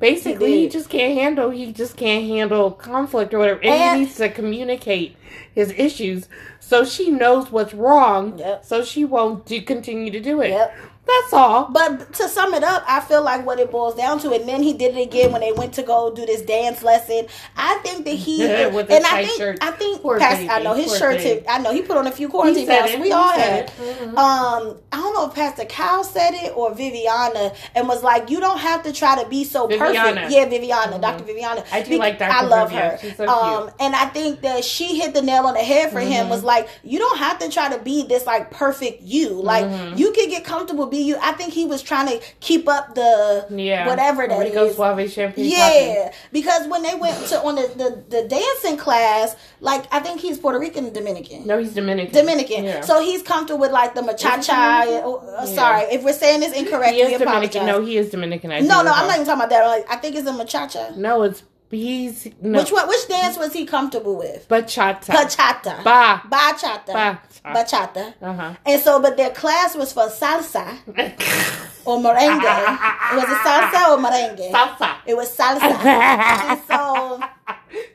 Basically, 0.00 0.52
He 0.52 0.60
he, 0.62 0.68
just 0.68 0.88
can't 0.88 1.14
handle. 1.14 1.50
He 1.50 1.72
just 1.72 1.96
can't 1.96 2.26
handle 2.26 2.70
conflict 2.70 3.32
or 3.34 3.38
whatever, 3.38 3.60
and, 3.60 3.70
And- 3.70 3.98
he 4.00 4.04
needs 4.06 4.16
to 4.16 4.28
communicate 4.30 5.16
his 5.54 5.72
issues 5.76 6.26
so 6.70 6.84
she 6.84 7.10
knows 7.10 7.50
what's 7.50 7.74
wrong. 7.74 8.38
Yep. 8.38 8.64
So 8.64 8.84
she 8.84 9.04
won't 9.04 9.44
do, 9.44 9.60
continue 9.60 10.10
to 10.12 10.20
do 10.20 10.40
it. 10.40 10.50
Yep. 10.50 10.76
That's 11.22 11.32
all. 11.32 11.68
But 11.70 12.12
to 12.14 12.28
sum 12.28 12.54
it 12.54 12.62
up, 12.62 12.84
I 12.86 13.00
feel 13.00 13.22
like 13.22 13.44
what 13.44 13.58
it 13.58 13.70
boils 13.70 13.94
down 13.96 14.18
to, 14.20 14.32
and 14.32 14.48
then 14.48 14.62
he 14.62 14.72
did 14.72 14.96
it 14.96 15.00
again 15.00 15.32
when 15.32 15.40
they 15.40 15.52
went 15.52 15.74
to 15.74 15.82
go 15.82 16.12
do 16.14 16.24
this 16.26 16.42
dance 16.42 16.82
lesson. 16.82 17.26
I 17.56 17.74
think 17.82 18.04
that 18.04 18.12
he 18.14 18.40
With 18.70 18.90
and 18.90 19.04
I 19.06 19.24
think 19.24 19.38
shirt. 19.38 19.58
I 19.60 19.70
think 19.72 20.02
Poor 20.02 20.18
Pastor, 20.18 20.50
I 20.50 20.62
know 20.62 20.74
his 20.74 20.86
poor 20.88 20.98
shirt. 20.98 21.18
baby. 21.18 21.40
Tip, 21.40 21.46
I 21.48 21.58
know 21.58 21.72
he 21.72 21.82
put 21.82 21.96
on 21.96 22.06
a 22.06 22.10
few 22.12 22.28
quarantine 22.28 22.60
He 22.60 22.66
said 22.66 22.80
pounds. 22.86 22.96
We 23.00 23.06
He 23.08 23.12
all 23.12 23.28
had. 23.30 23.64
it. 23.64 23.72
Mhm. 23.78 24.16
Um, 24.16 24.76
I 24.92 24.96
don't 24.96 25.14
know 25.14 25.26
if 25.28 25.34
Pastor 25.34 25.64
Cal 25.64 26.04
said 26.04 26.30
it 26.34 26.52
or 26.56 26.72
Viviana, 26.74 27.52
and 27.74 27.88
was 27.88 28.02
like, 28.02 28.30
"You 28.30 28.40
don't 28.40 28.58
have 28.58 28.82
to 28.84 28.92
try 28.92 29.22
to 29.22 29.28
be 29.28 29.44
so 29.44 29.66
Viviana. 29.66 30.12
perfect." 30.22 30.32
Yeah, 30.32 30.44
Viviana, 30.46 30.98
Dr. 30.98 31.24
Viviana. 31.24 31.64
I 31.72 31.82
do 31.82 31.90
Be- 31.90 31.98
like 31.98 32.18
Dr. 32.18 32.32
I 32.32 32.42
love 32.42 32.68
Viviana. 32.70 32.90
her. 32.92 32.98
She's 33.00 33.16
so 33.16 33.26
um, 33.28 33.62
cute. 33.64 33.74
and 33.80 33.96
I 33.96 34.06
think 34.06 34.42
that 34.42 34.64
she 34.64 34.98
hit 34.98 35.14
the 35.14 35.22
nail 35.22 35.46
on 35.46 35.54
the 35.54 35.60
head 35.60 35.90
for 35.92 36.00
him. 36.00 36.26
Mhm. 36.26 36.30
Was 36.30 36.44
like, 36.44 36.68
you 36.84 36.98
don't 36.98 37.18
have 37.18 37.38
to 37.40 37.48
try 37.50 37.68
to 37.70 37.78
be 37.78 38.02
this 38.04 38.26
like 38.26 38.50
perfect 38.50 39.02
you. 39.02 39.30
Like 39.30 39.64
Mhm. 39.64 39.98
you 39.98 40.12
can 40.12 40.28
get 40.28 40.44
comfortable 40.44 40.86
be 41.00 41.06
you. 41.08 41.16
I 41.20 41.32
think 41.32 41.52
he 41.52 41.64
was 41.64 41.82
trying 41.82 42.06
to 42.08 42.20
keep 42.40 42.68
up 42.68 42.94
the 42.94 43.46
Yeah. 43.50 43.86
whatever 43.88 44.26
that 44.28 44.38
Rico 44.38 44.66
is. 44.66 44.76
Suave 44.76 45.10
champagne. 45.10 45.50
Yeah, 45.50 46.12
because 46.32 46.66
when 46.68 46.82
they 46.82 46.94
went 46.94 47.16
to 47.28 47.40
on 47.42 47.54
the, 47.56 47.66
the 47.76 47.88
the 48.16 48.28
dancing 48.28 48.76
class, 48.76 49.36
like 49.60 49.84
I 49.92 50.00
think 50.00 50.20
he's 50.20 50.38
Puerto 50.38 50.58
Rican 50.58 50.92
Dominican. 50.92 51.46
No, 51.46 51.58
he's 51.58 51.74
Dominican. 51.74 52.14
Dominican, 52.14 52.64
Yeah. 52.64 52.80
so 52.82 53.00
he's 53.00 53.22
comfortable 53.22 53.60
with 53.60 53.72
like 53.72 53.94
the 53.94 54.02
machacha. 54.02 55.02
Oh, 55.04 55.16
uh, 55.16 55.44
Yeah. 55.44 55.54
Sorry, 55.54 55.82
if 55.94 56.02
we're 56.04 56.12
saying 56.12 56.40
this 56.40 56.52
incorrectly, 56.52 57.02
he 57.02 57.12
is 57.12 57.18
Dominican. 57.18 57.66
No, 57.66 57.82
he 57.84 57.96
is 57.96 58.10
Dominican. 58.10 58.52
I 58.52 58.60
no, 58.60 58.82
no, 58.82 58.92
I'm 58.92 59.06
not 59.06 59.14
even 59.16 59.26
talking 59.26 59.40
about 59.40 59.50
that. 59.50 59.66
Like, 59.66 59.86
I 59.90 59.96
think 59.96 60.16
it's 60.16 60.28
a 60.28 60.32
machacha. 60.32 60.96
No, 60.96 61.22
it's 61.22 61.42
he's 61.70 62.28
no. 62.40 62.58
Which 62.58 62.72
one? 62.72 62.88
Which 62.88 63.06
dance 63.08 63.38
was 63.38 63.52
he 63.52 63.64
comfortable 63.64 64.16
with? 64.16 64.48
Bachata. 64.48 65.04
Bachata. 65.06 65.84
Ba. 65.84 66.22
Bachata. 66.28 66.86
Ba. 66.92 67.20
Bachata. 67.44 68.14
Uh 68.20 68.32
huh. 68.32 68.54
And 68.66 68.80
so, 68.82 69.00
but 69.00 69.16
their 69.16 69.30
class 69.30 69.74
was 69.76 69.92
for 69.92 70.08
salsa 70.08 70.66
or 71.86 71.98
merengue. 71.98 73.16
was 73.16 73.24
it 73.24 73.40
salsa 73.46 73.80
or 73.90 73.98
merengue? 73.98 74.50
Salsa. 74.52 74.96
It 75.06 75.16
was 75.16 75.34
salsa. 75.34 75.60
and 75.84 76.60
so, 76.68 76.99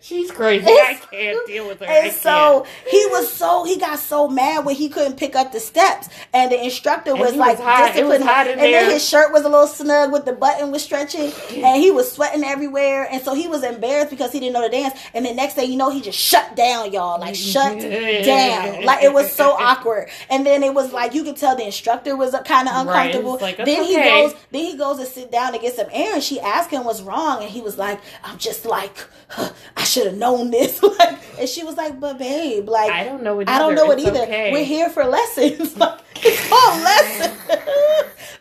She's 0.05 0.29
crazy. 0.29 0.67
I 0.67 1.01
can't 1.09 1.47
deal 1.47 1.67
with 1.67 1.79
her. 1.79 1.85
And 1.87 2.13
so 2.13 2.67
he 2.87 3.03
was 3.07 3.33
so 3.33 3.63
he 3.63 3.79
got 3.79 3.97
so 3.97 4.27
mad 4.27 4.63
when 4.63 4.75
he 4.75 4.87
couldn't 4.87 5.17
pick 5.17 5.35
up 5.35 5.51
the 5.51 5.59
steps, 5.59 6.09
and 6.31 6.51
the 6.51 6.63
instructor 6.63 7.13
And 7.13 7.19
was 7.19 7.33
like 7.33 7.57
was. 7.57 7.95
It 7.95 8.05
was 8.05 8.21
hot 8.21 8.45
in 8.45 8.53
and 8.53 8.61
there. 8.61 8.83
then 8.83 8.91
his 8.91 9.03
shirt 9.03 9.33
was 9.33 9.45
a 9.45 9.49
little 9.49 9.65
snug 9.65 10.11
with 10.11 10.25
the 10.25 10.33
button 10.33 10.69
was 10.69 10.83
stretching, 10.83 11.33
and 11.55 11.81
he 11.81 11.89
was 11.89 12.11
sweating 12.11 12.43
everywhere, 12.43 13.07
and 13.11 13.19
so 13.23 13.33
he 13.33 13.47
was 13.47 13.63
embarrassed 13.63 14.11
because 14.11 14.31
he 14.31 14.39
didn't 14.39 14.53
know 14.53 14.61
the 14.61 14.69
dance. 14.69 14.93
And 15.15 15.25
the 15.25 15.33
next 15.33 15.55
thing 15.55 15.71
you 15.71 15.77
know, 15.77 15.89
he 15.89 16.01
just 16.01 16.19
shut 16.19 16.55
down, 16.55 16.91
y'all, 16.91 17.19
like 17.19 17.33
shut 17.33 17.75
mm-hmm. 17.75 18.25
down, 18.25 18.85
like 18.85 19.03
it 19.03 19.11
was 19.11 19.31
so 19.31 19.53
awkward. 19.53 20.09
And 20.29 20.45
then 20.45 20.61
it 20.61 20.75
was 20.75 20.93
like 20.93 21.15
you 21.15 21.23
could 21.23 21.37
tell 21.37 21.55
the 21.55 21.65
instructor 21.65 22.15
was 22.15 22.35
kind 22.45 22.67
of 22.67 22.75
uncomfortable. 22.75 23.31
was 23.31 23.41
like, 23.41 23.57
then 23.57 23.65
"That's 23.65 23.87
he 23.87 23.95
goes, 23.95 24.35
then 24.51 24.65
he 24.65 24.77
goes 24.77 24.99
to 24.99 25.07
sit 25.07 25.31
down 25.31 25.53
to 25.53 25.57
get 25.57 25.75
some 25.75 25.87
air, 25.91 26.13
and 26.13 26.23
she 26.23 26.39
asked 26.39 26.69
him 26.69 26.83
what's 26.83 27.01
wrong, 27.01 27.41
and 27.41 27.49
he 27.49 27.61
was 27.61 27.79
like, 27.79 27.99
"I'm 28.23 28.37
just 28.37 28.67
like, 28.67 28.95
huh, 29.29 29.49
I 29.75 29.83
should 29.95 30.07
have 30.07 30.17
known 30.17 30.51
this." 30.51 30.81
like, 30.99 31.17
and 31.39 31.49
she 31.49 31.63
was 31.63 31.75
like, 31.77 31.99
"But 31.99 32.17
babe, 32.17 32.67
like, 32.69 32.91
I 32.91 33.03
don't 33.03 33.23
know 33.23 33.39
it. 33.39 33.49
I 33.49 33.57
don't 33.59 33.73
either. 33.73 33.85
know 33.85 33.91
it 33.91 33.99
either. 33.99 34.21
okay. 34.23 34.51
We're 34.51 34.63
here 34.65 34.89
for 34.89 35.03
lessons. 35.05 35.75
like, 35.83 35.99
it's 36.17 36.47
called 36.49 36.81
lessons." 36.91 37.33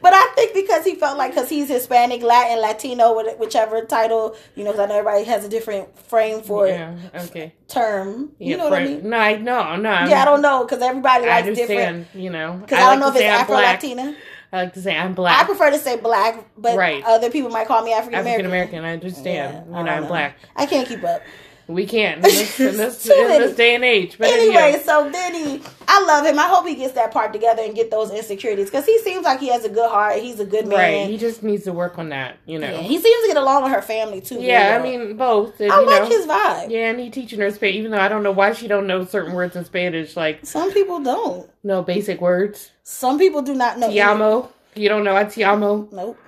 but 0.03 0.13
I 0.13 0.33
think 0.35 0.53
because 0.55 0.85
he 0.85 0.95
felt 0.97 1.17
like 1.17 1.33
because 1.35 1.49
he's 1.49 1.69
Hispanic, 1.69 2.23
Latin, 2.23 2.61
Latino, 2.61 3.15
whichever 3.39 3.83
title, 3.85 4.37
you 4.55 4.65
know, 4.65 4.73
'cause 4.73 4.81
I 4.81 4.87
know 4.87 4.99
everybody 4.99 5.25
has 5.25 5.45
a 5.45 5.49
different 5.49 5.99
frame 5.99 6.43
for 6.43 6.67
Yeah. 6.67 6.95
Okay. 7.15 7.55
term. 7.69 8.33
Yeah, 8.39 8.49
you 8.51 8.57
know 8.59 8.65
what 8.69 8.75
I 8.83 8.85
mean? 8.85 9.09
No, 9.09 9.17
I 9.17 9.37
no, 9.37 9.77
no. 9.77 9.91
I'm- 9.91 10.11
Yeah, 10.11 10.23
I 10.23 10.25
don't 10.27 10.43
know 10.43 10.65
because 10.65 10.83
everybody 10.83 11.25
I 11.25 11.41
likes 11.41 11.57
different. 11.57 12.09
You 12.15 12.31
know, 12.31 12.53
Because 12.61 12.79
I, 12.79 12.91
don't 12.91 13.01
know 13.01 13.09
if 13.09 13.17
it's 13.17 13.25
Afro 13.25 13.57
black. 13.57 13.83
Latina. 13.83 14.15
I 14.53 14.57
like 14.65 14.75
to 14.75 14.83
say 14.83 14.97
I'm 14.97 15.15
black. 15.15 15.43
I 15.43 15.45
prefer 15.47 15.71
to 15.73 15.79
say 15.79 15.97
black, 15.97 16.45
but 16.57 16.77
Right. 16.77 17.03
other 17.05 17.29
people 17.31 17.51
might 17.51 17.67
call 17.67 17.83
me 17.83 17.93
African 17.93 18.21
African 18.21 18.47
American. 18.47 18.79
American. 18.79 18.85
I 18.85 18.93
understand. 18.93 19.27
Yeah, 19.55 19.65
you 19.79 19.85
know, 19.85 19.91
I'm 19.91 20.03
know. 20.03 20.09
black. 20.09 20.37
I 20.55 20.67
can't 20.67 20.87
keep 20.87 21.03
up. 21.03 21.23
We 21.67 21.87
can't 21.87 22.17
in 22.17 22.23
this, 22.23 22.61
in 22.61 22.77
this, 22.77 23.07
in 23.09 23.29
this 23.29 23.57
day 23.57 23.75
and 23.75 23.85
age. 23.85 24.19
But 24.19 24.29
Anyway, 24.29 24.55
anyway, 24.55 24.83
so 24.85 25.09
Vinny, 25.09 25.63
I 25.89 26.05
love 26.05 26.27
him. 26.27 26.39
I 26.39 26.47
hope 26.47 26.67
he 26.67 26.75
gets 26.75 26.93
that 26.95 27.11
part 27.11 27.33
together 27.33 27.63
and 27.63 27.75
get 27.75 27.91
those 27.91 28.11
insecurities 28.11 28.67
because 28.71 28.85
he 28.85 28.99
seems 28.99 29.25
like 29.25 29.41
he 29.41 29.49
has 29.49 29.65
a 29.65 29.69
good 29.71 29.89
heart. 29.89 30.17
He's 30.19 30.41
a 30.41 30.45
good 30.45 30.67
man. 30.67 30.79
right? 30.79 31.11
He 31.11 31.17
just 31.17 31.43
needs 31.43 31.65
to 31.65 31.73
work 31.73 31.99
on 31.99 32.11
that. 32.11 32.37
You 32.47 32.59
know. 32.59 32.71
Yeah, 32.71 32.79
he 32.83 32.99
seems 32.99 33.23
to 33.23 33.29
get 33.29 33.37
along 33.39 33.63
with 33.63 33.73
her 33.73 33.81
family 33.83 34.21
too. 34.21 34.41
Yeah, 34.43 34.79
I 34.79 34.83
mean 34.83 35.17
both. 35.17 35.59
And, 35.61 35.73
I 35.73 35.81
like 35.81 36.03
know, 36.03 36.09
his 36.09 36.27
vibe. 36.27 36.71
Yeah, 36.71 36.91
and 36.91 37.01
he 37.01 37.09
teaching 37.11 37.41
her 37.41 37.51
Spanish, 37.51 37.77
even 37.77 37.91
though 37.93 38.01
I 38.01 38.09
don't 38.09 38.23
know 38.23 38.33
why 38.33 38.53
she 38.53 38.69
don't 38.69 38.87
know 38.87 39.05
certain 39.07 39.33
words 39.33 39.57
in 39.57 39.65
Spanish, 39.65 40.17
like 40.17 40.45
Some 40.45 40.73
people 40.73 41.01
don't. 41.01 41.49
no 41.63 41.83
basic 41.83 42.21
words. 42.21 42.71
Some 42.83 43.19
people 43.19 43.41
do 43.43 43.55
not 43.55 43.79
know. 43.79 43.89
Te 43.91 44.01
amo. 44.01 44.51
You 44.75 44.89
don't 44.91 45.05
know 45.05 45.15
what 45.15 45.31
te 45.31 45.43
amo? 45.45 45.89
Nope. 45.93 46.19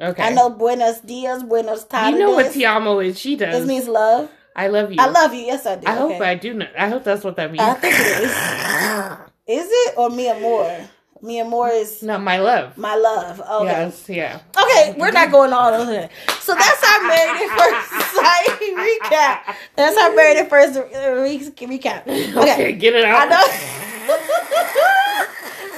Okay. 0.00 0.22
I 0.22 0.30
know 0.30 0.50
Buenos 0.50 1.00
Dias, 1.00 1.42
Buenos 1.44 1.84
tardes. 1.84 2.12
You 2.12 2.18
know 2.18 2.32
what 2.32 2.52
te 2.52 2.64
amo 2.64 2.98
is. 3.00 3.18
She 3.18 3.36
does. 3.36 3.54
This 3.54 3.66
means 3.66 3.86
love. 3.88 4.30
I 4.54 4.68
love 4.68 4.90
you. 4.92 4.98
I 5.00 5.06
love 5.06 5.32
you. 5.34 5.40
Yes, 5.42 5.64
I 5.66 5.76
do. 5.76 5.86
I 5.86 5.94
hope. 5.94 6.20
I 6.20 6.34
do 6.34 6.54
know. 6.54 6.66
I 6.78 6.88
hope 6.88 7.04
that's 7.04 7.24
what 7.24 7.36
that 7.36 7.50
means. 7.50 7.62
I 7.62 7.74
think 7.74 7.94
it 7.98 8.22
is. 8.24 8.30
Is 9.64 9.68
it 9.70 9.94
or 9.98 10.08
Mia 10.10 10.36
amor? 10.36 10.88
Mia 11.20 11.44
amor 11.44 11.68
is 11.68 12.02
Not 12.02 12.20
my 12.22 12.38
love. 12.38 12.76
my 12.76 12.94
love. 12.96 13.40
Okay. 13.40 13.64
Yes, 13.66 14.08
yeah. 14.08 14.40
Okay, 14.56 14.94
we're 14.98 15.10
not 15.12 15.30
going 15.30 15.52
all 15.52 15.72
over 15.72 15.90
that. 15.92 16.10
So 16.40 16.54
that's 16.54 16.82
our 16.82 17.02
married 17.06 17.42
at 17.42 17.58
first 17.58 17.90
sight 18.14 18.58
recap. 18.58 19.54
That's 19.76 19.96
our 19.98 20.14
married 20.14 20.38
at 20.38 20.48
first 20.50 20.74
re- 20.78 21.38
recap. 21.78 22.02
Okay, 22.08 22.34
Okay, 22.36 22.72
get 22.72 22.94
it 22.94 23.04
I 23.04 23.22
out. 23.22 23.28
know. 23.30 23.46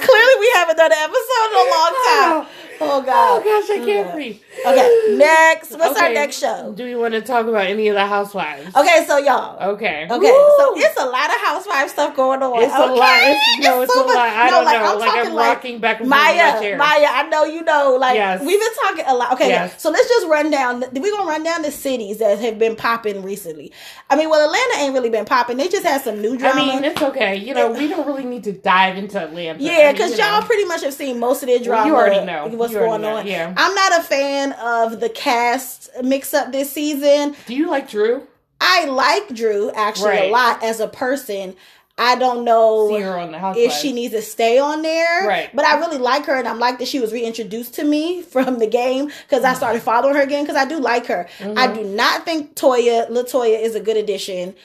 Clearly, 0.05 0.35
we 0.39 0.51
haven't 0.55 0.77
done 0.77 0.91
an 0.91 0.97
episode 0.97 1.49
in 1.49 1.57
a 1.57 1.69
long 1.69 1.93
time. 2.05 2.47
Oh 2.81 3.01
god. 3.01 3.41
Oh 3.41 3.43
gosh, 3.43 3.69
I 3.77 3.85
can't 3.85 4.11
breathe. 4.13 4.39
Okay, 4.65 5.15
next. 5.17 5.71
What's 5.71 5.99
our 6.01 6.11
next 6.13 6.39
show? 6.39 6.73
Do 6.75 6.83
we 6.83 6.95
want 6.95 7.13
to 7.13 7.21
talk 7.21 7.45
about 7.47 7.65
any 7.67 7.87
of 7.87 7.95
the 7.95 8.05
housewives? 8.05 8.75
Okay, 8.75 9.05
so 9.07 9.17
y'all. 9.17 9.57
Okay. 9.73 10.05
Okay, 10.09 10.31
Woo! 10.31 10.53
so 10.57 10.73
it's 10.77 10.99
a 10.99 11.05
lot 11.05 11.29
of 11.29 11.35
housewife 11.41 11.89
stuff 11.89 12.15
going 12.15 12.41
on. 12.41 12.63
It's 12.63 12.73
a 12.73 12.77
lot. 12.85 13.19
It's, 13.21 13.65
no, 13.65 13.81
it's, 13.81 13.93
so 13.93 14.03
a 14.03 14.05
much- 14.07 14.15
lot. 14.15 14.29
I 14.29 14.45
no, 14.45 14.51
don't 14.51 14.65
like, 14.65 14.79
know. 14.79 14.93
I'm 14.93 14.99
like 14.99 15.09
talking 15.09 15.29
I'm 15.29 15.35
like 15.35 15.55
rocking 15.55 15.79
back 15.79 15.99
and 16.01 16.09
Maya, 16.09 16.59
chair. 16.59 16.77
Maya, 16.77 17.07
I 17.09 17.27
know 17.29 17.43
you 17.45 17.63
know. 17.63 17.97
Like 17.99 18.15
Yes. 18.15 18.41
we've 18.41 18.59
been 18.59 18.73
talking 18.83 19.05
a 19.07 19.13
lot. 19.15 19.33
Okay, 19.33 19.49
Yes. 19.49 19.81
so 19.81 19.89
let's 19.89 20.07
just 20.07 20.27
run 20.27 20.49
down. 20.51 20.83
We're 20.93 21.11
gonna 21.15 21.29
run 21.29 21.43
down 21.43 21.61
the 21.61 21.71
cities 21.71 22.17
that 22.19 22.39
have 22.39 22.57
been 22.59 22.75
popping 22.75 23.23
recently. 23.23 23.71
I 24.09 24.15
mean, 24.15 24.29
well, 24.29 24.45
Atlanta 24.45 24.83
ain't 24.83 24.93
really 24.93 25.09
been 25.09 25.25
popping. 25.25 25.57
They 25.57 25.67
just 25.67 25.85
had 25.85 26.01
some 26.01 26.21
new 26.21 26.33
I 26.35 26.37
drama. 26.37 26.61
mean, 26.65 26.83
it's 26.83 27.01
okay. 27.01 27.35
You 27.35 27.53
know, 27.53 27.71
we 27.71 27.87
don't 27.87 28.05
really 28.05 28.25
need 28.25 28.43
to 28.45 28.51
dive 28.51 28.97
into 28.97 29.19
Atlanta. 29.21 29.61
Yeah, 29.61 29.85
mean, 29.87 29.91
because 29.93 30.17
you 30.17 30.23
y'all 30.23 30.41
know. 30.41 30.45
pretty 30.47 30.65
much 30.65 30.81
have 30.83 30.93
seen 30.93 31.19
most 31.19 31.41
of 31.43 31.47
their 31.47 31.59
drama. 31.59 31.87
you 31.87 31.95
already 31.95 32.25
know. 32.25 32.47
What's 32.65 32.73
You 32.73 32.79
already 32.79 33.03
going 33.03 33.17
on. 33.19 33.27
yeah. 33.27 33.53
I'm 33.55 33.75
not 33.75 33.99
a 33.99 34.03
fan 34.03 34.51
of 34.53 34.99
the 34.99 35.09
cast 35.09 35.89
mix 36.03 36.33
up 36.33 36.51
this 36.51 36.71
season. 36.71 37.35
Do 37.47 37.55
you 37.55 37.69
like 37.69 37.89
Drew? 37.89 38.27
I 38.61 38.85
like 38.85 39.33
Drew 39.35 39.71
actually 39.71 40.29
a 40.29 40.31
lot 40.31 40.63
as 40.63 40.79
a 40.79 40.87
person. 40.87 41.55
I 41.97 42.15
don't 42.15 42.43
know 42.43 42.89
See 42.89 42.99
her 43.01 43.17
on 43.17 43.31
the 43.31 43.53
if 43.55 43.71
she 43.71 43.93
needs 43.93 44.13
to 44.13 44.21
stay 44.21 44.59
on 44.59 44.81
there. 44.81 45.25
Right. 45.27 45.49
But 45.53 45.63
I 45.65 45.79
really 45.79 45.97
like 45.97 46.25
her, 46.25 46.35
and 46.35 46.45
I'm 46.47 46.59
like 46.59 46.77
that 46.79 46.89
she 46.89 46.99
was 46.99 47.13
reintroduced 47.13 47.73
to 47.75 47.85
me 47.85 48.21
from 48.33 48.59
the 48.59 48.67
game 48.67 49.11
because 49.27 49.43
I 49.45 49.53
started 49.53 49.81
following 49.81 50.15
her 50.15 50.21
again 50.21 50.43
because 50.43 50.57
I 50.57 50.67
do 50.67 50.79
like 50.79 51.05
her. 51.07 51.27
Mm-hmm. 51.39 51.57
I 51.57 51.73
do 51.73 51.83
not 51.85 52.25
think 52.25 52.55
Toya 52.55 53.09
Latoya 53.09 53.61
is 53.61 53.75
a 53.75 53.79
good 53.79 53.95
addition. 53.97 54.55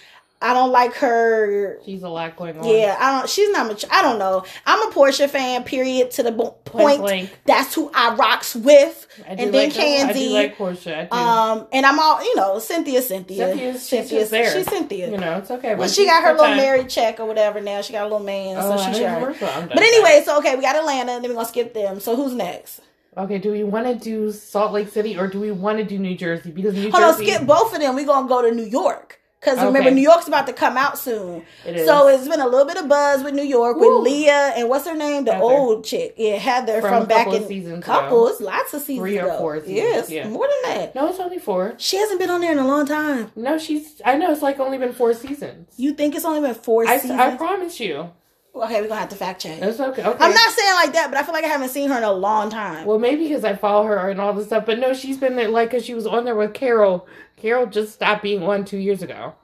I 0.42 0.54
don't 0.54 0.70
like 0.72 0.94
her. 0.94 1.78
She's 1.84 2.02
a 2.02 2.08
lot 2.08 2.34
going 2.36 2.58
on. 2.58 2.66
Yeah, 2.66 2.96
I 2.98 3.18
don't. 3.18 3.28
She's 3.28 3.50
not 3.50 3.66
much. 3.66 3.84
I 3.90 4.00
don't 4.00 4.18
know. 4.18 4.44
I'm 4.64 4.88
a 4.88 4.90
Porsha 4.90 5.28
fan. 5.28 5.64
Period. 5.64 6.10
To 6.12 6.22
the 6.22 6.32
bo- 6.32 6.52
point. 6.64 7.00
blank. 7.00 7.36
That's 7.44 7.74
who 7.74 7.90
I 7.94 8.14
rocks 8.14 8.56
with. 8.56 9.06
I 9.28 9.34
do 9.34 9.42
and 9.42 9.54
then 9.54 9.68
like 9.68 9.76
her. 9.76 10.08
I 10.08 10.12
do 10.14 10.28
like 10.30 10.56
Porsha. 10.56 10.96
I 10.96 11.04
do. 11.04 11.12
um, 11.16 11.66
and 11.72 11.84
I'm 11.84 11.98
all 11.98 12.24
you 12.24 12.34
know. 12.36 12.58
Cynthia, 12.58 13.02
Cynthia, 13.02 13.48
Cynthia's, 13.48 13.86
she's 13.88 14.08
just 14.08 14.30
there. 14.30 14.50
She's 14.50 14.66
Cynthia. 14.66 15.10
You 15.10 15.18
know, 15.18 15.36
it's 15.38 15.50
okay. 15.50 15.70
Well, 15.70 15.78
but 15.84 15.90
she 15.90 16.02
she's 16.02 16.06
got 16.06 16.22
her 16.22 16.30
little 16.30 16.46
part-time. 16.46 16.56
married 16.56 16.88
check 16.88 17.20
or 17.20 17.26
whatever 17.26 17.60
now. 17.60 17.82
She 17.82 17.92
got 17.92 18.02
a 18.02 18.08
little 18.10 18.20
man, 18.20 18.56
Oh, 18.58 18.76
so 18.76 18.82
I 18.82 18.86
she's 18.92 18.96
sure. 18.96 19.34
But 19.38 19.78
anyway, 19.78 20.22
so 20.24 20.38
okay, 20.38 20.56
we 20.56 20.62
got 20.62 20.74
Atlanta, 20.76 21.12
and 21.12 21.22
then 21.22 21.30
we're 21.30 21.36
gonna 21.36 21.48
skip 21.48 21.74
them. 21.74 22.00
So 22.00 22.16
who's 22.16 22.32
next? 22.32 22.80
Okay, 23.18 23.38
do 23.38 23.50
we 23.52 23.62
want 23.64 23.86
to 23.86 23.94
do 23.94 24.32
Salt 24.32 24.72
Lake 24.72 24.88
City 24.88 25.18
or 25.18 25.26
do 25.26 25.38
we 25.40 25.50
want 25.50 25.78
to 25.78 25.84
do 25.84 25.98
New 25.98 26.16
Jersey? 26.16 26.50
Because 26.50 26.74
New 26.74 26.90
Jersey. 26.90 26.92
Hold 26.92 27.04
on, 27.14 27.14
skip 27.22 27.46
both 27.46 27.74
of 27.74 27.80
them. 27.80 27.94
We're 27.94 28.06
gonna 28.06 28.28
go 28.28 28.40
to 28.40 28.54
New 28.54 28.64
York. 28.64 29.19
Because 29.40 29.56
remember, 29.56 29.78
Okay. 29.88 29.94
New 29.94 30.02
York's 30.02 30.28
about 30.28 30.46
to 30.48 30.52
come 30.52 30.76
out 30.76 30.98
soon. 30.98 31.42
It 31.64 31.86
So 31.86 32.08
it's 32.08 32.28
been 32.28 32.40
a 32.40 32.46
little 32.46 32.66
bit 32.66 32.76
of 32.76 32.88
buzz 32.88 33.22
with 33.24 33.32
New 33.32 33.42
York 33.42 33.78
with 33.78 33.88
Leah 34.02 34.52
and 34.54 34.68
what's 34.68 34.86
her 34.86 34.94
name? 34.94 35.24
The 35.24 35.32
Heather. 35.32 35.44
old 35.44 35.84
chick. 35.84 36.12
Yeah, 36.18 36.36
Heather 36.36 36.82
From 36.82 37.00
from, 37.00 37.08
back 37.08 37.28
in 37.28 37.48
seasons 37.48 37.82
couple. 37.82 38.26
ago. 38.26 38.32
It's 38.32 38.40
lots 38.42 38.74
of 38.74 38.82
seasons 38.82 38.98
Three 38.98 39.18
or 39.18 39.24
ago. 39.28 39.38
four 39.38 39.60
seasons, 39.60 39.76
Yes, 39.76 40.10
yeah. 40.10 40.28
more 40.28 40.46
than 40.46 40.74
that. 40.74 40.94
No, 40.94 41.08
it's 41.08 41.18
only 41.18 41.38
four. 41.38 41.74
She 41.78 41.96
hasn't 41.96 42.20
been 42.20 42.28
on 42.28 42.42
there 42.42 42.52
in 42.52 42.58
a 42.58 42.66
long 42.66 42.84
time. 42.84 43.32
No, 43.34 43.56
she's. 43.56 44.02
I 44.04 44.16
know 44.18 44.30
it's 44.30 44.42
like 44.42 44.60
only 44.60 44.76
been 44.76 44.92
four 44.92 45.14
seasons. 45.14 45.68
You 45.78 45.94
think 45.94 46.14
it's 46.14 46.26
only 46.26 46.42
been 46.46 46.54
four 46.54 46.86
I, 46.86 46.98
seasons? 46.98 47.18
I 47.18 47.34
promise 47.36 47.80
you. 47.80 48.10
okay, 48.54 48.82
we're 48.82 48.88
gonna 48.88 49.00
have 49.00 49.08
to 49.08 49.16
fact 49.16 49.40
check. 49.40 49.62
It's 49.62 49.80
okay. 49.80 50.02
okay. 50.04 50.18
I'm 50.22 50.34
not 50.34 50.52
saying 50.52 50.74
like 50.74 50.92
that, 50.92 51.10
but 51.10 51.18
I 51.18 51.22
feel 51.22 51.32
like 51.32 51.44
I 51.44 51.48
haven't 51.48 51.70
seen 51.70 51.88
her 51.88 51.96
in 51.96 52.04
a 52.04 52.12
long 52.12 52.50
time. 52.50 52.84
Well, 52.84 52.98
maybe 52.98 53.26
because 53.26 53.44
I 53.44 53.54
follow 53.56 53.86
her 53.86 54.10
and 54.10 54.20
all 54.20 54.34
this 54.34 54.48
stuff. 54.48 54.66
But 54.66 54.78
no, 54.80 54.92
she's 54.92 55.16
been 55.16 55.36
there 55.36 55.48
like 55.48 55.70
because 55.70 55.86
she 55.86 55.94
was 55.94 56.06
on 56.06 56.26
there 56.26 56.34
with 56.36 56.52
Carole. 56.52 57.06
Carole 57.40 57.66
just 57.66 57.92
stopped 57.92 58.22
being 58.22 58.42
one 58.42 58.64
two 58.64 58.78
years 58.78 59.02
ago. 59.02 59.34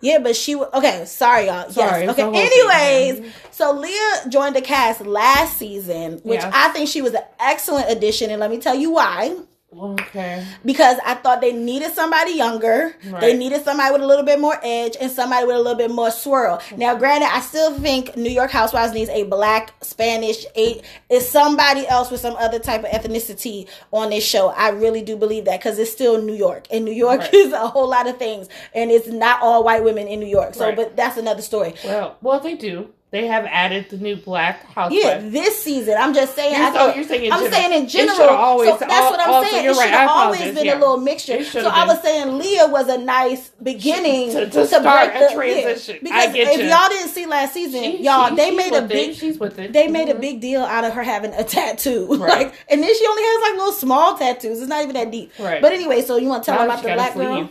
Yeah, 0.00 0.18
but 0.18 0.36
she 0.36 0.54
okay. 0.54 1.04
Sorry, 1.06 1.46
y'all. 1.46 1.70
Sorry, 1.70 2.04
yes. 2.04 2.18
Okay. 2.18 2.22
Anyways, 2.22 3.32
so 3.50 3.72
Leah 3.72 4.26
joined 4.28 4.54
the 4.54 4.60
cast 4.60 5.00
last 5.06 5.56
season, 5.56 6.20
which. 6.24 6.40
I 6.42 6.68
think 6.68 6.88
she 6.88 7.00
was 7.00 7.14
an 7.14 7.22
excellent 7.40 7.90
addition, 7.90 8.30
and 8.30 8.38
let 8.38 8.50
me 8.50 8.58
tell 8.58 8.74
you 8.74 8.90
why. 8.92 9.34
Okay. 9.78 10.44
Because 10.64 10.98
I 11.04 11.14
thought 11.14 11.40
they 11.40 11.52
needed 11.52 11.92
somebody 11.94 12.32
younger, 12.32 12.94
Right. 13.08 13.20
they 13.20 13.36
needed 13.36 13.64
somebody 13.64 13.92
with 13.92 14.02
a 14.02 14.06
little 14.06 14.24
bit 14.24 14.40
more 14.40 14.58
edge, 14.62 14.96
and 15.00 15.10
somebody 15.10 15.46
with 15.46 15.56
a 15.56 15.58
little 15.58 15.74
bit 15.76 15.90
more 15.90 16.10
swirl. 16.10 16.60
Now, 16.76 16.94
granted, 16.96 17.28
I 17.32 17.40
still 17.40 17.72
think 17.78 18.16
New 18.16 18.30
York 18.30 18.50
Housewives 18.50 18.92
needs 18.92 19.10
a 19.10 19.24
black, 19.24 19.72
Spanish, 19.82 20.46
a 20.56 20.80
is 21.10 21.28
somebody 21.28 21.86
else 21.88 22.10
with 22.10 22.20
some 22.20 22.36
other 22.36 22.58
type 22.58 22.84
of 22.84 22.90
ethnicity 22.90 23.66
on 23.92 24.10
this 24.10 24.24
show. 24.24 24.48
I 24.48 24.70
really 24.70 25.02
do 25.02 25.16
believe 25.16 25.44
that 25.46 25.60
because 25.60 25.78
it's 25.78 25.90
still 25.92 26.20
New 26.22 26.34
York, 26.34 26.66
and 26.70 26.84
New 26.84 26.92
York 26.92 27.20
Right. 27.20 27.34
is 27.34 27.52
a 27.52 27.66
whole 27.68 27.88
lot 27.88 28.06
of 28.06 28.16
things, 28.18 28.48
and 28.74 28.90
it's 28.90 29.08
not 29.08 29.42
all 29.42 29.64
white 29.64 29.82
women 29.84 30.06
in 30.08 30.20
New 30.20 30.26
York. 30.26 30.54
So, 30.54 30.66
Right. 30.66 30.76
but 30.76 30.96
that's 30.96 31.16
another 31.16 31.42
story. 31.42 31.74
Well, 31.84 32.16
well, 32.22 32.40
they 32.40 32.54
do. 32.54 32.88
They 33.14 33.28
have 33.28 33.44
added 33.44 33.90
the 33.90 33.96
new 33.96 34.16
black 34.16 34.66
Yeah, 34.90 35.18
this 35.22 35.62
season. 35.62 35.94
I'm 35.96 36.12
just 36.12 36.34
saying. 36.34 36.54
You're- 36.54 36.66
I 36.66 36.70
thought, 36.72 36.90
oh, 36.90 36.94
you're 36.96 37.04
saying 37.06 37.26
in 37.26 37.32
I'm 37.32 37.38
general. 37.44 37.52
saying 37.60 37.72
in 37.82 37.88
general. 37.88 38.28
always- 38.30 38.70
so 38.70 38.76
that's 38.78 38.90
what 39.12 39.20
I'm 39.20 39.30
also, 39.30 39.50
saying. 39.50 39.62
you're 39.64 39.72
It 39.72 39.76
should 39.76 39.90
have 39.90 40.10
always 40.10 40.40
been 40.52 40.64
yeah. 40.64 40.74
a 40.74 40.80
little 40.80 40.96
mixture. 40.96 41.44
So 41.44 41.50
should've 41.50 41.66
I 41.72 41.86
was 41.86 42.02
saying 42.02 42.36
Leah 42.38 42.66
was 42.66 42.88
a 42.88 42.98
nice 42.98 43.50
beginning 43.62 44.32
To- 44.32 44.50
to 44.50 44.66
start 44.66 45.12
break 45.12 45.22
a 45.22 45.28
the- 45.28 45.32
transition. 45.32 45.94
I 46.10 46.26
because 46.26 46.34
if 46.34 46.58
you. 46.58 46.64
y'all 46.64 46.88
didn't 46.88 47.10
see 47.10 47.26
last 47.26 47.54
season, 47.54 47.82
She- 47.84 48.02
y'all 48.02 48.30
she- 48.30 48.34
they 48.34 48.50
made 48.50 48.72
a 48.72 48.82
big. 48.82 49.10
It. 49.10 49.16
She's 49.16 49.38
with 49.38 49.60
it. 49.60 49.72
They 49.72 49.86
made 49.86 50.08
a 50.08 50.14
Mhm. 50.14 50.20
big 50.20 50.40
deal 50.40 50.62
out 50.64 50.82
of 50.82 50.92
her 50.94 51.04
having 51.04 51.32
a 51.34 51.44
tattoo, 51.54 52.08
Right. 52.18 52.28
like, 52.46 52.54
and 52.68 52.82
then 52.82 52.92
she 52.98 53.06
only 53.06 53.22
has 53.22 53.42
like 53.42 53.56
little 53.58 53.72
small 53.74 54.16
tattoos. 54.18 54.58
It's 54.58 54.68
not 54.68 54.82
even 54.82 54.94
that 54.96 55.12
deep. 55.12 55.30
Right. 55.38 55.62
But 55.62 55.72
anyway, 55.72 56.02
so 56.02 56.16
you 56.16 56.26
want 56.26 56.42
to 56.42 56.46
tell 56.50 56.56
Now 56.56 56.62
them 56.66 56.70
about 56.72 56.82
the 56.82 56.94
black 56.94 57.14
girl? 57.14 57.48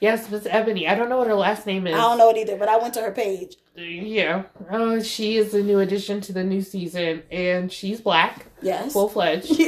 Yes, 0.00 0.30
Miss 0.30 0.46
Ebony. 0.48 0.86
I 0.86 0.94
don't 0.94 1.08
know 1.08 1.18
what 1.18 1.26
her 1.26 1.34
last 1.34 1.66
name 1.66 1.86
is. 1.86 1.94
I 1.94 1.98
don't 1.98 2.18
know 2.18 2.30
it 2.30 2.36
either, 2.36 2.56
but 2.56 2.68
I 2.68 2.76
went 2.76 2.94
to 2.94 3.00
her 3.00 3.12
page. 3.12 3.56
Yeah. 3.74 4.42
Uh, 4.70 5.02
she 5.02 5.36
is 5.38 5.54
a 5.54 5.62
new 5.62 5.78
addition 5.80 6.20
to 6.22 6.32
the 6.32 6.44
new 6.44 6.60
season, 6.62 7.22
and 7.30 7.72
she's 7.72 8.00
black, 8.00 8.46
Yes. 8.62 8.92
full 8.92 9.08
fledged. 9.08 9.50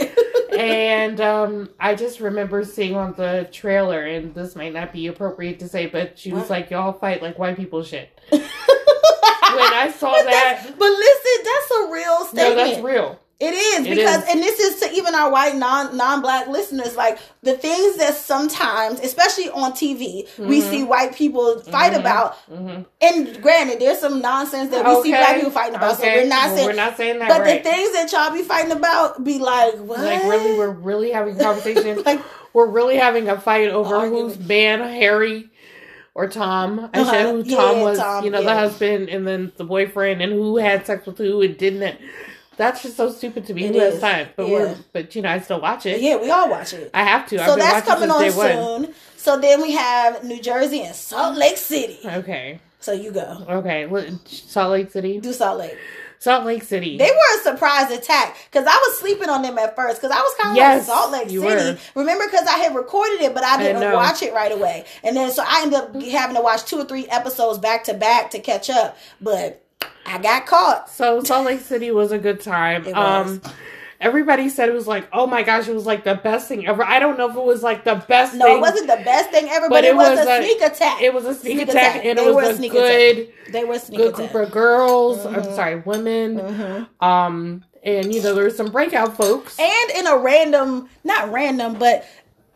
Yeah. 0.51 0.65
and 0.65 1.21
um, 1.21 1.69
I 1.79 1.95
just 1.95 2.21
remember 2.21 2.65
seeing 2.65 2.97
on 2.97 3.13
the 3.15 3.49
trailer, 3.53 4.05
and 4.07 4.35
this 4.35 4.57
might 4.57 4.73
not 4.73 4.93
be 4.93 5.07
appropriate 5.07 5.59
to 5.61 5.69
say, 5.69 5.87
but 5.87 6.19
she 6.19 6.33
was 6.33 6.43
What? 6.43 6.51
like, 6.51 6.71
"Y'all 6.71 6.93
fight 6.95 7.23
like 7.23 7.39
white 7.39 7.57
people 7.57 7.83
shit." 7.85 8.09
when 8.31 8.41
I 8.43 9.91
saw 9.97 10.11
But 10.13 10.25
that, 10.25 10.63
but 10.79 10.91
listen, 10.91 11.45
that's 11.45 11.71
a 11.71 11.93
real 11.93 12.19
no, 12.21 12.25
statement. 12.27 12.57
that's 12.57 12.81
real. 12.81 13.21
It 13.41 13.55
is 13.55 13.87
It 13.87 13.95
because, 13.97 14.25
is. 14.25 14.29
and 14.35 14.43
this 14.43 14.59
is 14.59 14.81
to 14.81 14.93
even 14.95 15.15
our 15.15 15.31
white 15.31 15.55
non 15.55 15.97
non 15.97 16.21
black 16.23 16.49
listeners, 16.49 16.97
like 16.97 17.21
the 17.43 17.57
things 17.57 17.97
that 17.99 18.15
sometimes, 18.15 18.99
especially 18.99 19.49
on 19.51 19.73
TV, 19.75 20.27
we 20.39 20.61
Mhm. 20.61 20.71
see 20.71 20.83
white 20.83 21.15
people 21.15 21.61
fight 21.61 21.93
Mhm. 21.93 22.01
about. 22.01 22.35
hmm 22.49 22.81
And 23.01 23.41
granted, 23.41 23.79
there's 23.79 23.99
some 24.01 24.21
nonsense 24.21 24.71
that 24.73 24.85
we 24.85 25.03
see 25.05 25.11
black 25.13 25.37
people 25.37 25.53
fighting 25.53 25.77
about, 25.77 25.99
so 25.99 26.03
we're 26.03 26.27
not 26.27 26.47
Well, 26.49 26.57
saying. 26.57 26.67
we're 26.67 26.73
not 26.73 26.97
saying 26.97 27.19
that 27.21 27.29
but 27.29 27.41
right. 27.43 27.63
the 27.63 27.71
things 27.71 27.93
that 27.93 28.11
y'all 28.11 28.33
be 28.37 28.43
fighting 28.43 28.73
about, 28.73 29.23
be 29.23 29.39
like, 29.39 29.75
what? 29.77 30.01
like 30.01 30.25
really, 30.25 30.53
we're 30.53 30.71
really 30.71 31.13
having 31.13 31.37
a 31.41 31.45
conversation. 31.45 32.03
like, 32.05 32.21
we're 32.55 32.67
really 32.67 32.97
having 32.97 33.29
a 33.29 33.41
fight 33.41 33.69
over 33.69 33.95
Argument. 33.95 34.35
who's 34.37 34.49
man, 34.49 34.81
Harry 34.81 35.49
or 36.17 36.27
Tom. 36.27 36.91
I 36.93 37.03
Uh-huh. 37.03 37.11
said 37.13 37.27
who 37.31 37.43
Yeah, 37.45 37.57
Tom 37.57 37.81
was, 37.83 37.99
Tom, 38.01 38.25
you 38.25 38.31
know, 38.33 38.43
the 38.43 38.53
husband 38.55 39.09
and 39.11 39.29
then 39.29 39.53
the 39.57 39.65
boyfriend 39.65 40.21
and 40.23 40.33
who 40.33 40.57
had 40.57 40.85
sex 40.87 41.07
with 41.07 41.19
who 41.19 41.41
and 41.43 41.57
didn't. 41.57 41.99
That's 42.59 42.83
just 42.83 42.97
so 42.97 43.11
stupid 43.11 43.47
to 43.47 43.55
me. 43.55 43.65
It 43.65 43.75
Who 43.75 43.81
has 43.81 44.01
time? 44.01 44.29
But 44.37 44.49
Yeah. 44.49 44.53
we're 44.53 44.77
but 44.93 45.15
you 45.17 45.23
know, 45.23 45.31
I 45.31 45.39
still 45.39 45.61
watch 45.61 45.87
it. 45.87 46.01
yeah, 46.03 46.17
we 46.17 46.31
all 46.31 46.51
watch 46.51 46.75
it. 46.75 46.91
I 46.93 47.05
have 47.05 47.27
to. 47.29 47.39
So 47.39 47.43
I've 47.45 47.49
been 47.51 47.59
that's 47.61 47.87
coming 47.87 48.11
on 48.11 48.21
day 48.21 48.31
one. 48.31 48.85
soon. 48.85 48.95
So 49.17 49.39
then 49.39 49.63
we 49.63 49.73
have 49.73 50.25
New 50.25 50.41
Jersey 50.43 50.83
and 50.83 50.95
Salt 50.95 51.37
Lake 51.39 51.57
City. 51.57 51.99
Okay. 52.05 52.61
So 52.81 52.93
you 52.93 53.11
go 53.13 53.45
Okay. 53.49 53.89
Salt 54.27 54.73
Lake 54.73 54.91
City. 54.91 55.19
do 55.21 55.33
Salt 55.33 55.59
Lake. 55.59 55.77
Salt 56.21 56.45
Lake 56.47 56.65
City. 56.65 56.99
They 56.99 57.11
were 57.11 57.39
a 57.41 57.43
surprise 57.45 57.93
attack 57.93 58.37
because 58.51 58.67
I 58.67 58.75
was 58.77 58.99
sleeping 58.99 59.29
on 59.29 59.43
them 59.43 59.57
at 59.57 59.77
first 59.77 60.01
because 60.01 60.11
I 60.17 60.21
was 60.21 60.35
kind 60.35 60.51
of 60.51 60.57
Yes, 60.57 60.89
like 60.89 60.97
Salt 60.99 61.13
Lake 61.13 61.29
City. 61.29 61.39
were. 61.39 61.79
Remember 61.95 62.25
because 62.27 62.45
I 62.49 62.59
had 62.59 62.75
recorded 62.75 63.21
it, 63.21 63.35
but 63.35 63.45
I 63.45 63.57
didn't 63.63 63.81
know. 63.81 63.95
watch 63.95 64.21
it 64.23 64.35
right 64.35 64.51
away, 64.51 64.85
and 65.05 65.17
then 65.17 65.31
so 65.31 65.45
I 65.47 65.61
ended 65.63 65.79
up 65.79 65.95
having 66.03 66.35
to 66.35 66.43
watch 66.43 66.65
two 66.65 66.77
or 66.81 66.85
three 66.85 67.07
episodes 67.07 67.59
back 67.59 67.85
to 67.85 67.95
back 67.95 68.31
to 68.33 68.41
catch 68.41 68.69
up. 68.69 68.97
But 69.21 69.63
I 70.07 70.19
got 70.19 70.47
caught. 70.47 70.91
So 70.91 71.23
Salt 71.23 71.47
Lake 71.47 71.61
City 71.61 71.91
was 71.91 72.13
a 72.13 72.19
good 72.19 72.41
time. 72.41 72.87
Um 72.95 73.43
everybody 74.01 74.49
said 74.49 74.69
it 74.69 74.73
was 74.73 74.87
like, 74.87 75.09
oh 75.13 75.27
my 75.27 75.43
gosh, 75.43 75.67
it 75.69 75.75
was 75.75 75.85
like 75.87 76.05
the 76.05 76.15
best 76.15 76.49
thing 76.49 76.67
ever. 76.67 76.85
I 76.85 76.99
don't 77.01 77.19
know 77.19 77.29
if 77.29 77.37
it 77.37 77.43
was 77.43 77.63
like 77.63 77.85
the 77.85 77.97
best 78.09 78.35
No, 78.35 78.47
thing. 78.47 78.59
it 78.59 78.61
wasn't 78.61 78.87
the 78.87 79.03
best 79.05 79.31
thing 79.31 79.49
ever, 79.51 79.69
but, 79.69 79.85
it, 79.85 79.95
was, 79.97 80.19
a 80.19 80.37
sneak 80.39 80.61
attack. 80.63 81.03
It 81.03 81.13
was 81.13 81.25
a 81.25 81.35
sneak, 81.35 81.63
attack, 81.63 81.97
attack. 81.97 82.05
and 82.07 82.19
it 82.19 82.33
was 82.35 82.49
a 82.49 82.57
sneak 82.57 82.73
good 82.73 83.29
they 83.53 83.65
were 83.65 83.79
sneak 83.79 83.99
good 83.99 84.15
attack. 84.15 84.33
group 84.33 84.47
of 84.47 84.53
girls. 84.53 85.27
I'm 85.27 85.35
Mhm. 85.43 85.55
sorry, 85.57 85.77
women. 85.81 86.39
Mhm. 86.39 87.05
Um 87.05 87.65
and 87.83 88.13
you 88.15 88.23
know 88.23 88.35
there 88.35 88.45
were 88.45 88.51
some 88.51 88.71
breakout 88.71 89.17
folks. 89.17 89.59
And 89.59 89.91
in 89.91 90.07
a 90.07 90.17
random, 90.17 90.89
not 91.05 91.33
random, 91.33 91.75
but 91.79 92.07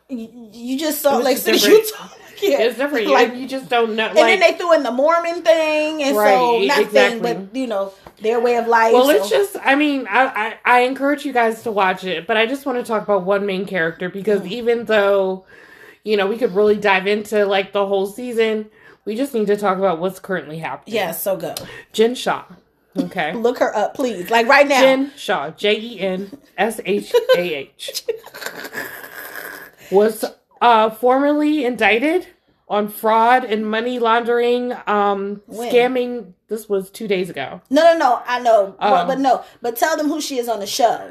you, 0.09 0.29
you 0.53 0.79
just 0.79 0.99
It 0.99 1.03
Salt 1.03 1.16
was 1.18 1.25
Lake 1.25 1.35
just 1.37 1.45
City, 1.47 1.59
different. 1.59 1.85
Utah. 1.87 2.09
Yeah. 2.43 2.61
it's 2.62 2.76
different. 2.78 3.09
Like, 3.09 3.34
you 3.36 3.47
just 3.49 3.68
don't 3.68 3.95
know 3.97 4.07
and 4.07 4.14
like 4.16 4.26
then 4.26 4.40
they 4.40 4.57
threw 4.59 4.72
in 4.74 4.82
the 4.82 4.90
Mormon 4.90 5.43
thing, 5.43 6.03
and 6.03 6.14
so 6.16 6.20
Right, 6.22 6.66
not 6.66 6.80
exactly. 6.80 7.20
thing, 7.32 7.45
but 7.49 7.57
you 7.57 7.66
know 7.66 7.93
their 8.20 8.40
way 8.40 8.57
of 8.57 8.66
life. 8.68 8.93
Well, 8.93 9.05
so- 9.07 9.11
it's 9.11 9.28
just, 9.30 9.57
I 9.62 9.74
mean, 9.74 10.07
I, 10.09 10.26
I, 10.64 10.78
I 10.78 10.80
encourage 10.80 11.24
you 11.24 11.32
guys 11.32 11.62
to 11.64 11.72
watch 11.72 12.05
it, 12.05 12.26
but 12.26 12.36
I 12.36 12.47
just 12.47 12.66
want 12.66 12.78
to 12.78 12.84
talk 12.84 13.03
about 13.03 13.24
one 13.24 13.47
main 13.47 13.66
character 13.66 14.09
because 14.09 14.40
Mm. 14.43 14.51
even 14.51 14.84
though, 14.84 15.45
you 16.05 16.16
know, 16.16 16.26
we 16.26 16.36
could 16.36 16.55
really 16.55 16.76
dive 16.76 17.07
into 17.07 17.45
like 17.47 17.72
the 17.72 17.86
whole 17.86 18.07
season, 18.07 18.70
we 19.05 19.16
just 19.16 19.34
need 19.34 19.47
to 19.49 19.57
talk 19.57 19.78
about 19.78 19.99
what's 19.99 20.20
currently 20.20 20.59
happening. 20.59 20.95
yeah, 20.97 21.11
so 21.12 21.36
go 21.36 21.55
Jen 21.93 22.14
Shah. 22.14 22.45
Okay. 22.97 23.32
look 23.34 23.59
her 23.59 23.74
up, 23.74 23.95
please. 23.95 24.30
Like 24.30 24.47
right 24.47 24.68
now, 24.68 24.80
Jen 24.80 25.12
Shah, 25.16 25.51
J 25.51 25.80
E 25.80 26.01
N 26.01 26.38
S 26.59 26.80
H 26.84 27.12
A 27.36 27.40
H, 27.55 28.05
was 29.90 30.24
uh, 30.63 30.89
formerly 30.91 31.65
indicted 31.67 32.27
on 32.69 32.89
fraud 32.89 33.45
and 33.45 33.69
money 33.71 33.99
laundering, 33.99 34.73
um, 34.87 35.43
When? 35.47 35.71
scamming. 35.71 36.33
This 36.49 36.69
was 36.69 36.91
two 36.91 37.07
days 37.09 37.29
ago. 37.29 37.61
no, 37.71 37.83
no, 37.83 37.99
no, 37.99 38.23
I 38.27 38.41
know, 38.41 38.75
but, 38.79 39.05
Oh. 39.05 39.07
but 39.07 39.19
no, 39.19 39.45
but 39.61 39.77
tell 39.77 39.97
them 39.97 40.09
who 40.09 40.21
she 40.21 40.39
is 40.39 40.49
on 40.49 40.61
the 40.61 40.67
show. 40.67 41.11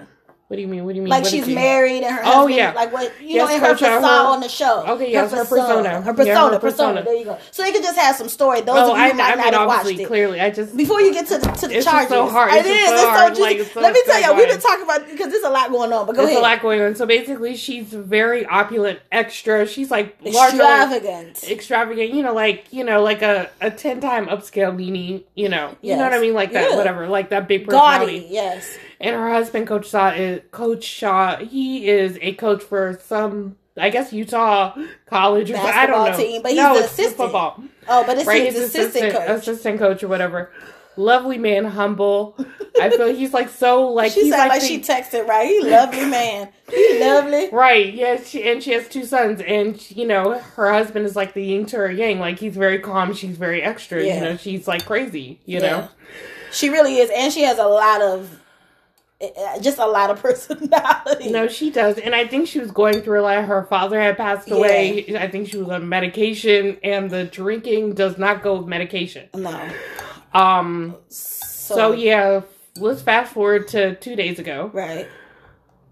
What 0.51 0.57
do 0.57 0.63
you 0.63 0.67
mean? 0.67 0.83
What 0.83 0.91
do 0.91 0.95
you 0.97 1.03
mean? 1.03 1.09
Like 1.11 1.23
What 1.23 1.31
she's 1.31 1.47
married 1.47 2.03
and 2.03 2.13
her 2.13 2.21
Oh, 2.25 2.47
yeah. 2.47 2.73
like 2.73 2.91
what 2.91 3.03
you 3.21 3.35
Yes, 3.35 3.47
know, 3.47 3.55
in 3.55 3.61
her 3.61 3.73
her- 4.01 4.05
on 4.05 4.41
the 4.41 4.49
show. 4.49 4.83
Okay, 4.85 5.09
yes, 5.09 5.31
her 5.31 5.45
persona. 5.45 6.01
Her 6.01 6.09
Yeah, 6.09 6.11
persona, 6.11 6.49
her 6.55 6.59
persona, 6.59 6.59
persona. 6.59 7.03
There 7.05 7.15
you 7.15 7.23
go. 7.23 7.37
So 7.51 7.63
they 7.63 7.71
could 7.71 7.83
just 7.83 7.97
have 7.97 8.17
some 8.17 8.27
story. 8.27 8.59
Those 8.59 8.75
Oh, 8.75 8.91
of 8.91 8.97
you 8.97 9.01
I, 9.01 9.11
who 9.11 9.17
might 9.17 9.23
I 9.23 9.35
not 9.35 9.45
mean, 9.45 9.53
have 9.53 9.67
watched 9.69 9.97
it. 9.97 10.07
clearly, 10.07 10.41
I 10.41 10.49
just 10.49 10.75
Before 10.75 10.99
you 10.99 11.13
get 11.13 11.27
to 11.27 11.37
the, 11.37 11.47
to 11.51 11.67
the 11.69 11.81
charges, 11.81 12.09
so 12.09 12.27
hard. 12.27 12.51
It 12.51 12.65
It's 12.65 12.67
is. 12.67 12.85
so 12.85 12.93
It's 12.95 13.01
so 13.01 13.09
hard. 13.11 13.29
juicy. 13.31 13.41
Like, 13.43 13.57
it's 13.59 13.71
so 13.73 13.79
Let 13.79 13.93
me 13.93 14.01
tell 14.05 14.21
you, 14.21 14.33
we've 14.35 14.49
been 14.49 14.59
talking 14.59 14.83
about 14.83 15.09
because 15.09 15.31
there's 15.31 15.43
a 15.45 15.49
lot 15.49 15.71
going 15.71 15.93
on. 15.93 16.05
But 16.05 16.15
go 16.17 16.25
there's 16.25 16.37
a 16.37 16.41
lot 16.41 16.61
going 16.61 16.81
on. 16.81 16.95
So 16.95 17.05
basically, 17.05 17.55
she's 17.55 17.85
very 17.87 18.45
opulent, 18.45 18.99
extra. 19.09 19.65
She's 19.65 19.89
like 19.89 20.17
Extravagant. 20.25 21.43
extravagant. 21.49 22.13
You 22.13 22.23
know, 22.23 22.33
like 22.33 22.65
you 22.71 22.83
know, 22.83 23.01
like 23.03 23.21
a 23.21 23.49
a 23.61 23.71
ten 23.71 24.01
time 24.01 24.27
upscale 24.27 24.75
Nene. 24.75 25.23
You 25.33 25.47
know, 25.47 25.77
you 25.81 25.95
know 25.95 26.03
what 26.03 26.13
I 26.13 26.19
mean, 26.19 26.33
like 26.33 26.51
that. 26.51 26.75
Whatever, 26.75 27.07
like 27.07 27.29
that 27.29 27.47
big 27.47 27.65
personality. 27.65 28.19
Gaudy, 28.21 28.27
yes. 28.33 28.77
And 29.01 29.15
her 29.15 29.29
husband, 29.31 29.67
Coach 29.67 29.89
Shah, 29.89 30.09
is 30.11 30.41
Coach 30.51 30.83
Shah. 30.83 31.37
He 31.37 31.87
is 31.89 32.17
a 32.21 32.33
coach 32.33 32.61
for 32.63 32.99
some, 33.03 33.57
I 33.77 33.89
guess, 33.89 34.13
Utah 34.13 34.75
college 35.07 35.49
or 35.51 35.55
something. 35.55 35.73
I 35.73 35.85
don't 35.87 36.05
Basketball 36.05 36.11
know. 36.11 36.17
team, 36.17 36.41
but 36.43 36.51
he's 36.51 36.57
no, 36.59 36.73
the 36.79 36.85
assistant. 36.85 37.17
football. 37.17 37.63
Oh, 37.87 38.03
but 38.05 38.17
it's 38.19 38.27
right? 38.27 38.43
his 38.45 38.53
He's 38.55 38.63
assistant, 38.65 39.05
assistant 39.07 39.27
coach. 39.27 39.39
assistant 39.39 39.79
coach 39.79 40.03
or 40.03 40.07
whatever. 40.07 40.51
Lovely 40.97 41.37
man, 41.37 41.65
humble. 41.65 42.37
I 42.79 42.89
feel 42.89 43.13
he's 43.15 43.33
like 43.33 43.47
so 43.49 43.87
like 43.87 44.11
she 44.11 44.23
he's 44.23 44.33
sounded 44.33 44.49
like, 44.49 44.61
like, 44.61 44.61
the- 44.61 44.67
she 44.67 44.79
texted 44.81 45.25
right. 45.27 45.47
He 45.47 45.61
lovely 45.61 46.05
man. 46.05 46.49
He 46.69 46.99
lovely. 47.03 47.49
right. 47.51 48.25
She, 48.25 48.43
and 48.47 48.61
she 48.61 48.71
has 48.73 48.87
two 48.89 49.05
sons, 49.05 49.39
and 49.41 49.89
you 49.91 50.05
know 50.05 50.37
her 50.37 50.71
husband 50.71 51.05
is 51.05 51.15
like 51.15 51.33
the 51.33 51.43
yin 51.43 51.65
to 51.67 51.77
her 51.77 51.89
yang. 51.91 52.19
Like 52.19 52.39
he's 52.39 52.55
very 52.55 52.77
calm, 52.79 53.13
she's 53.13 53.37
very 53.37 53.61
extra. 53.63 54.03
Yeah. 54.05 54.15
You 54.15 54.21
know, 54.21 54.37
she's 54.37 54.67
like 54.67 54.85
crazy. 54.85 55.39
You 55.45 55.59
Yeah. 55.59 55.69
know, 55.69 55.87
She 56.51 56.69
really 56.69 56.97
is, 56.97 57.09
and 57.15 57.31
she 57.31 57.43
has 57.43 57.57
a 57.57 57.65
lot 57.67 58.01
of, 58.01 58.39
just 59.61 59.77
a 59.77 59.85
lot 59.85 60.09
of 60.09 60.21
personality. 60.21 61.29
no, 61.31 61.47
she 61.47 61.69
does, 61.69 61.97
and 61.97 62.15
I 62.15 62.25
think 62.27 62.47
she 62.47 62.59
was 62.59 62.71
going 62.71 63.01
through 63.01 63.21
a 63.21 63.23
lot. 63.23 63.43
Her 63.45 63.63
father 63.63 63.99
had 64.01 64.17
passed 64.17 64.49
away. 64.51 65.15
I 65.17 65.27
think 65.29 65.47
she 65.49 65.57
was 65.57 65.69
on 65.69 65.87
medication, 65.89 66.77
and 66.83 67.09
the 67.09 67.25
drinking 67.25 67.93
does 67.93 68.17
not 68.17 68.41
go 68.43 68.57
with 68.57 68.67
medication. 68.67 69.29
no. 69.35 69.69
Um. 70.33 70.95
So, 71.09 71.75
So 71.75 71.91
yeah, 71.93 72.41
let's 72.77 73.01
fast 73.01 73.33
forward 73.33 73.67
to 73.69 73.95
two 73.95 74.15
days 74.15 74.39
ago. 74.39 74.69
right. 74.73 75.07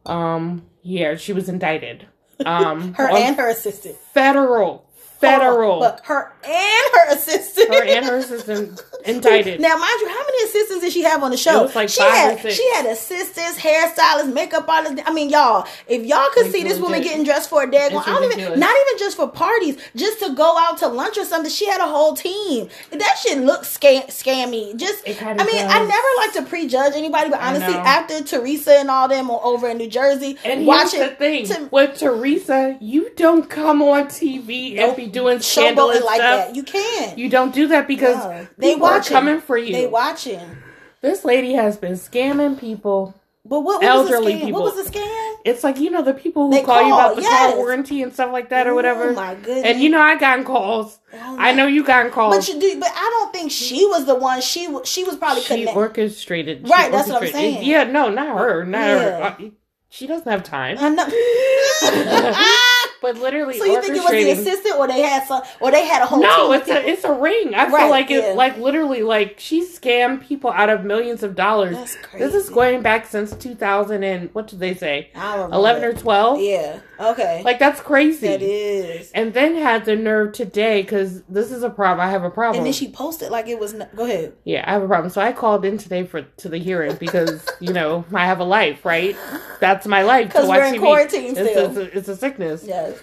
Um, 0.05 0.65
yeah, 0.81 1.15
she 1.15 1.33
was 1.33 1.49
indicted. 1.49 2.07
Um, 2.45 2.93
Her 2.97 3.09
and 3.09 3.35
her 3.35 3.49
assistant. 3.49 3.97
federal, 4.13 4.88
federal, 5.19 5.79
But 5.79 6.01
her 6.05 6.31
and 6.43 6.93
her 6.93 7.13
assistant. 7.13 7.73
her 7.73 7.83
and 7.83 8.05
her 8.05 8.17
assistant 8.17 8.81
indicted. 9.05 9.59
Now, 9.59 9.75
mind 9.77 10.01
you, 10.01 10.07
how 10.09 10.23
many 10.25 10.43
assistants 10.45 10.83
did 10.83 10.93
she 10.93 11.03
have 11.03 11.23
on 11.23 11.31
the 11.31 11.37
show? 11.37 11.59
It 11.59 11.63
was 11.63 11.75
like 11.75 11.89
she 11.89 12.01
five 12.01 12.11
had 12.11 12.37
or 12.37 12.41
six. 12.41 12.55
she 12.55 12.69
had 12.73 12.85
assistants, 12.85 13.59
hairstylists, 13.59 14.33
makeup 14.33 14.67
artists. 14.67 15.01
I 15.05 15.13
mean, 15.13 15.29
y'all, 15.29 15.67
if 15.87 16.05
y'all 16.05 16.29
could 16.33 16.45
It's 16.47 16.55
see 16.55 16.63
this 16.63 16.79
woman 16.79 17.01
getting 17.01 17.23
dressed 17.23 17.49
for 17.49 17.63
a 17.63 17.69
day, 17.71 17.85
I 17.85 17.89
don't 17.89 18.23
even 18.31 18.59
not 18.59 18.75
even 18.75 18.97
just 18.99 19.17
for 19.17 19.27
parties, 19.27 19.77
just 19.95 20.19
to 20.19 20.33
go 20.33 20.55
out 20.59 20.77
to 20.79 20.87
lunch 20.87 21.17
or 21.17 21.25
something. 21.25 21.51
She 21.51 21.67
had 21.67 21.81
a 21.81 21.87
whole 21.87 22.13
team. 22.15 22.69
That 22.91 23.17
shit 23.21 23.39
looks 23.39 23.75
scam- 23.77 24.07
scammy. 24.07 24.75
Just, 24.75 25.03
I 25.07 25.43
mean, 25.45 25.65
I 25.67 25.85
never 25.85 26.07
like 26.17 26.33
to 26.33 26.41
prejudge 26.43 26.93
anybody, 26.95 27.29
but 27.29 27.39
honestly, 27.41 27.73
after 27.75 28.23
Teresa 28.23 28.73
and 28.79 28.89
all 28.89 29.07
them 29.07 29.29
over 29.31 29.67
in 29.69 29.77
New 29.77 29.89
Jersey, 29.89 30.37
And 30.43 30.65
watching 30.65 30.99
the 31.01 31.07
thing 31.09 31.45
to- 31.47 31.67
with 31.71 31.97
Teresa, 31.97 32.77
you 32.79 33.09
don't 33.15 33.49
come 33.49 33.81
on 33.81 34.07
TV 34.07 34.77
and 34.77 34.95
be 34.95 35.07
doing 35.11 35.39
scandalous 35.39 36.03
like 36.03 36.17
stuff. 36.21 36.47
that, 36.47 36.55
you 36.55 36.63
can't. 36.63 37.17
You 37.17 37.29
don't 37.29 37.53
do 37.53 37.67
that 37.67 37.87
because 37.87 38.15
No. 38.17 38.47
they 38.57 38.73
are 38.75 39.01
coming 39.01 39.41
for 39.41 39.57
you. 39.57 39.73
They 39.73 39.87
watching. 39.87 40.39
this 41.01 41.23
lady 41.25 41.53
has 41.53 41.77
been 41.77 41.93
scamming 41.93 42.59
people. 42.59 43.15
But 43.45 43.61
what, 43.61 43.81
what 43.81 43.85
Elderly 43.89 44.19
was 44.19 44.25
the 44.25 44.31
scam? 44.31 44.45
people. 44.45 44.61
What 44.63 44.75
was 44.75 44.85
the 44.85 44.91
scam? 44.99 45.35
It's 45.45 45.63
like 45.63 45.79
you 45.79 45.89
know 45.89 46.01
the 46.03 46.13
people 46.13 46.47
who 46.47 46.51
They 46.51 46.61
call, 46.61 46.81
you 46.85 46.93
about 46.93 47.15
the 47.15 47.21
yes. 47.21 47.51
car 47.53 47.57
warranty 47.57 48.03
and 48.03 48.13
stuff 48.13 48.31
like 48.33 48.49
that 48.49 48.67
or 48.67 48.75
whatever. 48.75 49.09
Oh 49.11 49.13
my 49.13 49.33
goodness. 49.35 49.63
And 49.65 49.79
you 49.81 49.89
know 49.89 50.01
I 50.01 50.17
gotten 50.19 50.43
calls. 50.43 50.99
Oh 51.13 51.35
I 51.39 51.53
know 51.53 51.65
you 51.65 51.83
gotten 51.83 52.11
calls. 52.11 52.35
But 52.35 52.47
you 52.53 52.59
do, 52.59 52.79
but 52.79 52.89
I 52.93 53.09
don't 53.17 53.33
think 53.33 53.49
she 53.51 53.85
was 53.85 54.05
the 54.05 54.13
one. 54.15 54.41
She 54.41 54.67
she 54.83 55.03
was 55.05 55.15
probably 55.15 55.41
she 55.41 55.47
connected. 55.55 55.75
orchestrated. 55.77 56.67
She 56.67 56.71
Right, 56.71 56.91
that's 56.91 57.07
what 57.07 57.23
I'm 57.23 57.29
saying. 57.31 57.63
Yeah, 57.63 57.85
no, 57.85 58.09
not 58.09 58.37
her. 58.37 58.65
Not 58.65 58.81
her. 58.81 59.35
Yeah. 59.39 59.47
Uh, 59.47 59.49
She 59.91 60.05
doesn't 60.07 60.29
have 60.31 60.43
time. 60.43 60.77
I 60.79 60.89
know. 60.89 61.05
but 63.01 63.17
literally, 63.17 63.57
so 63.57 63.65
you 63.65 63.81
think 63.81 63.95
it 63.95 64.03
was 64.03 64.11
the 64.11 64.29
assistant, 64.31 64.75
or 64.77 64.87
they 64.87 65.01
had 65.01 65.25
some, 65.27 65.41
or 65.59 65.71
they 65.71 65.85
had 65.85 66.03
a 66.03 66.05
whole 66.05 66.21
No, 66.21 66.51
it's 66.53 66.69
a 66.69 66.87
it's 66.87 67.03
a 67.03 67.13
ring. 67.13 67.55
I 67.55 67.67
Right, 67.69 67.81
feel 67.81 67.89
like 67.89 68.11
it 68.11 68.35
like 68.35 68.57
literally 68.57 69.01
like 69.01 69.35
she 69.39 69.61
scammed 69.65 70.27
people 70.27 70.51
out 70.51 70.69
of 70.69 70.83
millions 70.85 71.23
of 71.23 71.35
dollars. 71.35 71.75
That's 71.75 71.97
This 72.13 72.33
is 72.35 72.49
going 72.49 72.81
back 72.81 73.07
since 73.07 73.35
2000 73.35 74.03
and 74.03 74.29
what 74.33 74.47
did 74.47 74.59
they 74.59 74.75
say? 74.75 75.09
I 75.15 75.43
11 75.45 75.83
or 75.83 75.93
12? 75.93 76.41
Yeah. 76.41 76.79
Okay. 76.99 77.41
Like 77.43 77.57
that's 77.59 77.79
crazy. 77.81 78.27
that 78.27 78.41
is. 78.41 79.11
And 79.13 79.33
then 79.33 79.55
had 79.55 79.85
the 79.85 79.95
nerve 79.95 80.33
today 80.33 80.81
because 80.81 81.23
this 81.23 81.51
is 81.51 81.63
a 81.63 81.69
problem. 81.69 82.05
I 82.05 82.11
have 82.11 82.23
a 82.23 82.29
problem. 82.29 82.57
And 82.59 82.65
then 82.65 82.73
she 82.73 82.91
posted 82.91 83.31
like 83.31 83.47
it 83.47 83.57
was. 83.59 83.73
n 83.73 83.87
go 83.95 84.03
ahead. 84.05 84.33
Yeah, 84.43 84.63
I 84.67 84.73
have 84.73 84.83
a 84.83 84.87
problem. 84.87 85.09
So 85.09 85.21
I 85.21 85.31
called 85.31 85.65
in 85.65 85.77
today 85.77 86.05
for 86.05 86.21
to 86.23 86.49
the 86.49 86.57
hearing 86.57 86.95
because 86.97 87.47
you 87.59 87.71
know 87.73 88.05
I 88.13 88.25
have 88.25 88.39
a 88.39 88.43
life, 88.43 88.83
right? 88.85 89.15
That's 89.59 89.78
my 89.87 90.01
life. 90.03 90.27
because 90.27 90.47
we're 90.47 90.65
in 90.65 90.75
TV. 90.75 90.79
quarantine 90.79 91.37
It's, 91.37 91.49
still. 91.49 91.65
It's, 91.69 91.77
a, 91.77 91.97
it's 91.97 92.07
a 92.07 92.15
sickness. 92.15 92.63
Yes. 92.65 92.99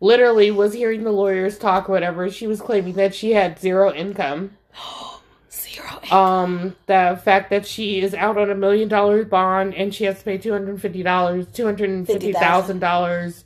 Literally, 0.00 0.50
was 0.50 0.74
hearing 0.74 1.04
the 1.04 1.10
lawyers 1.12 1.58
talk, 1.58 1.88
whatever. 1.88 2.30
She 2.30 2.46
was 2.46 2.60
claiming 2.60 2.94
that 2.94 3.14
she 3.14 3.32
had 3.32 3.58
zero 3.58 3.92
income. 3.92 4.52
Zero. 5.50 6.00
Um, 6.10 6.76
the 6.86 7.20
fact 7.24 7.50
that 7.50 7.66
she 7.66 8.00
is 8.00 8.14
out 8.14 8.36
on 8.36 8.50
a 8.50 8.54
million 8.54 8.88
dollar 8.88 9.24
bond 9.24 9.74
and 9.74 9.94
she 9.94 10.04
has 10.04 10.18
to 10.18 10.24
pay 10.24 10.38
two 10.38 10.52
hundred 10.52 10.80
fifty 10.80 11.02
dollars, 11.02 11.46
two 11.52 11.64
hundred 11.64 12.06
fifty 12.06 12.32
thousand 12.32 12.78
dollars 12.80 13.44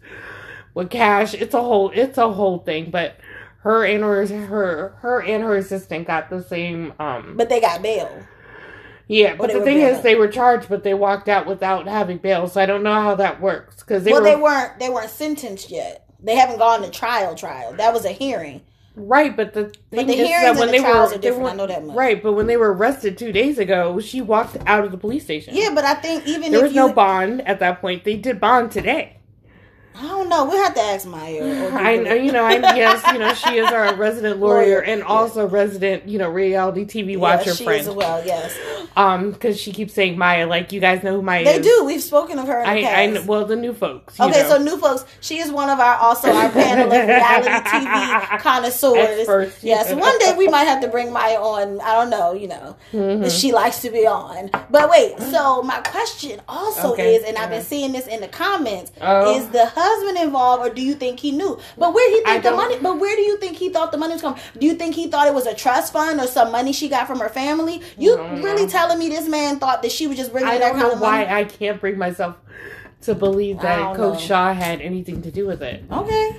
with 0.74 0.90
cash. 0.90 1.34
It's 1.34 1.54
a 1.54 1.60
whole, 1.60 1.90
it's 1.94 2.18
a 2.18 2.32
whole 2.32 2.58
thing. 2.58 2.90
But 2.90 3.16
her 3.62 3.84
and 3.84 4.02
her 4.02 4.26
her 4.26 4.94
her 5.00 5.22
and 5.22 5.44
her 5.44 5.56
assistant 5.56 6.06
got 6.06 6.30
the 6.30 6.42
same 6.42 6.92
um 6.98 7.34
But 7.36 7.48
they 7.48 7.60
got 7.60 7.82
bail. 7.82 8.10
Yeah, 9.10 9.34
but 9.34 9.52
the 9.52 9.62
thing 9.62 9.80
is, 9.80 10.02
they 10.02 10.14
were 10.14 10.28
charged, 10.28 10.68
but 10.68 10.84
they 10.84 10.94
walked 10.94 11.28
out 11.28 11.44
without 11.44 11.88
having 11.88 12.18
bail. 12.18 12.46
So 12.46 12.60
I 12.60 12.66
don't 12.66 12.84
know 12.84 12.94
how 12.94 13.16
that 13.16 13.40
works 13.40 13.76
because 13.80 14.04
they 14.04 14.12
well, 14.12 14.20
were 14.20 14.28
they 14.28 14.36
weren't. 14.36 14.78
They 14.78 14.88
weren't 14.88 15.10
sentenced 15.10 15.68
yet. 15.70 16.06
They 16.22 16.36
haven't 16.36 16.58
gone 16.58 16.82
to 16.82 16.90
trial. 16.90 17.34
Trial. 17.34 17.74
That 17.74 17.92
was 17.92 18.04
a 18.04 18.12
hearing. 18.12 18.62
right. 18.94 19.36
But 19.36 19.52
the 19.52 19.72
thing 19.90 20.06
the 20.06 20.14
is 20.14 20.28
that 20.28 20.56
when 20.56 20.68
the 20.68 20.72
they 20.74 20.80
were, 20.80 20.86
are 20.86 21.18
they 21.18 21.30
were 21.32 21.48
I 21.48 21.54
know 21.54 21.66
that 21.66 21.84
much. 21.84 21.96
right, 21.96 22.22
but 22.22 22.34
when 22.34 22.46
they 22.46 22.56
were 22.56 22.72
arrested 22.72 23.18
two 23.18 23.32
days 23.32 23.58
ago, 23.58 23.98
she 23.98 24.20
walked 24.20 24.56
out 24.66 24.84
of 24.84 24.92
the 24.92 24.98
police 24.98 25.24
station. 25.24 25.56
Yeah, 25.56 25.70
but 25.74 25.84
I 25.84 25.94
think 25.94 26.26
even 26.28 26.52
there 26.52 26.60
if 26.60 26.64
was 26.66 26.72
you 26.72 26.76
no 26.76 26.92
bond 26.92 27.40
at 27.48 27.58
that 27.60 27.80
point. 27.80 28.04
They 28.04 28.16
did 28.16 28.38
bond 28.40 28.70
today. 28.70 29.19
I 29.94 30.02
don't 30.06 30.28
know. 30.28 30.44
We'll 30.46 30.62
have 30.62 30.74
to 30.74 30.80
ask 30.80 31.06
Maya. 31.06 31.42
or 31.42 31.72
I 31.78 31.96
know, 31.96 32.14
you 32.14 32.32
know, 32.32 32.44
I 32.44 32.52
yes, 32.76 33.02
you 33.12 33.18
know, 33.18 33.34
she 33.34 33.58
is 33.58 33.70
our 33.70 33.94
resident 33.96 34.38
lawyer 34.40 34.80
and 34.80 35.00
yeah. 35.00 35.06
also 35.06 35.46
resident, 35.48 36.08
you 36.08 36.18
know, 36.18 36.30
reality 36.30 36.84
TV 36.86 37.18
watcher 37.18 37.50
yeah, 37.50 37.54
she 37.56 37.64
friend. 37.64 37.80
as 37.80 37.90
well. 37.90 38.24
Yes, 38.24 38.56
Um, 38.96 39.32
because 39.32 39.60
she 39.60 39.72
keeps 39.72 39.92
saying 39.92 40.16
Maya, 40.16 40.46
like 40.46 40.72
you 40.72 40.80
guys 40.80 41.02
know 41.02 41.16
who 41.16 41.22
Maya 41.22 41.44
they 41.44 41.56
is. 41.58 41.66
do. 41.66 41.84
We've 41.84 42.02
spoken 42.02 42.38
of 42.38 42.46
her 42.46 42.62
I, 42.64 42.82
I 42.82 43.20
well, 43.26 43.44
the 43.44 43.56
new 43.56 43.74
folks. 43.74 44.18
you 44.18 44.24
Okay, 44.26 44.42
know. 44.42 44.48
so 44.50 44.58
new 44.62 44.78
folks, 44.78 45.04
she 45.20 45.38
is 45.38 45.50
one 45.50 45.68
of 45.68 45.78
our 45.80 45.96
also 45.96 46.32
our 46.32 46.48
panel 46.60 46.86
of 46.90 47.06
reality 47.06 47.48
TV 47.68 48.38
connoisseurs. 48.38 48.96
Experts, 49.18 49.62
Yes, 49.64 49.88
yeah. 49.90 49.96
one 49.96 50.18
day 50.18 50.34
we 50.38 50.48
might 50.48 50.64
have 50.64 50.80
to 50.82 50.88
bring 50.88 51.12
Maya 51.12 51.34
on. 51.36 51.80
I 51.80 51.94
don't 51.94 52.10
know, 52.10 52.32
you 52.32 52.48
know, 52.48 52.76
Mm-hmm. 52.92 53.28
she 53.28 53.52
likes 53.52 53.82
to 53.82 53.90
be 53.90 54.06
on. 54.06 54.50
But 54.70 54.88
wait, 54.88 55.18
so 55.20 55.62
my 55.62 55.80
question 55.80 56.40
also 56.48 56.92
Okay, 56.92 57.16
is, 57.16 57.24
and 57.24 57.36
I've 57.36 57.50
been 57.50 57.58
uh-huh. 57.58 57.66
seeing 57.68 57.92
this 57.92 58.06
in 58.06 58.20
the 58.20 58.28
comments, 58.28 58.92
Oh. 59.00 59.36
is 59.36 59.48
the 59.48 59.66
husband 59.66 59.89
involved, 60.20 60.66
or 60.66 60.72
do 60.72 60.82
you 60.82 60.94
think 60.94 61.20
he 61.20 61.32
knew? 61.32 61.58
But 61.76 61.94
where 61.94 62.10
he 62.10 62.22
think 62.24 62.42
the 62.42 62.52
money? 62.52 62.78
But 62.80 62.98
where 62.98 63.14
do 63.16 63.22
you 63.22 63.38
think 63.38 63.56
he 63.56 63.68
thought 63.70 63.92
the 63.92 63.98
money 63.98 64.12
was 64.14 64.22
coming? 64.22 64.40
Do 64.58 64.66
you 64.66 64.74
think 64.74 64.94
he 64.94 65.08
thought 65.08 65.26
it 65.26 65.34
was 65.34 65.46
a 65.46 65.54
trust 65.54 65.92
fund 65.92 66.20
or 66.20 66.26
some 66.26 66.52
money 66.52 66.72
she 66.72 66.88
got 66.88 67.06
from 67.06 67.20
her 67.20 67.28
family? 67.28 67.82
You 67.98 68.16
really 68.18 68.62
know. 68.62 68.68
telling 68.68 68.98
me 68.98 69.08
this 69.08 69.28
man 69.28 69.58
thought 69.58 69.82
that 69.82 69.92
she 69.92 70.06
was 70.06 70.16
just 70.16 70.32
bringing 70.32 70.50
I 70.50 70.58
that 70.58 70.72
kind 70.72 70.92
of 70.92 71.00
why 71.00 71.24
money? 71.24 71.28
I 71.28 71.44
can't 71.44 71.80
bring 71.80 71.98
myself 71.98 72.36
to 73.02 73.14
believe 73.14 73.60
that 73.60 73.96
Coach 73.96 74.14
know. 74.14 74.26
Shah 74.26 74.52
had 74.52 74.80
anything 74.80 75.22
to 75.22 75.30
do 75.30 75.46
with 75.46 75.62
it. 75.62 75.84
Okay. 75.90 76.36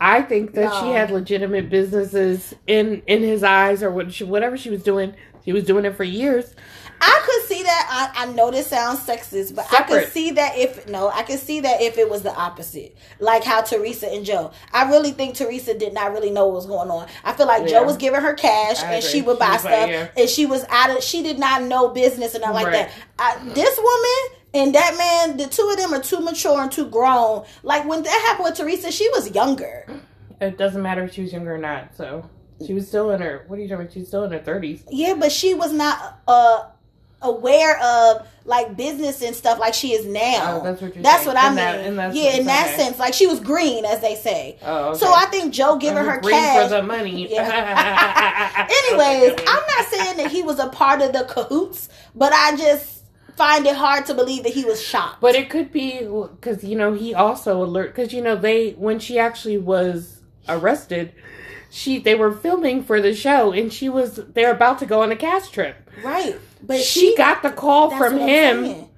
I 0.00 0.22
think 0.22 0.54
that 0.54 0.72
she 0.80 0.90
had 0.90 1.10
legitimate 1.10 1.70
businesses 1.70 2.54
in 2.66 3.02
in 3.06 3.22
his 3.22 3.42
eyes 3.42 3.82
or 3.82 3.90
what 3.90 4.12
she, 4.12 4.24
whatever 4.24 4.56
she 4.56 4.70
was 4.70 4.82
doing. 4.82 5.14
She 5.44 5.52
was 5.52 5.64
doing 5.64 5.84
it 5.84 5.96
for 5.96 6.04
years. 6.04 6.54
I 7.00 7.22
could 7.24 7.48
see 7.48 7.62
that. 7.62 8.12
I, 8.16 8.24
I 8.24 8.32
know 8.32 8.50
this 8.50 8.66
sounds 8.68 9.00
sexist, 9.00 9.54
but 9.54 9.66
I 9.72 9.82
could 9.82 10.08
see 10.08 10.32
that 10.32 10.56
if 10.58 10.88
no, 10.88 11.08
I 11.10 11.22
could 11.22 11.38
see 11.38 11.60
that 11.60 11.80
if 11.80 11.96
it 11.98 12.08
was 12.10 12.22
the 12.22 12.34
opposite, 12.34 12.96
like 13.20 13.44
how 13.44 13.60
Teresa 13.62 14.08
and 14.12 14.24
Joe. 14.24 14.50
I 14.72 14.88
really 14.90 15.12
think 15.12 15.34
Teresa 15.36 15.74
did 15.78 15.92
not 15.94 16.12
really 16.12 16.30
know 16.30 16.46
what 16.46 16.54
was 16.56 16.66
going 16.66 16.90
on. 16.90 17.06
I 17.24 17.32
feel 17.34 17.46
like 17.46 17.62
Yeah. 17.62 17.80
Joe 17.80 17.84
was 17.84 17.96
giving 17.96 18.20
her 18.20 18.34
cash 18.34 18.82
I 18.82 18.94
and 18.94 19.04
she 19.04 19.22
would 19.22 19.38
buy 19.38 19.46
She 19.46 19.52
was 19.52 19.64
like, 19.64 19.74
stuff, 19.74 19.88
yeah. 19.90 20.08
and 20.16 20.28
she 20.28 20.46
was 20.46 20.64
out 20.68 20.96
of. 20.96 21.02
She 21.02 21.22
did 21.22 21.38
not 21.38 21.62
know 21.62 21.88
business 21.88 22.34
and 22.34 22.42
nothing 22.42 22.54
like 22.56 22.66
Right. 22.66 22.88
that. 22.88 22.90
I, 23.18 23.48
this 23.54 23.76
woman 23.78 24.38
and 24.54 24.74
that 24.74 24.96
man, 24.98 25.36
the 25.36 25.46
two 25.46 25.68
of 25.70 25.76
them 25.76 25.92
are 25.94 26.02
too 26.02 26.20
mature 26.20 26.60
and 26.60 26.72
too 26.72 26.88
grown. 26.88 27.44
Like 27.62 27.86
when 27.86 28.02
that 28.02 28.24
happened 28.28 28.44
with 28.46 28.56
Teresa, 28.56 28.90
she 28.90 29.08
was 29.10 29.30
younger. 29.34 29.86
It 30.40 30.56
doesn't 30.58 30.82
matter 30.82 31.04
if 31.04 31.12
she 31.14 31.22
was 31.22 31.32
younger 31.32 31.54
or 31.54 31.58
not. 31.58 31.96
So 31.96 32.28
she 32.66 32.74
was 32.74 32.88
still 32.88 33.10
in 33.12 33.20
her. 33.20 33.44
What 33.46 33.58
are 33.58 33.62
you 33.62 33.68
talking 33.68 33.82
about? 33.82 33.92
She's 33.92 34.08
still 34.08 34.24
in 34.24 34.32
her 34.32 34.38
thirties. 34.38 34.82
Yeah, 34.90 35.14
but 35.14 35.30
she 35.32 35.54
was 35.54 35.72
not 35.72 36.20
uh 36.26 36.64
aware 37.20 37.78
of 37.82 38.26
like 38.44 38.76
business 38.76 39.22
and 39.22 39.34
stuff 39.34 39.58
like 39.58 39.74
she 39.74 39.92
is 39.92 40.06
oh, 40.06 40.10
now. 40.10 40.60
Oh, 40.60 40.64
that's 40.64 40.80
what 40.80 41.02
That's 41.02 41.26
what 41.26 41.36
I 41.36 41.48
mean. 41.48 41.96
that- 41.96 42.14
yeah, 42.14 42.36
in 42.36 42.46
that 42.46 42.68
okay. 42.68 42.76
sense, 42.76 42.98
like 42.98 43.12
she 43.14 43.26
was 43.26 43.40
green, 43.40 43.84
as 43.84 44.00
they 44.00 44.14
say. 44.14 44.58
Oh, 44.62 44.90
okay. 44.90 44.98
So 44.98 45.12
I 45.12 45.26
think 45.26 45.52
Joe 45.52 45.76
giving 45.76 46.04
her 46.04 46.20
Green 46.20 46.34
cash. 46.34 46.62
for 46.62 46.76
the 46.76 46.82
money. 46.82 47.26
Anyways, 47.38 47.48
I'm 49.46 49.62
not 49.66 49.86
saying 49.90 50.16
that 50.18 50.28
he 50.30 50.42
was 50.42 50.58
a 50.58 50.68
part 50.68 51.02
of 51.02 51.12
the 51.12 51.24
cahoots, 51.24 51.88
but 52.14 52.32
I 52.32 52.56
just 52.56 52.98
find 53.36 53.66
it 53.66 53.76
hard 53.76 54.04
to 54.06 54.14
believe 54.14 54.42
that 54.42 54.52
he 54.52 54.64
was 54.64 54.82
shocked. 54.82 55.20
But 55.20 55.34
it 55.34 55.50
could 55.50 55.72
be 55.72 56.00
because 56.00 56.64
you 56.64 56.76
know 56.76 56.92
he 56.92 57.14
also 57.14 57.62
alert 57.62 57.94
because 57.94 58.12
you 58.12 58.22
know 58.22 58.36
they 58.36 58.72
when 58.72 58.98
she 58.98 59.18
actually 59.18 59.58
was 59.58 60.22
arrested, 60.48 61.12
she 61.70 61.98
they 61.98 62.14
were 62.14 62.32
filming 62.32 62.82
for 62.82 63.00
the 63.00 63.14
show 63.14 63.52
and 63.52 63.72
she 63.72 63.88
was 63.88 64.16
they're 64.34 64.52
about 64.52 64.78
to 64.80 64.86
go 64.86 65.02
on 65.02 65.10
a 65.12 65.16
cast 65.16 65.52
trip. 65.52 65.76
right, 66.02 66.36
but 66.62 66.80
she, 66.80 67.14
got 67.16 67.42
the 67.42 67.50
call 67.50 67.90
from 67.96 68.18
him 68.18 68.64
saying. 68.64 68.88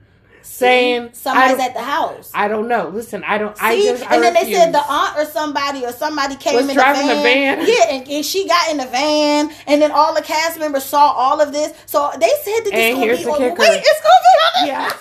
saying 0.42 1.10
somebody's 1.12 1.58
at 1.60 1.74
the 1.74 1.82
house. 1.82 2.30
I 2.34 2.48
don't 2.48 2.68
know. 2.68 2.88
Listen, 2.88 3.22
I 3.24 3.38
don't. 3.38 3.56
I 3.62 3.76
See? 3.76 3.84
just 3.84 4.10
I 4.10 4.14
and 4.14 4.22
then 4.24 4.34
they 4.34 4.52
said 4.52 4.72
the 4.72 4.82
aunt 4.88 5.18
or 5.18 5.24
somebody 5.26 5.84
or 5.84 5.92
somebody 5.92 6.36
came 6.36 6.54
Was 6.54 6.68
in 6.68 6.74
driving 6.74 7.06
the 7.08 7.14
the 7.16 7.22
van. 7.22 7.58
van. 7.58 7.66
Yeah, 7.68 7.94
and, 7.96 8.08
and 8.08 8.24
she 8.24 8.46
got 8.48 8.70
in 8.70 8.76
the 8.78 8.86
van, 8.86 9.50
and 9.66 9.82
then 9.82 9.90
all 9.92 10.14
the 10.14 10.22
cast 10.22 10.58
members 10.58 10.84
saw 10.84 11.10
all 11.12 11.40
of 11.40 11.52
this. 11.52 11.72
So 11.86 12.10
they 12.18 12.30
said 12.42 12.60
that 12.64 12.70
this 12.72 12.74
And 12.74 12.94
gonna 12.98 13.16
be 13.16 13.24
on. 13.26 13.38
kicker. 13.38 13.60
Wait, 13.60 13.82
it's 13.84 14.00
gonna 14.00 14.22
be 14.28 14.34
on 14.40 14.52
the. 14.62 14.66
Yes. 14.68 14.92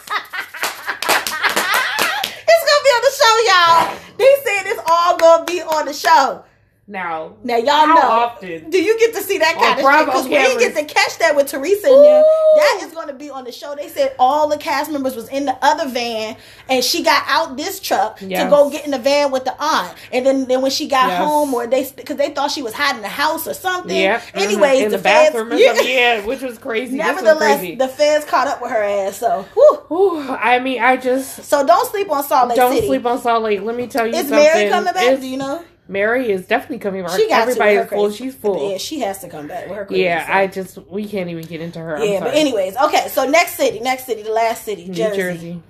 it's 2.50 2.66
gonna 2.66 2.84
be 2.84 2.92
on 2.98 3.02
the 3.08 3.14
show, 3.22 3.36
y'all. 3.50 3.98
They 4.18 4.34
said 4.44 4.62
it's 4.72 4.82
all 4.90 5.18
gonna 5.18 5.46
be 5.46 5.62
on 5.62 5.86
the 5.86 5.94
show. 5.94 6.44
Now, 6.92 7.36
Now 7.44 7.58
y'all 7.58 7.68
how 7.86 7.94
know. 7.94 8.02
often? 8.02 8.72
Do 8.72 8.82
you 8.82 8.98
get 8.98 9.14
to 9.14 9.22
see 9.22 9.38
that 9.38 9.54
kind 9.54 9.80
of 9.80 9.86
shit? 9.86 10.06
Because 10.08 10.24
we 10.26 10.32
didn't 10.32 10.58
get 10.58 10.76
to 10.76 10.92
catch 10.92 11.20
that 11.20 11.36
with 11.36 11.46
Teresa 11.46 11.86
in 11.88 12.02
there. 12.02 12.24
That 12.58 12.80
is 12.84 12.92
going 12.94 13.10
to 13.10 13.14
be 13.14 13.30
on 13.30 13.44
the 13.44 13.52
show. 13.52 13.76
They 13.76 13.90
said 13.90 14.16
all 14.18 14.50
the 14.50 14.58
cast 14.58 14.90
members 14.92 15.16
was 15.16 15.30
in 15.30 15.46
the 15.46 15.56
other 15.62 15.88
van, 15.88 16.36
and 16.68 16.84
she 16.84 17.04
got 17.04 17.24
out 17.28 17.58
this 17.58 17.80
truck 17.80 18.18
to 18.18 18.28
go 18.28 18.72
get 18.72 18.86
in 18.86 18.92
the 18.92 18.98
van 18.98 19.30
with 19.32 19.46
the 19.46 19.54
aunt. 19.60 19.96
And 20.12 20.26
then, 20.26 20.46
then 20.48 20.64
when 20.64 20.72
she 20.72 20.88
got 20.88 21.10
Yes. 21.10 21.20
home, 21.20 21.54
or 21.54 21.68
they 21.68 21.88
because 21.96 22.18
they 22.18 22.32
thought 22.32 22.50
she 22.50 22.64
was 22.64 22.74
hiding 22.74 23.04
the 23.04 23.08
house 23.08 23.48
or 23.48 23.54
something. 23.54 23.96
Yeah. 23.96 24.20
Anyways, 24.34 24.82
in 24.82 24.92
the, 24.92 24.98
feds- 24.98 25.34
bathroom 25.34 25.54
or 25.54 25.58
yeah. 25.58 25.74
something. 25.76 25.88
Yeah, 25.94 26.26
which 26.26 26.42
was 26.42 26.58
crazy. 26.58 26.98
This 26.98 27.06
was 27.06 27.22
Nevertheless, 27.24 27.60
crazy. 27.60 27.76
the 27.76 27.88
feds 27.88 28.26
caught 28.26 28.48
up 28.48 28.64
with 28.64 28.72
her 28.72 28.82
ass. 28.82 29.18
So, 29.18 29.44
whew. 29.54 30.22
I 30.28 30.58
mean, 30.58 30.82
I 30.82 30.98
just 30.98 31.44
so 31.44 31.64
don't 31.68 31.88
sleep 31.92 32.10
on 32.10 32.24
Salt 32.24 32.50
Lake 32.50 32.56
don't 32.58 32.74
City. 32.74 32.88
sleep 32.88 33.06
on 33.06 33.22
Salt 33.22 33.44
Lake. 33.44 33.62
Let 33.62 33.76
me 33.76 33.86
tell 33.86 34.08
you 34.08 34.14
Is 34.14 34.22
something. 34.28 34.38
Mary 34.40 34.70
coming 34.72 34.92
back? 34.94 35.04
It's- 35.04 35.20
Do 35.22 35.28
you 35.28 35.38
know? 35.38 35.64
Mary 35.90 36.30
is 36.32 36.46
definitely 36.46 36.80
coming 36.80 37.04
back. 37.04 37.20
She 37.20 37.28
got 37.28 37.42
Everybody 37.42 37.76
to. 37.76 37.82
is 37.84 37.90
full. 37.90 38.12
She's 38.12 38.36
full. 38.36 38.72
Yeah, 38.72 38.78
she 38.78 39.00
has 39.02 39.20
to 39.22 39.28
come 39.30 39.48
back 39.48 39.68
with 39.68 39.76
her. 39.78 39.86
Crazy 39.86 40.04
Yeah, 40.04 40.20
self. 40.26 40.36
I 40.38 40.48
just 40.48 40.78
we 40.88 41.08
can't 41.08 41.30
even 41.30 41.44
get 41.46 41.62
into 41.62 41.80
her. 41.80 42.04
Yeah, 42.06 42.20
but 42.22 42.36
anyways, 42.36 42.78
okay. 42.78 43.08
So 43.10 43.28
next 43.28 43.56
city, 43.56 43.80
next 43.80 44.06
city, 44.06 44.22
the 44.22 44.32
last 44.32 44.64
city, 44.64 44.86
New 44.88 44.94
Jersey. 44.94 45.18
Jersey. 45.18 45.62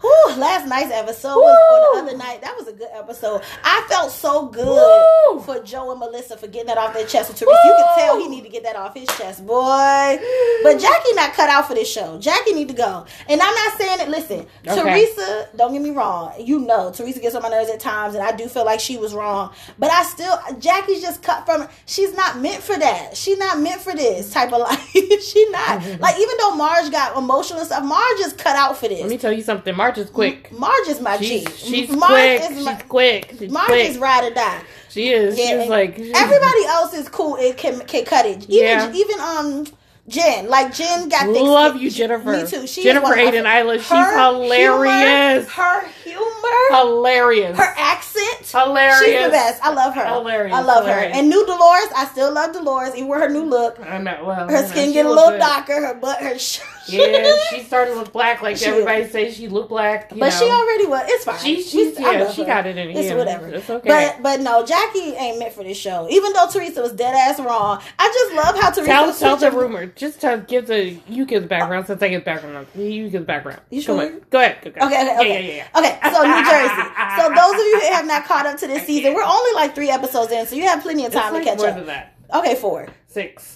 Whew, 0.00 0.34
last 0.36 0.66
night's 0.68 0.92
episode 0.92 1.36
was 1.36 1.56
Woo! 1.70 1.76
or 2.00 2.04
the 2.04 2.10
other 2.10 2.18
night. 2.18 2.42
That 2.42 2.54
was 2.54 2.68
a 2.68 2.72
good 2.72 2.88
episode. 2.92 3.40
I 3.64 3.84
felt 3.88 4.10
so 4.10 4.46
good 4.46 4.66
Woo! 4.66 5.40
for 5.40 5.58
Joe 5.62 5.90
and 5.90 5.98
Melissa 5.98 6.36
for 6.36 6.46
getting 6.48 6.66
that 6.66 6.76
off 6.76 6.92
their 6.92 7.06
chest. 7.06 7.30
With 7.30 7.38
Teresa, 7.38 7.58
you 7.64 7.74
can 7.78 7.98
tell 7.98 8.18
he 8.18 8.28
need 8.28 8.42
to 8.44 8.50
get 8.50 8.62
that 8.64 8.76
off 8.76 8.94
his 8.94 9.08
chest, 9.16 9.46
boy. 9.46 10.18
But 10.62 10.78
Jackie 10.78 11.12
not 11.14 11.32
cut 11.32 11.48
out 11.48 11.66
for 11.66 11.72
this 11.74 11.90
show. 11.90 12.18
Jackie 12.18 12.52
need 12.52 12.68
to 12.68 12.74
go. 12.74 13.06
And 13.26 13.40
I'm 13.40 13.54
not 13.54 13.78
saying 13.78 14.00
it. 14.00 14.08
Listen, 14.10 14.46
Okay. 14.68 14.82
Teresa. 14.82 15.48
Don't 15.56 15.72
get 15.72 15.80
me 15.80 15.90
wrong. 15.90 16.34
You 16.38 16.58
know, 16.58 16.92
Teresa 16.92 17.18
gets 17.20 17.34
on 17.34 17.42
my 17.42 17.48
nerves 17.48 17.70
at 17.70 17.80
times, 17.80 18.14
and 18.14 18.22
I 18.22 18.32
do 18.32 18.48
feel 18.48 18.66
like 18.66 18.80
she 18.80 18.98
was 18.98 19.14
wrong. 19.14 19.54
But 19.78 19.90
I 19.90 20.02
still, 20.02 20.38
Jackie's 20.58 21.00
just 21.00 21.22
cut 21.22 21.46
from. 21.46 21.68
She's 21.86 22.12
not 22.14 22.38
meant 22.38 22.62
for 22.62 22.76
that. 22.78 23.16
She's 23.16 23.38
not 23.38 23.60
meant 23.60 23.80
for 23.80 23.94
this 23.94 24.30
type 24.30 24.52
of 24.52 24.60
life. 24.60 24.90
she 25.22 25.48
not 25.50 25.78
like 26.00 26.16
even 26.20 26.34
though 26.38 26.54
Marge 26.54 26.90
got 26.90 27.16
emotional 27.16 27.60
and 27.60 27.66
stuff. 27.66 27.82
Marge 27.82 28.20
is 28.20 28.34
cut 28.34 28.56
out 28.56 28.76
for 28.76 28.88
this. 28.88 29.00
Let 29.00 29.08
me 29.08 29.16
tell 29.16 29.32
you 29.32 29.42
something. 29.42 29.74
Marge 29.86 29.98
is 29.98 30.10
quick. 30.10 30.52
Marge 30.52 30.88
is 30.88 31.00
my 31.00 31.16
She's 31.18 31.44
G. 31.44 31.50
she's 31.56 31.90
Marge 31.90 32.10
quick. 32.10 32.50
Is 32.50 32.64
my, 32.64 32.74
she's 32.74 32.82
quick. 32.88 33.34
She's 33.38 33.50
Marge 33.50 33.66
quick. 33.66 33.88
is 33.90 33.98
ride 33.98 34.24
or 34.30 34.34
die. 34.34 34.62
she 34.88 35.08
is. 35.10 35.38
Yeah, 35.38 35.60
she's 35.62 35.70
like 35.70 35.96
she's- 35.96 36.12
everybody 36.16 36.64
else 36.66 36.94
is 36.94 37.08
cool. 37.08 37.36
It 37.36 37.56
can 37.56 37.80
can 37.80 38.04
cut 38.04 38.26
it. 38.26 38.42
Even 38.48 38.50
Yeah. 38.50 38.92
even 38.92 39.20
um 39.20 39.66
Jen, 40.08 40.48
like 40.48 40.72
Jen 40.72 41.08
got 41.08 41.26
thick 41.26 41.42
Love 41.42 41.76
you, 41.78 41.90
Jennifer. 41.90 42.30
Me 42.30 42.46
too. 42.46 42.64
She 42.68 42.84
Jennifer 42.84 43.02
one 43.08 43.18
of 43.18 43.24
my 43.26 43.32
Aiden 43.32 43.60
Isla. 43.60 43.78
She's 43.78 43.88
hilarious. 43.88 45.52
Humor, 45.52 45.68
her 45.68 45.88
humor, 46.04 46.66
Hilarious. 46.70 47.56
her 47.58 47.74
accent. 47.76 48.46
hilarious. 48.46 49.00
She's 49.00 49.24
the 49.24 49.30
best. 49.30 49.64
I 49.64 49.72
love 49.72 49.94
her. 49.94 50.06
Hilarious, 50.06 50.54
I 50.54 50.60
love 50.60 50.84
hilarious. 50.84 51.12
her. 51.12 51.18
And 51.18 51.28
new 51.28 51.44
Dolores, 51.44 51.88
I 51.96 52.06
still 52.12 52.32
love 52.32 52.52
Dolores, 52.52 52.94
even 52.94 53.08
with 53.08 53.18
her 53.20 53.28
new 53.28 53.42
look. 53.44 53.80
I 53.84 53.98
know. 53.98 54.16
Well, 54.24 54.48
Her 54.48 54.66
skin 54.68 54.92
get 54.92 55.06
a 55.06 55.08
little 55.10 55.36
darker. 55.38 55.84
Her 55.84 55.94
butt, 55.94 56.20
her. 56.20 56.38
Sh- 56.38 56.60
Yeah, 56.88 57.34
she 57.50 57.62
started 57.66 57.92
to 57.92 57.96
look 57.98 58.12
black 58.12 58.42
like 58.42 58.56
She- 58.56 58.66
everybody 58.66 59.06
says 59.08 59.34
she 59.36 59.48
looked 59.48 59.68
black. 59.68 60.10
You 60.12 60.20
But 60.20 60.30
know. 60.30 60.36
she 60.38 60.44
already 60.50 60.86
was. 60.86 61.04
It's 61.08 61.24
fine. 61.24 61.38
She- 61.38 61.62
she's- 61.62 61.98
yeah, 61.98 62.30
she 62.30 62.42
her. 62.42 62.46
got 62.46 62.66
it 62.66 62.76
in 62.78 62.90
It's 62.90 63.00
here. 63.08 63.16
whatever. 63.16 63.48
It's 63.48 63.68
okay. 63.68 63.88
But 63.88 64.22
but 64.22 64.40
no, 64.40 64.64
Jackie 64.64 65.14
ain't 65.14 65.38
meant 65.38 65.52
for 65.52 65.64
this 65.64 65.76
show. 65.76 66.06
Even 66.10 66.32
though 66.32 66.48
Teresa 66.50 66.82
was 66.82 66.92
dead 66.92 67.14
ass 67.14 67.40
wrong, 67.40 67.80
I 67.98 68.08
just 68.08 68.34
love 68.34 68.60
how 68.62 68.70
Teresa. 68.70 68.86
Tell 68.90 69.14
tell 69.14 69.36
the 69.36 69.50
rumor. 69.50 69.86
Just 69.86 70.20
tell 70.20 70.38
give 70.38 70.66
the 70.66 70.98
you 71.08 71.24
give 71.26 71.42
the 71.42 71.48
background 71.48 71.86
since 71.86 72.02
I 72.02 72.08
get 72.08 72.24
background. 72.24 72.66
You 72.74 73.08
give 73.08 73.22
the 73.22 73.26
background. 73.26 73.60
You 73.70 73.80
sure? 73.80 73.96
Go 74.30 74.38
ahead. 74.40 74.58
Go, 74.62 74.70
go. 74.70 74.86
Okay, 74.86 75.02
okay, 75.02 75.16
okay. 75.18 75.56
yeah, 75.56 75.64
yeah. 75.72 75.78
Okay, 75.78 75.98
so 76.12 76.22
New 76.22 76.44
Jersey. 76.50 76.90
So 77.18 77.28
those 77.28 77.52
of 77.54 77.66
you 77.66 77.80
who 77.80 77.92
have 77.94 78.06
not 78.06 78.24
caught 78.24 78.46
up 78.46 78.58
to 78.58 78.66
this 78.66 78.86
season, 78.86 79.14
we're 79.14 79.22
only 79.22 79.52
like 79.54 79.74
three 79.74 79.90
episodes 79.90 80.30
in, 80.32 80.46
so 80.46 80.54
you 80.56 80.62
have 80.66 80.82
plenty 80.82 81.04
of 81.04 81.12
It's 81.12 81.20
time 81.20 81.32
like 81.32 81.42
to 81.44 81.48
catch 81.50 81.58
more 81.58 81.68
up. 81.68 81.76
than 81.76 81.86
that. 81.86 82.14
Okay, 82.34 82.54
four. 82.56 82.88
Six. 83.08 83.55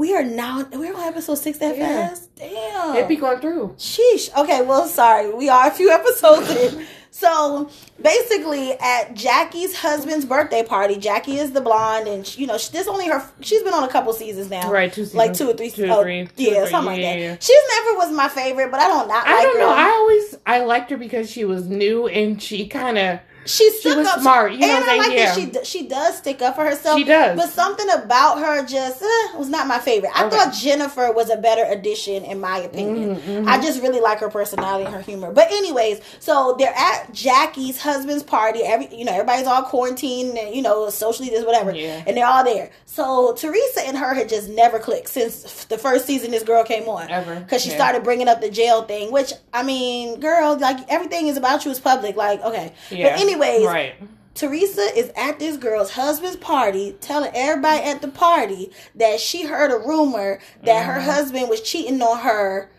We 0.00 0.14
are 0.16 0.22
now 0.24 0.64
we're 0.72 0.94
on 0.96 1.02
episode 1.02 1.34
six 1.34 1.58
that 1.58 1.76
Yeah. 1.76 2.08
fast. 2.08 2.34
Damn. 2.34 2.96
It 2.96 3.06
be 3.06 3.16
going 3.16 3.38
through. 3.40 3.74
Sheesh. 3.76 4.34
Okay, 4.34 4.62
well, 4.62 4.86
sorry. 4.86 5.30
We 5.30 5.50
are 5.50 5.66
a 5.66 5.70
few 5.70 5.90
episodes 6.00 6.48
in. 6.48 6.86
So 7.10 7.68
basically, 8.00 8.72
at 8.80 9.12
Jackie's 9.12 9.76
husband's 9.76 10.24
birthday 10.24 10.62
party, 10.62 10.96
Jackie 10.96 11.36
is 11.36 11.50
the 11.52 11.60
blonde, 11.60 12.08
and 12.08 12.26
she, 12.26 12.40
you 12.40 12.46
know 12.46 12.56
she, 12.56 12.72
this 12.72 12.88
only 12.88 13.08
her. 13.08 13.22
She's 13.42 13.62
been 13.62 13.74
on 13.74 13.84
a 13.84 13.88
couple 13.88 14.14
seasons 14.14 14.48
now, 14.48 14.72
Right, 14.72 14.90
two 14.90 15.04
like 15.12 15.34
two 15.34 15.50
or 15.50 15.52
three, 15.52 15.70
Two 15.70 15.84
or 15.84 15.90
oh, 15.90 16.02
three, 16.02 16.26
two 16.34 16.44
yeah, 16.44 16.50
or 16.52 16.62
three, 16.62 16.70
something 16.70 16.92
like 16.94 17.02
that. 17.02 17.18
yeah, 17.18 17.24
yeah. 17.32 17.36
She's 17.38 17.60
never 17.76 17.98
was 17.98 18.10
my 18.10 18.28
favorite, 18.30 18.70
but 18.70 18.80
I 18.80 18.88
don't 18.88 19.06
not 19.06 19.26
I 19.26 19.34
like 19.34 19.42
don't 19.42 19.54
her. 19.56 19.60
know. 19.60 19.74
I 19.74 19.84
always 19.90 20.36
I 20.46 20.64
liked 20.64 20.90
her 20.92 20.96
because 20.96 21.30
she 21.30 21.44
was 21.44 21.66
new 21.68 22.06
and 22.06 22.40
she 22.42 22.66
kind 22.68 22.96
of 22.96 23.20
she 23.46 23.70
stuck 23.70 23.96
was 23.96 24.06
up 24.06 24.20
smart, 24.20 24.52
you 24.52 24.58
know 24.58 24.66
and 24.66 24.80
what 24.84 24.90
I'm 24.90 24.98
like 24.98 25.06
saying? 25.34 25.52
that 25.52 25.66
she 25.66 25.80
she 25.80 25.88
does 25.88 26.18
stick 26.18 26.42
up 26.42 26.56
for 26.56 26.64
herself. 26.64 26.98
She 26.98 27.04
does. 27.04 27.36
but 27.38 27.48
something 27.48 27.88
about 27.90 28.38
her 28.38 28.64
just 28.66 29.02
eh, 29.02 29.36
was 29.36 29.48
not 29.48 29.66
my 29.66 29.78
favorite. 29.78 30.12
I 30.14 30.24
Okay. 30.26 30.36
thought 30.36 30.52
Jennifer 30.52 31.10
was 31.10 31.30
a 31.30 31.36
better 31.36 31.64
addition 31.64 32.24
in 32.24 32.38
my 32.40 32.58
opinion. 32.58 33.16
Mhm, 33.16 33.44
mhm. 33.44 33.48
I 33.48 33.60
just 33.60 33.80
really 33.82 34.00
like 34.00 34.18
her 34.18 34.28
personality 34.28 34.84
and 34.84 34.94
her 34.94 35.00
humor. 35.00 35.32
But 35.32 35.50
anyways, 35.50 36.00
so 36.18 36.54
they're 36.58 36.74
at 36.76 37.12
Jackie's 37.12 37.80
husband's 37.80 38.22
party. 38.22 38.60
Every 38.62 38.94
you 38.94 39.04
know 39.06 39.12
everybody's 39.12 39.46
all 39.46 39.62
quarantined 39.62 40.36
and 40.36 40.54
you 40.54 40.60
know 40.62 40.90
socially 40.90 41.30
this 41.30 41.44
whatever, 41.44 41.74
Yeah. 41.74 42.02
and 42.06 42.16
they're 42.16 42.26
all 42.26 42.44
there. 42.44 42.70
So 42.84 43.32
Teresa 43.34 43.86
and 43.86 43.96
her 43.96 44.12
had 44.14 44.28
just 44.28 44.48
never 44.48 44.78
clicked 44.78 45.08
since 45.08 45.64
the 45.64 45.78
first 45.78 46.06
season 46.06 46.30
this 46.32 46.42
girl 46.42 46.62
came 46.64 46.88
on 46.88 47.10
Ever. 47.10 47.36
because 47.36 47.62
she 47.62 47.70
Yeah. 47.70 47.76
started 47.76 48.02
bringing 48.04 48.28
up 48.28 48.40
the 48.42 48.50
jail 48.50 48.82
thing. 48.82 49.10
Which 49.12 49.32
I 49.54 49.62
mean, 49.62 50.20
girl, 50.20 50.58
like 50.58 50.78
everything 50.88 51.28
is 51.28 51.36
about 51.38 51.64
you 51.64 51.70
is 51.70 51.80
public. 51.80 52.16
Like 52.16 52.42
okay, 52.44 52.72
Yeah. 52.90 53.10
but 53.14 53.20
anyways, 53.32 53.66
Right. 53.66 53.94
Teresa 54.34 54.82
is 54.96 55.10
at 55.16 55.38
this 55.38 55.56
girl's 55.56 55.90
husband's 55.92 56.36
party 56.36 56.92
telling 57.00 57.30
everybody 57.34 57.82
at 57.84 58.00
the 58.00 58.08
party 58.08 58.70
that 58.94 59.20
she 59.20 59.44
heard 59.44 59.70
a 59.70 59.76
rumor 59.86 60.40
that 60.62 60.84
her 60.86 60.94
Mm-hmm. 61.00 61.10
husband 61.10 61.48
was 61.50 61.60
cheating 61.60 62.00
on 62.00 62.18
her. 62.20 62.70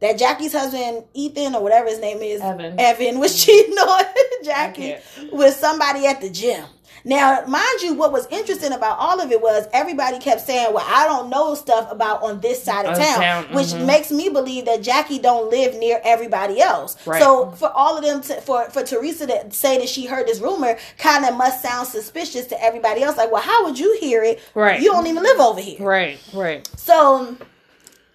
That 0.00 0.16
Jackie's 0.16 0.52
husband, 0.52 1.04
Ethan 1.12 1.56
or 1.56 1.62
whatever 1.62 1.88
his 1.88 1.98
name 1.98 2.18
is, 2.18 2.40
Evan. 2.40 2.78
Evan 2.78 3.18
was 3.18 3.34
cheating 3.44 3.74
on 3.78 4.04
Jackie 4.44 4.94
with 5.32 5.54
somebody 5.54 6.06
at 6.06 6.20
the 6.20 6.30
gym. 6.30 6.64
Now, 7.08 7.42
mind 7.46 7.80
you, 7.82 7.94
what 7.94 8.12
was 8.12 8.26
interesting 8.30 8.72
about 8.72 8.98
all 8.98 9.18
of 9.20 9.32
it 9.32 9.40
was 9.40 9.66
everybody 9.72 10.18
kept 10.18 10.42
saying, 10.42 10.74
"Well, 10.74 10.84
I 10.86 11.06
don't 11.06 11.30
know 11.30 11.54
stuff 11.54 11.90
about 11.90 12.22
on 12.22 12.40
this 12.40 12.62
side 12.62 12.84
of 12.84 12.98
town,", 12.98 13.18
town, 13.20 13.44
which 13.54 13.68
mhm. 13.68 13.86
makes 13.86 14.10
me 14.12 14.28
believe 14.28 14.66
that 14.66 14.82
Jackie 14.82 15.18
don't 15.18 15.48
live 15.50 15.74
near 15.76 16.02
everybody 16.04 16.60
else. 16.60 16.96
Right. 17.06 17.22
So 17.22 17.50
for 17.52 17.70
all 17.70 17.96
of 17.96 18.04
them 18.04 18.20
to, 18.22 18.40
for 18.42 18.64
for 18.70 18.82
Teresa 18.84 19.26
to 19.26 19.50
say 19.50 19.78
that 19.78 19.88
she 19.88 20.04
heard 20.04 20.26
this 20.26 20.40
rumor 20.40 20.76
kind 20.98 21.24
of 21.24 21.34
must 21.34 21.62
sound 21.62 21.88
suspicious 21.88 22.44
to 22.48 22.62
everybody 22.62 23.02
else 23.02 23.16
like 23.16 23.32
well 23.32 23.40
how 23.42 23.64
would 23.64 23.78
you 23.78 23.96
hear 24.00 24.22
it 24.22 24.40
Right. 24.54 24.80
you 24.80 24.90
don't 24.92 25.06
even 25.06 25.22
live 25.22 25.40
over 25.40 25.60
here 25.60 25.78
Right. 25.80 26.18
Right. 26.34 26.68
so 26.76 27.36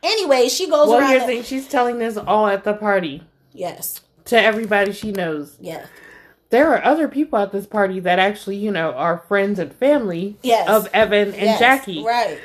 anyway 0.04 0.50
she 0.50 0.70
goes 0.70 0.90
Well, 0.90 1.00
around 1.00 1.10
here's 1.10 1.22
the- 1.24 1.28
thing. 1.28 1.44
She's 1.44 1.68
telling 1.68 1.98
this 1.98 2.18
all 2.18 2.48
at 2.48 2.64
the 2.64 2.74
party 2.74 3.24
yes 3.54 4.02
to 4.26 4.40
everybody 4.40 4.92
she 4.92 5.12
knows. 5.12 5.56
yeah 5.60 5.86
There 6.54 6.72
are 6.72 6.86
other 6.86 7.08
people 7.08 7.40
at 7.40 7.52
this 7.52 7.66
party 7.66 8.00
that 8.02 8.20
actually, 8.20 8.58
you 8.58 8.70
know, 8.70 8.92
are 8.92 9.24
friends 9.28 9.58
and 9.58 9.74
family 9.74 10.38
Yes. 10.44 10.70
of 10.70 10.88
Evan 10.94 11.30
and 11.34 11.36
yes, 11.36 11.60
Jackie. 11.60 12.04
right 12.04 12.40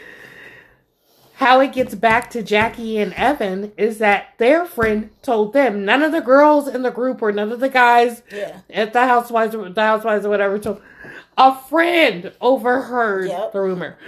How 1.34 1.60
it 1.60 1.74
gets 1.74 1.94
back 1.94 2.30
to 2.30 2.42
Jackie 2.42 2.96
and 2.98 3.12
Evan 3.12 3.72
is 3.76 3.98
that 3.98 4.28
their 4.38 4.64
friend 4.64 5.10
told 5.20 5.52
them 5.52 5.84
none 5.84 6.02
of 6.02 6.12
the 6.12 6.22
girls 6.22 6.68
in 6.68 6.82
the 6.84 6.90
group 6.90 7.20
or 7.20 7.32
none 7.32 7.52
of 7.52 7.60
the 7.60 7.68
guys 7.68 8.22
yeah 8.32 8.60
at 8.70 8.94
the 8.94 9.06
housewives 9.06 9.54
or 9.54 9.68
the 9.68 9.82
housewives 9.82 10.24
or 10.24 10.30
whatever 10.30 10.58
told 10.58 10.80
a 11.36 11.54
friend 11.54 12.32
overheard 12.40 13.28
Yep. 13.28 13.52
the 13.52 13.60
rumor. 13.60 13.98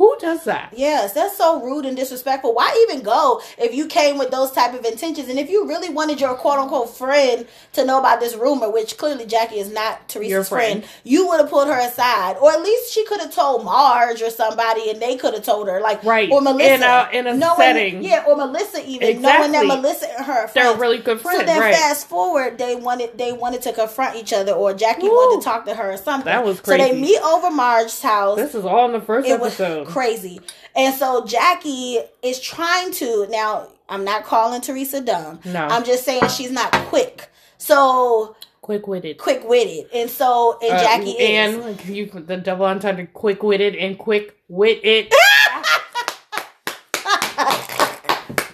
Who 0.00 0.16
does 0.18 0.44
that? 0.44 0.72
Yes, 0.74 1.12
that's 1.12 1.36
so 1.36 1.60
rude 1.62 1.84
and 1.84 1.94
disrespectful. 1.94 2.54
Why 2.54 2.86
even 2.88 3.02
go 3.04 3.42
if 3.58 3.74
you 3.74 3.86
came 3.86 4.16
with 4.16 4.30
those 4.30 4.50
type 4.50 4.72
of 4.72 4.82
intentions? 4.86 5.28
And 5.28 5.38
if 5.38 5.50
you 5.50 5.68
really 5.68 5.90
wanted 5.90 6.18
your 6.22 6.32
quote 6.36 6.58
unquote 6.58 6.88
friend 6.96 7.46
to 7.74 7.84
know 7.84 7.98
about 7.98 8.18
this 8.18 8.34
rumor, 8.34 8.70
which 8.70 8.96
clearly 8.96 9.26
Jackie 9.26 9.56
is 9.58 9.70
not 9.70 10.08
Teresa's 10.08 10.48
friend. 10.48 10.84
friend. 10.84 10.92
you 11.04 11.28
would 11.28 11.38
have 11.40 11.50
pulled 11.50 11.68
her 11.68 11.78
aside, 11.78 12.38
or 12.40 12.50
at 12.50 12.62
least 12.62 12.94
she 12.94 13.04
could 13.04 13.20
have 13.20 13.34
told 13.34 13.62
Marge 13.62 14.22
or 14.22 14.30
somebody, 14.30 14.88
and 14.88 15.02
they 15.02 15.16
could 15.18 15.34
have 15.34 15.44
told 15.44 15.68
her, 15.68 15.82
like 15.82 16.02
Right. 16.02 16.30
or 16.32 16.40
Melissa 16.40 16.72
In 16.74 16.82
a- 16.82 17.08
in 17.12 17.26
a 17.26 17.34
knowing, 17.36 17.56
setting. 17.58 18.02
yeah, 18.02 18.24
or 18.26 18.36
Melissa 18.36 18.82
even 18.86 19.20
knowing 19.20 19.52
that 19.52 19.66
Melissa 19.66 20.16
and 20.16 20.24
her 20.24 20.32
are 20.32 20.50
They're 20.54 20.64
friends. 20.64 20.80
really 20.80 20.98
good 20.98 21.20
So 21.20 21.28
then 21.42 21.60
right? 21.60 21.74
fast 21.74 22.08
forward, 22.08 22.56
they 22.56 22.74
wanted 22.74 23.18
they 23.18 23.32
wanted 23.32 23.60
to 23.62 23.72
confront 23.74 24.16
each 24.16 24.32
other, 24.32 24.52
or 24.52 24.72
Jackie 24.72 25.02
Woo. 25.02 25.14
wanted 25.14 25.42
to 25.42 25.44
talk 25.44 25.66
to 25.66 25.74
her 25.74 25.92
or 25.92 25.96
something. 25.98 26.24
That 26.24 26.42
was 26.42 26.58
So 26.64 26.74
they 26.78 26.92
meet 26.92 27.20
over 27.20 27.50
Marge's 27.50 28.00
house 28.00 28.36
This 28.38 28.54
is 28.54 28.64
all 28.64 28.86
in 28.86 28.92
the 28.92 29.00
first 29.02 29.28
it 29.28 29.38
was 29.38 29.60
episode. 29.60 29.88
Mm-hmm. 29.90 29.98
crazy. 29.98 30.40
And 30.76 30.94
so 30.94 31.24
Jackie 31.26 31.98
is 32.22 32.40
trying 32.40 32.92
to 32.92 33.26
now. 33.28 33.68
I'm 33.88 34.04
not 34.04 34.24
calling 34.24 34.60
Teresa 34.60 35.00
dumb. 35.00 35.40
No. 35.44 35.66
I'm 35.66 35.84
just 35.84 36.04
saying 36.04 36.28
she's 36.28 36.50
not 36.52 36.72
quick. 36.88 37.28
So 37.58 38.36
quick 38.62 38.86
witted. 38.86 39.18
quick 39.18 39.42
witted, 39.48 39.86
and 39.92 40.08
so 40.08 40.58
and 40.62 40.72
uh, 40.72 40.80
Jackie 40.82 41.10
is. 41.10 41.56
and 41.56 41.62
like, 41.62 41.86
you 41.86 42.06
the 42.06 42.36
double 42.36 42.66
entendre 42.66 43.06
quick 43.06 43.42
witted 43.42 43.74
and 43.74 43.98
quick 43.98 44.36
witted. 44.48 45.12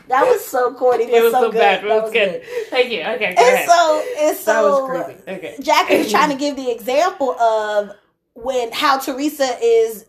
That 0.09 0.25
was 0.25 0.45
so 0.45 0.73
corny, 0.75 1.05
it 1.05 1.21
was 1.23 1.33
so, 1.33 1.41
so, 1.43 1.51
good. 1.53 1.59
bad. 1.59 1.85
It 1.85 1.89
That 1.89 2.03
was 2.05 2.13
good. 2.13 2.43
Thank 2.71 2.93
you. 2.93 3.01
Okay, 3.01 3.35
go 3.35 3.43
And 3.43 3.55
ahead. 3.55 3.69
so 3.69 4.05
and 4.21 4.37
that 4.37 4.39
so 4.39 4.87
was 4.89 5.07
creepy. 5.07 5.31
Okay. 5.33 5.57
Jackie 5.61 5.99
was 5.99 6.11
trying 6.11 6.31
to 6.31 6.37
give 6.39 6.55
the 6.55 6.71
example 6.71 7.33
of 7.41 7.91
when 8.35 8.71
how 8.71 8.99
Teresa 8.99 9.59
is 9.61 10.07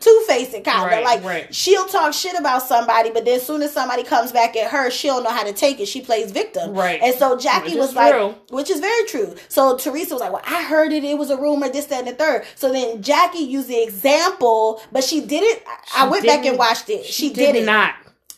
two 0.00 0.24
faced 0.26 0.52
kind 0.52 0.66
of 0.66 0.86
Right, 0.86 1.04
like 1.04 1.24
right. 1.24 1.54
she'll 1.54 1.86
talk 1.86 2.12
shit 2.14 2.38
about 2.38 2.62
somebody, 2.62 3.10
but 3.10 3.24
then 3.24 3.36
as 3.36 3.46
soon 3.46 3.62
as 3.62 3.72
somebody 3.72 4.02
comes 4.02 4.32
back 4.32 4.56
at 4.56 4.70
her, 4.70 4.90
she'll 4.90 5.22
know 5.22 5.30
how 5.30 5.44
to 5.44 5.52
take 5.52 5.80
it. 5.80 5.86
She 5.86 6.00
plays 6.00 6.30
victim, 6.30 6.72
Right. 6.74 7.00
And 7.02 7.14
so 7.16 7.36
Jackie 7.36 7.70
Which 7.70 7.78
was 7.78 7.94
like, 7.94 8.12
true. 8.12 8.34
which 8.50 8.70
is 8.70 8.80
very 8.80 9.04
true. 9.06 9.34
So 9.48 9.76
Teresa 9.76 10.14
was 10.14 10.20
like, 10.20 10.32
"Well, 10.32 10.42
I 10.46 10.62
heard 10.62 10.92
it. 10.92 11.04
It 11.04 11.18
was 11.18 11.30
a 11.30 11.36
rumor. 11.36 11.68
This, 11.68 11.86
that, 11.86 12.00
and 12.00 12.08
the 12.08 12.12
third. 12.12 12.44
So 12.54 12.72
then 12.72 13.02
Jackie 13.02 13.38
used 13.38 13.68
the 13.68 13.82
example, 13.82 14.80
but 14.92 15.04
she 15.04 15.20
didn't. 15.20 15.62
I 15.94 16.04
She 16.04 16.10
went 16.10 16.26
back 16.26 16.44
and 16.46 16.58
watched 16.58 16.88
it. 16.88 17.04
She, 17.04 17.28
did 17.28 17.52
didn't. 17.52 17.66
not. 17.66 17.94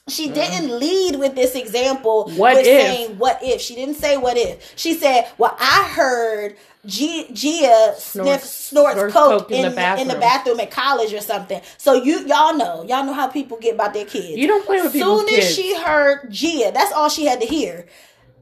She 0.08 0.24
mm-hmm. 0.26 0.34
didn't 0.34 0.78
lead 0.80 1.16
with 1.20 1.36
this 1.36 1.54
example 1.54 2.30
What 2.30 2.56
with 2.56 2.66
if? 2.66 2.82
saying 2.82 3.18
what 3.18 3.38
if. 3.42 3.60
She 3.60 3.76
didn't 3.76 3.94
say 3.94 4.16
what 4.16 4.36
if. 4.36 4.72
She 4.76 4.94
said, 4.94 5.28
"Well, 5.38 5.56
I 5.60 5.84
heard 5.94 6.56
G- 6.86 7.28
Gia 7.32 7.94
sniffs, 7.98 8.48
snorts, 8.50 8.94
snorts 8.94 9.12
coke, 9.12 9.40
coke 9.42 9.50
in 9.50 9.66
in, 9.66 9.74
the 9.74 10.00
in 10.00 10.08
the 10.08 10.14
bathroom. 10.14 10.60
at 10.60 10.70
college 10.70 11.12
or 11.12 11.20
something." 11.20 11.60
So 11.76 11.92
you 11.94 12.20
y'all 12.26 12.54
know 12.56 12.84
y'all 12.84 13.04
know 13.04 13.12
how 13.12 13.28
people 13.28 13.58
get 13.58 13.74
about 13.74 13.92
their 13.94 14.06
kids. 14.06 14.36
You 14.36 14.46
don't 14.46 14.64
play 14.64 14.80
with 14.80 14.92
Soon 14.92 15.26
kids. 15.26 15.46
as 15.46 15.54
she 15.54 15.76
heard 15.78 16.30
Gia, 16.30 16.70
that's 16.72 16.92
all 16.92 17.08
she 17.08 17.26
had 17.26 17.40
to 17.40 17.46
hear. 17.46 17.86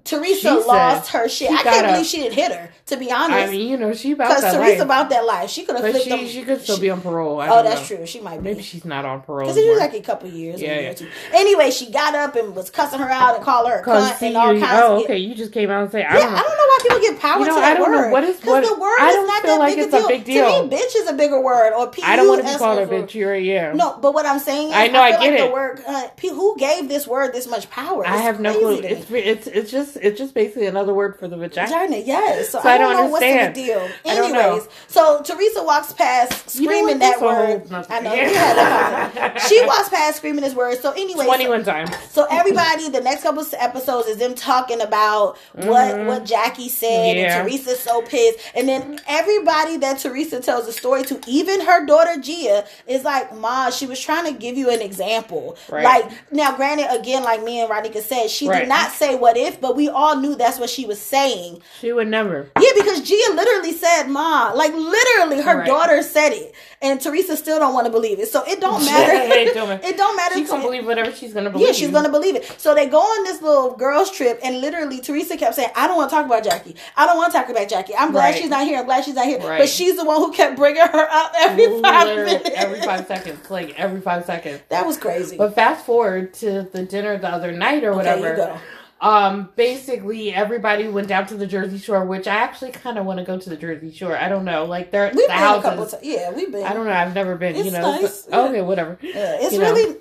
Teresa 0.08 0.40
She 0.40 0.48
lost 0.50 1.10
her 1.10 1.28
shit. 1.28 1.50
she 1.50 1.54
I 1.54 1.62
can't 1.62 1.86
believe 1.86 2.06
she 2.06 2.18
didn't 2.18 2.34
hit 2.34 2.52
her. 2.52 2.70
To 2.86 2.96
be 2.96 3.12
honest, 3.12 3.30
I 3.48 3.50
mean, 3.50 3.68
you 3.68 3.76
know, 3.76 3.92
she 3.92 4.12
about 4.12 4.28
because 4.28 4.42
that 4.42 4.54
Teresa 4.54 4.78
life. 4.78 4.80
about 4.80 5.10
that 5.10 5.26
life, 5.26 5.50
she 5.50 5.64
could 5.64 5.76
have 5.76 5.84
flipped 5.84 6.04
she, 6.04 6.08
them. 6.08 6.26
she 6.26 6.42
could 6.42 6.62
still 6.62 6.80
be 6.80 6.88
on 6.88 7.02
parole. 7.02 7.38
I 7.38 7.48
Oh, 7.48 7.62
that's 7.62 7.90
know. 7.90 7.96
true. 7.98 8.06
She 8.06 8.20
might 8.20 8.38
be. 8.38 8.44
Maybe 8.44 8.62
she's 8.62 8.86
not 8.86 9.04
on 9.04 9.20
parole. 9.20 9.46
Because 9.46 9.58
it 9.58 9.68
was 9.68 9.78
like 9.78 9.92
a 9.92 10.00
couple 10.00 10.30
years. 10.30 10.62
Yeah, 10.62 10.80
yeah. 10.80 10.94
Anyway, 11.34 11.70
she 11.70 11.90
got 11.90 12.14
up 12.14 12.34
and 12.36 12.56
was 12.56 12.70
cussing 12.70 12.98
her 13.00 13.10
out 13.10 13.36
and 13.36 13.44
called 13.44 13.68
her 13.68 13.80
a 13.80 13.84
cunt 13.84 14.22
and 14.22 14.34
all 14.38 14.54
you, 14.54 14.60
kinds 14.60 14.80
oh, 14.82 14.96
of 14.96 15.02
okay, 15.02 15.18
you 15.18 15.34
just 15.34 15.52
came 15.52 15.68
out 15.70 15.82
and 15.82 15.92
say, 15.92 16.02
I 16.02 16.14
Yeah, 16.14 16.20
don't 16.22 16.32
know. 16.32 16.38
I 16.38 16.40
don't 16.40 16.56
know 16.56 16.64
why 16.64 16.78
people 16.82 17.00
give 17.00 17.20
power 17.20 17.38
You 17.40 17.44
know, 17.46 17.54
to 17.56 17.60
that 17.60 17.76
I 17.76 17.78
don't 17.78 17.92
know. 17.92 18.08
What 18.08 18.24
is- 18.24 18.40
Because 18.40 18.66
the 18.66 18.80
word 18.80 18.96
I 19.00 19.10
is 19.10 19.14
feel 19.16 19.26
that 19.26 19.56
like 19.58 19.76
big 19.76 19.84
it's 19.84 19.92
a 19.94 19.96
a 19.98 20.00
deal. 20.00 20.08
big 20.08 20.24
To 20.24 20.76
me, 20.76 20.76
bitch 20.78 20.96
is 20.96 21.10
a 21.10 21.12
bigger 21.12 21.40
word. 21.42 21.74
Or 21.74 21.90
P 21.90 22.02
I 22.02 22.16
don't 22.16 22.28
want 22.28 22.40
to 22.40 22.50
be 22.50 22.56
called 22.56 22.78
a 22.78 22.86
bitch. 22.86 23.12
You're 23.12 23.34
a 23.34 23.40
yeah. 23.40 23.72
No, 23.74 23.98
but 24.00 24.14
what 24.14 24.24
I'm 24.24 24.38
saying 24.38 24.72
I 24.72 24.88
know, 24.88 25.02
I 25.02 25.10
get 25.12 25.34
it. 25.34 25.46
The 25.46 25.52
word, 25.52 25.80
who 26.22 26.56
gave 26.56 26.88
this 26.88 27.06
word 27.06 27.34
this 27.34 27.46
much 27.46 27.68
power? 27.68 28.06
I 28.06 28.16
have 28.16 28.40
no 28.40 28.58
clue. 28.58 28.80
It's 28.80 29.10
it's 29.10 29.46
it's 29.46 29.70
just 29.70 29.97
it's 29.98 30.18
just 30.18 30.34
basically 30.34 30.66
another 30.66 30.94
word 30.94 31.18
for 31.18 31.28
the 31.28 31.36
vagina. 31.36 31.68
Vagina, 31.68 31.96
yes. 31.98 32.50
So, 32.50 32.60
So 32.60 32.68
I, 32.68 32.74
I 32.74 32.78
don't, 32.78 32.94
know 32.94 33.06
what's 33.06 33.24
the 33.24 33.30
understand. 33.30 33.54
deal. 33.54 33.88
I 34.06 34.14
don't 34.14 34.32
know. 34.32 34.40
Anyways, 34.54 34.68
so 34.88 35.22
Teresa 35.22 35.62
walks 35.62 35.92
past 35.92 36.54
You 36.56 36.62
know 36.66 36.72
screaming 36.72 36.98
that 37.00 37.16
a 37.16 37.18
whole 37.20 37.28
word. 37.28 37.86
I 37.90 38.00
know. 38.00 38.10
That's 38.10 39.40
fine. 39.40 39.48
she 39.48 39.64
walks 39.66 39.88
past 39.88 40.16
screaming 40.18 40.42
this 40.42 40.54
word. 40.54 40.78
So 40.80 40.92
anyway, 40.92 41.24
Twenty 41.24 41.48
one 41.48 41.64
times. 41.64 41.90
So 42.10 42.26
everybody, 42.30 42.88
the 42.88 43.00
next 43.00 43.22
couple 43.22 43.40
of 43.42 43.54
episodes 43.58 44.08
is 44.08 44.16
them 44.18 44.34
talking 44.34 44.80
about 44.80 45.36
what 45.54 45.98
what 46.06 46.24
Jackie 46.24 46.68
said, 46.68 46.88
Mm-hmm. 46.88 47.18
Yeah. 47.18 47.38
and 47.40 47.48
Teresa's 47.48 47.80
so 47.80 48.02
pissed, 48.02 48.38
and 48.54 48.68
then 48.68 48.98
everybody 49.06 49.76
that 49.78 49.98
Teresa 49.98 50.40
tells 50.40 50.66
the 50.66 50.72
story 50.72 51.02
to, 51.04 51.20
even 51.26 51.60
her 51.60 51.84
daughter 51.86 52.20
Gia, 52.20 52.64
is 52.86 53.04
like, 53.04 53.34
"Ma, 53.36 53.70
she 53.70 53.86
was 53.86 54.00
trying 54.00 54.24
to 54.32 54.38
give 54.38 54.56
you 54.56 54.70
an 54.70 54.80
example." 54.80 55.56
Right. 55.70 55.84
Like 55.84 56.32
now, 56.32 56.56
granted, 56.56 56.88
again, 56.98 57.22
like 57.24 57.42
me 57.42 57.60
and 57.60 57.70
Ronika 57.70 58.00
said, 58.02 58.28
she 58.30 58.48
Right. 58.48 58.60
did 58.60 58.68
not 58.68 58.92
say 58.92 59.14
what 59.16 59.36
if, 59.36 59.60
but 59.60 59.76
we 59.78 59.88
all 59.88 60.16
knew 60.22 60.34
that's 60.34 60.58
what 60.58 60.68
she 60.68 60.84
was 60.84 61.00
saying. 61.00 61.62
She 61.80 61.92
would 61.92 62.08
never. 62.08 62.50
Yeah, 62.60 62.70
because 62.76 63.00
Gia 63.08 63.32
literally 63.34 63.72
said, 63.72 64.08
"Ma," 64.08 64.52
like 64.54 64.72
literally, 64.74 65.40
her 65.40 65.58
Right. 65.58 65.66
daughter 65.66 66.02
said 66.02 66.32
it, 66.32 66.52
and 66.82 67.00
Teresa 67.00 67.36
still 67.36 67.58
don't 67.58 67.72
want 67.74 67.86
to 67.86 67.92
believe 67.92 68.18
it. 68.18 68.28
So 68.28 68.42
it 68.46 68.60
don't 68.60 68.84
matter. 68.84 69.12
It 69.48 69.54
don't 69.54 69.68
matter. 69.68 69.86
it 69.86 69.96
don't 69.96 70.16
matter. 70.16 70.34
She's 70.34 70.50
gonna 70.50 70.62
believe 70.64 70.84
whatever 70.84 71.12
she's 71.12 71.32
gonna 71.32 71.50
believe. 71.50 71.66
yeah, 71.68 71.72
she's 71.72 71.90
gonna 71.90 72.08
believe 72.10 72.34
it. 72.36 72.44
So 72.58 72.74
they 72.74 72.86
go 72.86 72.98
on 72.98 73.24
this 73.24 73.40
little 73.40 73.76
girls 73.76 74.10
trip, 74.10 74.40
and 74.44 74.60
literally 74.60 75.00
Teresa 75.00 75.36
kept 75.36 75.54
saying, 75.54 75.70
"I 75.76 75.86
don't 75.86 75.96
want 75.96 76.10
to 76.10 76.16
talk 76.16 76.26
about 76.26 76.42
Jackie. 76.44 76.74
I 76.96 77.06
don't 77.06 77.16
want 77.16 77.32
to 77.32 77.38
talk 77.38 77.48
about 77.48 77.68
Jackie. 77.68 77.94
I'm 77.96 78.10
glad 78.12 78.30
Right. 78.34 78.40
she's 78.42 78.50
not 78.50 78.64
here. 78.66 78.78
I'm 78.80 78.84
glad 78.86 79.04
she's 79.04 79.14
not 79.14 79.26
here." 79.26 79.38
Right. 79.38 79.60
But 79.60 79.68
she's 79.68 79.96
the 79.96 80.04
one 80.04 80.16
who 80.18 80.32
kept 80.32 80.56
bringing 80.56 80.82
her 80.82 81.08
up 81.10 81.32
every 81.38 81.80
five 81.80 82.06
minutes. 82.16 82.50
every 82.54 82.80
five 82.82 83.06
seconds, 83.06 83.48
like 83.50 83.78
every 83.78 84.00
five 84.00 84.24
seconds. 84.24 84.60
That 84.70 84.84
was 84.86 84.96
crazy. 84.96 85.36
But 85.36 85.54
fast 85.54 85.86
forward 85.86 86.34
to 86.34 86.66
the 86.72 86.82
dinner 86.82 87.16
the 87.18 87.28
other 87.28 87.52
night 87.52 87.84
or 87.84 87.90
Okay, 87.90 87.96
whatever. 87.96 88.60
Um, 89.00 89.50
basically 89.54 90.32
everybody 90.34 90.88
went 90.88 91.06
down 91.08 91.26
to 91.28 91.36
the 91.36 91.46
Jersey 91.46 91.78
Shore, 91.78 92.04
which 92.04 92.26
I 92.26 92.34
actually 92.36 92.72
kind 92.72 92.98
of 92.98 93.06
want 93.06 93.18
to 93.20 93.24
go 93.24 93.38
to 93.38 93.48
the 93.50 93.56
Jersey 93.56 93.92
Shore. 93.92 94.16
I 94.16 94.28
don't 94.28 94.44
know, 94.44 94.64
like 94.64 94.90
they're 94.90 95.04
We've 95.06 95.14
the 95.14 95.18
been 95.28 95.30
a 95.30 95.38
couple 95.62 95.70
houses. 95.70 95.90
times. 95.92 96.04
Yeah, 96.04 96.32
we've 96.32 96.50
been. 96.50 96.64
I 96.64 96.72
don't 96.72 96.84
know. 96.84 96.92
I've 96.92 97.14
never 97.14 97.36
been. 97.36 97.54
It's 97.54 97.64
you 97.64 97.70
know, 97.70 97.80
nice. 97.80 98.24
so- 98.24 98.48
okay, 98.48 98.60
whatever. 98.60 98.98
Yeah, 99.00 99.38
it's 99.40 99.52
you 99.52 99.60
know. 99.60 99.96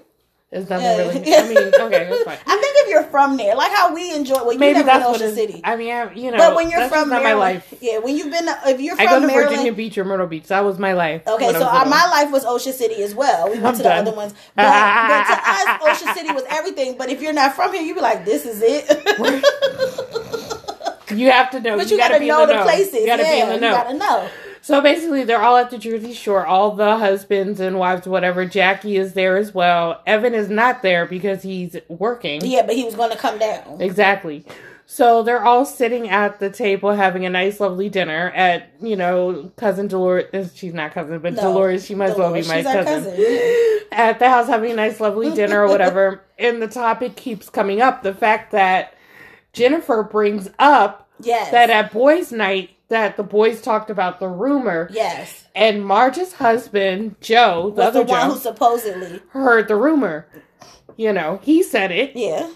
Really. 0.51 0.61
It's 0.61 0.69
nothing 0.69 0.97
really. 0.97 1.35
I 1.35 1.47
mean, 1.47 1.57
okay, 1.79 2.09
that's 2.09 2.23
fine. 2.23 2.37
I 2.45 2.57
think 2.57 2.77
if 2.77 2.89
you're 2.89 3.03
from 3.03 3.37
there, 3.37 3.55
like 3.55 3.71
how 3.71 3.93
we 3.93 4.13
enjoy, 4.13 4.35
well, 4.35 4.53
you 4.53 4.59
Maybe 4.59 4.73
never 4.75 4.85
that's 4.85 5.05
been 5.05 5.15
Ocean 5.15 5.35
City. 5.35 5.61
I 5.63 5.75
mean, 5.75 5.91
I, 5.91 6.13
you 6.13 6.31
know, 6.31 6.37
but 6.37 6.55
when 6.55 6.69
you're 6.69 6.79
that's 6.79 6.93
from 6.93 7.09
Maryland, 7.09 7.39
my 7.39 7.53
life. 7.53 7.73
yeah, 7.81 7.99
when 7.99 8.15
you've 8.15 8.31
been, 8.31 8.47
if 8.65 8.79
you're 8.79 8.95
from 8.95 9.07
I 9.07 9.09
go 9.09 9.19
to 9.19 9.27
Maryland, 9.27 9.49
Virginia 9.49 9.73
Beach 9.73 9.97
or 9.97 10.05
Myrtle 10.05 10.27
Beach. 10.27 10.47
That 10.47 10.63
was 10.63 10.79
my 10.79 10.93
life. 10.93 11.27
Okay, 11.27 11.51
so 11.51 11.63
our, 11.65 11.85
uh, 11.85 11.89
my 11.89 12.05
life 12.07 12.31
was 12.31 12.45
Ocean 12.45 12.73
City 12.73 13.03
as 13.03 13.13
well. 13.13 13.45
We 13.45 13.51
went 13.59 13.65
I'm 13.65 13.73
to 13.73 13.77
the 13.79 13.83
done. 13.83 14.07
other 14.07 14.15
ones, 14.15 14.33
but, 14.55 14.63
but 14.63 15.23
to 15.25 15.33
us, 15.49 16.01
Ocean 16.01 16.13
City 16.13 16.31
was 16.33 16.43
everything. 16.49 16.97
But 16.97 17.09
if 17.09 17.21
you're 17.21 17.33
not 17.33 17.53
from 17.53 17.73
here, 17.73 17.81
you'd 17.81 17.95
be 17.95 18.01
like, 18.01 18.25
"This 18.25 18.45
is 18.45 18.61
it." 18.63 18.87
you 21.17 21.31
have 21.31 21.49
to 21.51 21.59
know. 21.59 21.77
but 21.77 21.87
you, 21.89 21.95
you, 21.95 22.01
gotta, 22.01 22.19
be 22.19 22.27
know 22.27 22.43
in 22.43 22.47
the, 22.47 22.53
the 22.53 22.59
know. 22.59 22.65
places. 22.65 22.95
You 22.95 23.05
gotta 23.05 23.23
yeah, 23.23 23.31
be 23.31 23.41
in 23.41 23.47
the 23.61 23.67
you 23.67 23.73
gotta 23.73 23.93
know. 23.97 24.29
So 24.67 24.81
basically, 24.81 25.23
they're 25.23 25.41
all 25.41 25.55
at 25.55 25.69
the 25.71 25.77
Jersey 25.77 26.11
Shore. 26.11 26.45
All 26.45 26.75
the 26.75 26.97
husbands 26.97 27.61
and 27.61 27.79
wives, 27.79 28.05
whatever. 28.05 28.45
Jackie 28.45 28.97
is 28.97 29.13
there 29.13 29.37
as 29.37 29.53
well. 29.53 30.01
Evan 30.05 30.33
is 30.33 30.49
not 30.49 30.81
there 30.81 31.05
because 31.05 31.41
he's 31.41 31.77
working. 31.87 32.41
Yeah, 32.43 32.65
but 32.65 32.75
he 32.75 32.83
was 32.83 32.93
going 32.93 33.11
to 33.11 33.17
come 33.17 33.39
down. 33.39 33.79
Exactly. 33.79 34.43
So 34.85 35.23
they're 35.23 35.45
all 35.45 35.63
sitting 35.65 36.09
at 36.09 36.41
the 36.41 36.49
table 36.49 36.91
having 36.91 37.25
a 37.25 37.29
nice, 37.29 37.61
lovely 37.61 37.87
dinner 37.87 38.29
at, 38.35 38.69
you 38.81 38.97
know, 38.97 39.53
cousin 39.55 39.87
Dolores. 39.87 40.25
Uh, 40.33 40.49
she's 40.53 40.73
not 40.73 40.91
cousin, 40.91 41.19
but 41.19 41.35
No, 41.35 41.43
Dolores, 41.43 41.85
she 41.85 41.95
might 41.95 42.09
as 42.09 42.17
well 42.17 42.33
be 42.33 42.41
my 42.41 42.57
she's 42.57 42.65
our 42.65 42.83
cousin. 42.83 43.13
At 43.93 44.19
the 44.19 44.27
house 44.27 44.47
having 44.47 44.73
a 44.73 44.75
nice, 44.75 44.99
lovely 44.99 45.33
dinner 45.33 45.63
or 45.63 45.69
whatever. 45.69 46.25
and 46.37 46.61
the 46.61 46.67
topic 46.67 47.15
keeps 47.15 47.49
coming 47.49 47.81
up 47.81 48.03
the 48.03 48.13
fact 48.13 48.51
that 48.51 48.95
Jennifer 49.53 50.03
brings 50.03 50.49
up 50.59 51.07
Yes. 51.21 51.51
that 51.51 51.69
at 51.69 51.91
boys' 51.93 52.31
night, 52.31 52.71
that 52.89 53.17
the 53.17 53.23
boys 53.23 53.61
talked 53.61 53.89
about 53.89 54.19
the 54.19 54.27
rumor, 54.29 54.87
yes. 54.91 55.45
and 55.55 55.85
Marge's 55.85 56.33
husband, 56.33 57.15
Joe, 57.21 57.71
the 57.75 57.81
Was 57.81 57.87
other 57.87 58.03
the 58.05 58.11
one 58.11 58.29
Joe, 58.29 58.33
who 58.35 58.39
supposedly. 58.39 59.21
heard 59.29 59.67
the 59.67 59.75
rumor. 59.75 60.27
You 60.95 61.13
know, 61.13 61.39
he 61.43 61.63
said 61.63 61.91
it. 61.91 62.15
Yeah. 62.15 62.49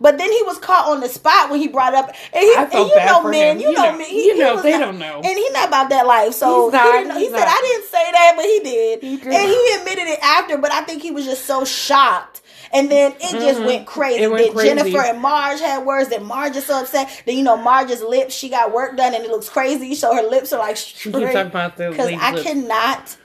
But 0.00 0.18
then 0.18 0.30
he 0.32 0.42
was 0.42 0.58
caught 0.58 0.88
on 0.88 1.00
the 1.00 1.08
spot 1.08 1.50
when 1.50 1.60
he 1.60 1.68
brought 1.68 1.94
up, 1.94 2.08
and, 2.08 2.42
he, 2.42 2.54
I 2.56 2.64
and 2.64 2.72
you 2.88 2.94
bad 2.96 3.06
know, 3.22 3.30
him. 3.30 3.58
you, 3.60 3.68
You 3.68 3.72
know, 3.74 3.90
know- 3.92 3.98
me. 3.98 4.04
He, 4.06 4.24
you 4.26 4.38
know, 4.38 4.60
they 4.60 4.72
not- 4.72 4.80
don't 4.80 4.98
know. 4.98 5.16
and 5.22 5.38
he's 5.38 5.52
not 5.52 5.68
about 5.68 5.88
that 5.90 6.04
life. 6.06 6.34
So 6.34 6.68
not, 6.72 7.16
he, 7.16 7.20
he 7.26 7.30
said. 7.30 7.46
"I 7.46 7.60
didn't 7.62 7.88
say 7.88 8.10
that," 8.12 8.32
but 8.36 8.44
he 8.44 8.60
did, 8.60 9.02
He 9.02 9.16
did. 9.18 9.26
and 9.32 9.48
he 9.48 9.74
admitted 9.78 10.08
it 10.10 10.18
after. 10.20 10.58
But 10.58 10.72
I 10.72 10.82
think 10.82 11.00
he 11.02 11.12
was 11.12 11.24
just 11.24 11.44
so 11.44 11.64
shocked. 11.64 12.42
And 12.74 12.90
then 12.90 13.12
it 13.12 13.30
just 13.30 13.60
Mhm. 13.60 13.66
went 13.66 13.86
crazy. 13.86 14.26
Went 14.26 14.44
then 14.44 14.52
crazy. 14.52 14.68
Jennifer 14.68 15.00
and 15.00 15.20
Marge 15.20 15.60
had 15.60 15.86
words. 15.86 16.08
Then 16.10 16.24
Marge 16.24 16.56
is 16.56 16.66
so 16.66 16.80
upset. 16.80 17.08
Then 17.24 17.36
you 17.36 17.44
know 17.44 17.56
Marge's 17.56 18.02
lips. 18.02 18.34
She 18.34 18.48
got 18.48 18.72
work 18.72 18.96
done, 18.96 19.14
and 19.14 19.24
it 19.24 19.30
looks 19.30 19.48
crazy. 19.48 19.94
So 19.94 20.12
her 20.14 20.22
lips 20.22 20.52
are 20.52 20.58
like 20.58 20.76
She 20.76 21.12
keeps 21.12 21.18
talking 21.32 21.36
about 21.46 21.76
the 21.76 21.90
because 21.90 22.10
I 22.20 22.32
lips. 22.32 22.42
cannot. 22.42 23.16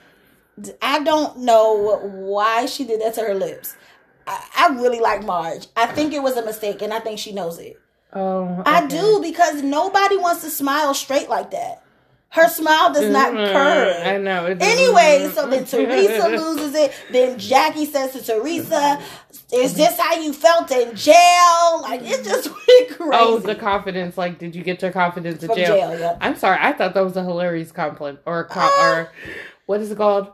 I 0.82 1.00
don't 1.00 1.39
know 1.39 2.00
why 2.04 2.66
she 2.68 2.84
did 2.84 3.02
that 3.02 3.16
to 3.16 3.22
her 3.22 3.34
lips. 3.34 3.76
I, 4.28 4.39
I 4.58 4.68
really 4.76 5.00
like 5.00 5.24
Marge. 5.26 5.68
I 5.76 5.88
think 5.88 6.14
it 6.14 6.22
was 6.22 6.38
a 6.38 6.45
mistake, 6.45 6.82
and 6.84 6.93
I 6.93 7.00
think 7.00 7.18
she 7.18 7.32
knows 7.32 7.58
it. 7.58 7.80
Oh, 8.14 8.62
I 8.66 8.86
do 8.88 9.20
because 9.22 9.62
nobody 9.64 10.18
wants 10.18 10.41
to 10.43 10.50
smile 10.50 10.93
straight 10.93 11.30
like 11.30 11.52
that. 11.52 11.82
Her 12.32 12.48
smile 12.48 12.94
does 12.94 13.10
not 13.12 13.34
Mm, 13.34 13.52
curve. 13.52 14.06
I 14.06 14.18
know. 14.18 14.46
it 14.46 14.62
Anyway, 14.62 15.32
so 15.34 15.48
then 15.48 15.66
Teresa 15.66 16.28
loses 16.28 16.76
it. 16.76 16.94
Then 17.12 17.40
Jackie 17.40 17.86
says 17.86 18.12
to 18.14 18.22
Teresa, 18.24 19.02
"Is 19.52 19.74
this 19.74 19.98
how 20.00 20.14
you 20.22 20.32
felt 20.32 20.70
in 20.70 20.96
jail?" 20.96 21.82
Like 21.82 22.02
it 22.04 22.24
just 22.24 22.48
went 22.68 22.90
crazy. 22.92 23.12
Oh, 23.14 23.40
the 23.40 23.56
confidence. 23.56 24.16
Like, 24.16 24.38
did 24.38 24.56
you 24.56 24.64
get 24.64 24.80
your 24.84 24.92
confidence 24.92 25.42
in 25.42 25.48
From 25.48 25.58
jail? 25.58 25.76
jail, 25.76 26.00
yeah. 26.00 26.18
I'm 26.22 26.36
sorry. 26.36 26.60
I 26.62 26.74
thought 26.74 26.94
that 26.94 27.04
was 27.04 27.18
a 27.18 27.24
hilarious 27.24 27.72
compliment. 27.72 28.20
Or, 28.28 28.44
com- 28.44 28.70
Uh, 28.80 28.84
or 28.86 29.12
what 29.66 29.82
is 29.82 29.90
it 29.90 29.98
called? 29.98 30.32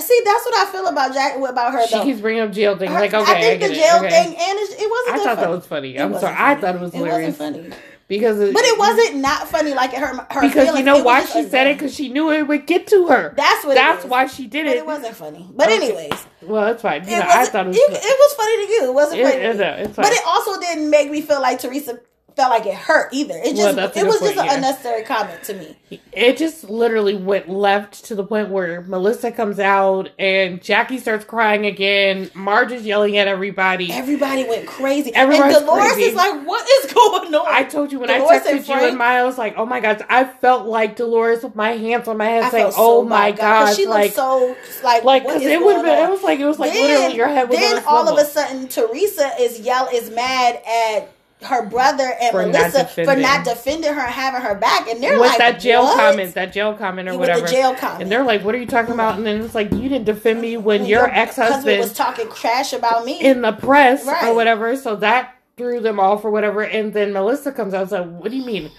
See, 0.00 0.20
that's 0.24 0.44
what 0.44 0.54
I 0.68 0.72
feel 0.72 0.88
about 0.88 1.14
Jack 1.14 1.36
about 1.36 1.72
her. 1.72 1.86
She 1.86 1.94
Though. 1.94 2.02
keeps 2.02 2.20
bringing 2.20 2.42
up 2.42 2.50
jail 2.52 2.76
things. 2.76 2.90
Her- 2.92 2.98
Like, 3.00 3.14
okay, 3.14 3.32
I 3.32 3.40
think 3.40 3.60
get 3.60 3.68
the 3.68 3.72
it, 3.72 3.78
jail 3.78 3.96
okay. 3.98 4.08
thing, 4.10 4.26
and 4.36 4.58
it, 4.58 4.70
it 4.80 4.90
wasn't. 4.90 5.14
I 5.14 5.16
that 5.18 5.24
thought 5.24 5.36
that 5.36 5.36
funny. 5.44 5.56
was 5.56 5.66
funny. 5.66 5.96
It 5.96 6.00
I'm 6.02 6.18
sorry. 6.18 6.34
I 6.36 6.54
thought 6.56 6.74
it 6.74 6.80
was 6.80 6.92
hilarious 6.92 7.38
It 7.38 7.40
wasn't 7.40 7.66
funny. 7.72 7.76
Because 8.08 8.38
it, 8.40 8.54
But 8.54 8.62
it 8.64 8.78
wasn't 8.78 9.16
not 9.16 9.48
funny. 9.48 9.74
Like 9.74 9.92
her, 9.92 10.06
her 10.06 10.40
because 10.40 10.52
feelings, 10.52 10.78
you 10.78 10.84
know 10.84 10.98
it 10.98 11.04
why 11.04 11.24
she 11.24 11.42
said 11.48 11.66
it 11.66 11.76
because 11.78 11.94
she 11.94 12.08
knew 12.08 12.30
it 12.30 12.46
would 12.46 12.66
get 12.66 12.86
to 12.88 13.06
her. 13.08 13.34
That's 13.36 13.64
what. 13.64 13.74
That's 13.74 14.02
it 14.04 14.06
is. 14.06 14.10
why 14.10 14.26
she 14.26 14.46
did 14.46 14.66
But 14.66 14.76
it. 14.76 14.78
it 14.78 14.86
wasn't 14.86 15.14
funny. 15.16 15.46
But 15.54 15.68
Okay. 15.68 15.76
anyways, 15.76 16.26
Well, 16.42 16.68
it's 16.68 16.82
fine. 16.82 17.02
You 17.08 17.16
it 17.16 17.18
know, 17.20 17.26
I 17.28 17.44
thought 17.46 17.66
it 17.66 17.68
was. 17.68 17.76
it, 17.76 17.90
it 17.90 18.18
was 18.18 18.34
funny 18.34 18.66
to 18.66 18.72
you. 18.72 18.84
It 18.84 18.94
wasn't 18.94 19.20
It- 19.20 19.24
funny. 19.24 19.36
to 19.42 19.50
it- 19.50 19.58
me. 19.78 19.84
it's 19.84 19.96
but 19.96 20.12
it 20.12 20.22
also 20.26 20.60
didn't 20.60 20.88
make 20.90 21.10
me 21.10 21.20
feel 21.20 21.40
like 21.40 21.58
Teresa 21.60 21.98
felt 22.36 22.50
like 22.50 22.66
it 22.66 22.74
hurt 22.74 23.12
either. 23.14 23.34
It 23.34 23.56
just 23.56 23.78
a 23.78 23.98
it 23.98 24.06
was 24.06 24.18
point, 24.18 24.34
just 24.34 24.38
an 24.38 24.44
yeah. 24.44 24.54
unnecessary 24.56 25.02
comment 25.04 25.42
to 25.44 25.54
me. 25.54 25.76
It 26.12 26.36
just 26.36 26.68
literally 26.68 27.14
went 27.14 27.48
left 27.48 28.04
to 28.06 28.14
the 28.14 28.24
point 28.24 28.50
where 28.50 28.82
Melissa 28.82 29.32
comes 29.32 29.58
out 29.58 30.10
and 30.18 30.62
Jackie 30.62 30.98
starts 30.98 31.24
crying 31.24 31.64
again. 31.64 32.30
Marge 32.34 32.72
is 32.72 32.84
yelling 32.84 33.16
at 33.16 33.26
everybody. 33.26 33.90
Everybody 33.90 34.44
went 34.44 34.66
crazy. 34.66 35.14
Everybody's 35.14 35.56
and 35.56 35.66
Dolores 35.66 35.92
crazy. 35.92 36.10
is 36.10 36.14
like, 36.14 36.46
"What 36.46 36.68
is 36.68 36.92
going 36.92 37.34
on?" 37.34 37.46
I 37.48 37.64
told 37.64 37.90
you 37.90 38.00
when 38.00 38.08
Dolores 38.08 38.46
I 38.46 38.50
and 38.50 38.60
texted 38.60 38.80
you 38.80 38.88
and 38.88 38.98
Miles, 38.98 39.38
like, 39.38 39.54
oh 39.56 39.64
my 39.64 39.80
god!" 39.80 40.04
I 40.10 40.24
felt 40.24 40.66
like 40.66 40.96
Dolores 40.96 41.42
with 41.42 41.56
my 41.56 41.70
hands 41.70 42.06
on 42.06 42.18
my 42.18 42.26
head 42.26 42.44
I 42.44 42.50
saying, 42.50 42.72
oh 42.76 43.02
so 43.02 43.08
my 43.08 43.32
gosh, 43.32 43.76
she 43.76 43.86
like, 43.86 44.16
looked 44.16 44.16
so 44.16 44.56
like 44.84 45.04
like, 45.04 45.24
cause 45.24 45.42
it 45.42 45.60
would 45.60 45.76
have 45.76 45.84
been, 45.84 45.98
on? 45.98 46.08
it 46.08 46.10
was 46.10 46.22
like, 46.22 46.38
it 46.38 46.46
was 46.46 46.58
like 46.58 46.72
then, 46.72 46.90
literally 46.90 47.16
your 47.16 47.28
head 47.28 47.48
was 47.48 47.58
then 47.58 47.82
all 47.86 48.06
of 48.06 48.18
a 48.18 48.28
sudden 48.28 48.68
Teresa 48.68 49.30
is 49.40 49.60
yell 49.60 49.88
is 49.90 50.10
mad 50.10 50.60
at 50.66 51.15
her 51.42 51.66
brother 51.66 52.14
and 52.20 52.30
For 52.32 52.42
not 52.46 52.52
Melissa 52.72 52.86
for 52.86 53.14
not 53.14 53.44
defending 53.44 53.92
her 53.92 54.00
and 54.00 54.10
having 54.12 54.40
her 54.40 54.54
back 54.54 54.88
and 54.88 55.02
they're 55.02 55.20
with 55.20 55.28
like 55.28 55.38
that 55.38 55.60
jail 55.60 55.82
what? 55.82 55.98
comment, 55.98 56.34
that 56.34 56.52
jail 56.52 56.72
comment 56.74 57.08
or 57.08 57.18
With 57.18 57.26
the 57.28 57.32
whatever. 57.34 57.46
jail 57.46 57.74
comment. 57.74 58.02
And 58.02 58.10
they're 58.10 58.24
like, 58.24 58.42
what 58.42 58.54
are 58.54 58.58
you 58.58 58.66
talking 58.66 58.94
about? 58.94 59.16
And 59.18 59.26
then 59.26 59.42
it's 59.42 59.54
like, 59.54 59.70
you 59.72 59.88
didn't 59.88 60.04
defend 60.06 60.40
me 60.40 60.56
when 60.56 60.86
your 60.86 61.06
ex 61.08 61.36
husband 61.36 61.78
was 61.80 61.92
talking 61.92 62.30
trash 62.32 62.72
about 62.72 63.04
me. 63.04 63.20
in 63.20 63.42
the 63.42 63.52
press 63.52 64.06
Right. 64.06 64.24
or 64.28 64.34
whatever. 64.34 64.76
So 64.76 64.96
that 64.96 65.34
threw 65.58 65.80
them 65.80 66.00
off 66.00 66.24
or 66.24 66.30
whatever. 66.30 66.62
And 66.62 66.92
then 66.94 67.12
Melissa 67.12 67.52
comes 67.52 67.74
out 67.74 67.82
and 67.82 67.90
said, 67.90 68.10
what 68.18 68.30
do 68.30 68.36
you 68.36 68.44
mean? 68.46 68.70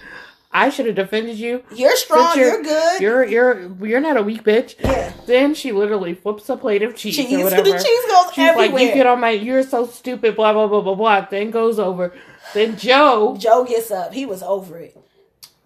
I 0.50 0.70
should 0.70 0.86
have 0.86 0.94
defended 0.94 1.36
you. 1.38 1.62
you're 1.76 1.94
strong. 1.94 2.32
Since 2.32 2.36
You're, 2.38 2.62
good. 2.62 3.00
You're 3.02 3.24
you're 3.26 3.86
you're 3.86 4.00
not 4.00 4.16
a 4.16 4.22
weak 4.22 4.44
bitch. 4.44 4.76
Yeah. 4.80 5.12
Then 5.26 5.54
she 5.54 5.72
literally 5.72 6.14
flips 6.14 6.48
a 6.48 6.56
plate 6.56 6.82
of 6.82 6.96
cheese, 6.96 7.16
Cheese. 7.16 7.30
or 7.38 7.44
whatever. 7.44 7.64
The 7.64 7.72
cheese 7.72 7.82
goes 8.10 8.32
She's 8.32 8.38
like, 8.38 8.56
everywhere. 8.70 8.82
"You 8.82 8.94
get 8.94 9.06
on 9.06 9.20
my. 9.20 9.28
You're 9.28 9.62
so 9.62 9.86
stupid." 9.86 10.36
Blah 10.36 10.54
blah 10.54 10.66
blah 10.66 10.80
blah 10.80 10.94
blah. 10.94 11.20
Then 11.30 11.50
goes 11.50 11.78
over. 11.78 12.14
Then 12.54 12.76
Joe. 12.76 13.36
Joe 13.38 13.64
gets 13.64 13.90
up. 13.90 14.12
He 14.12 14.26
was 14.26 14.42
over 14.42 14.78
it. 14.78 14.96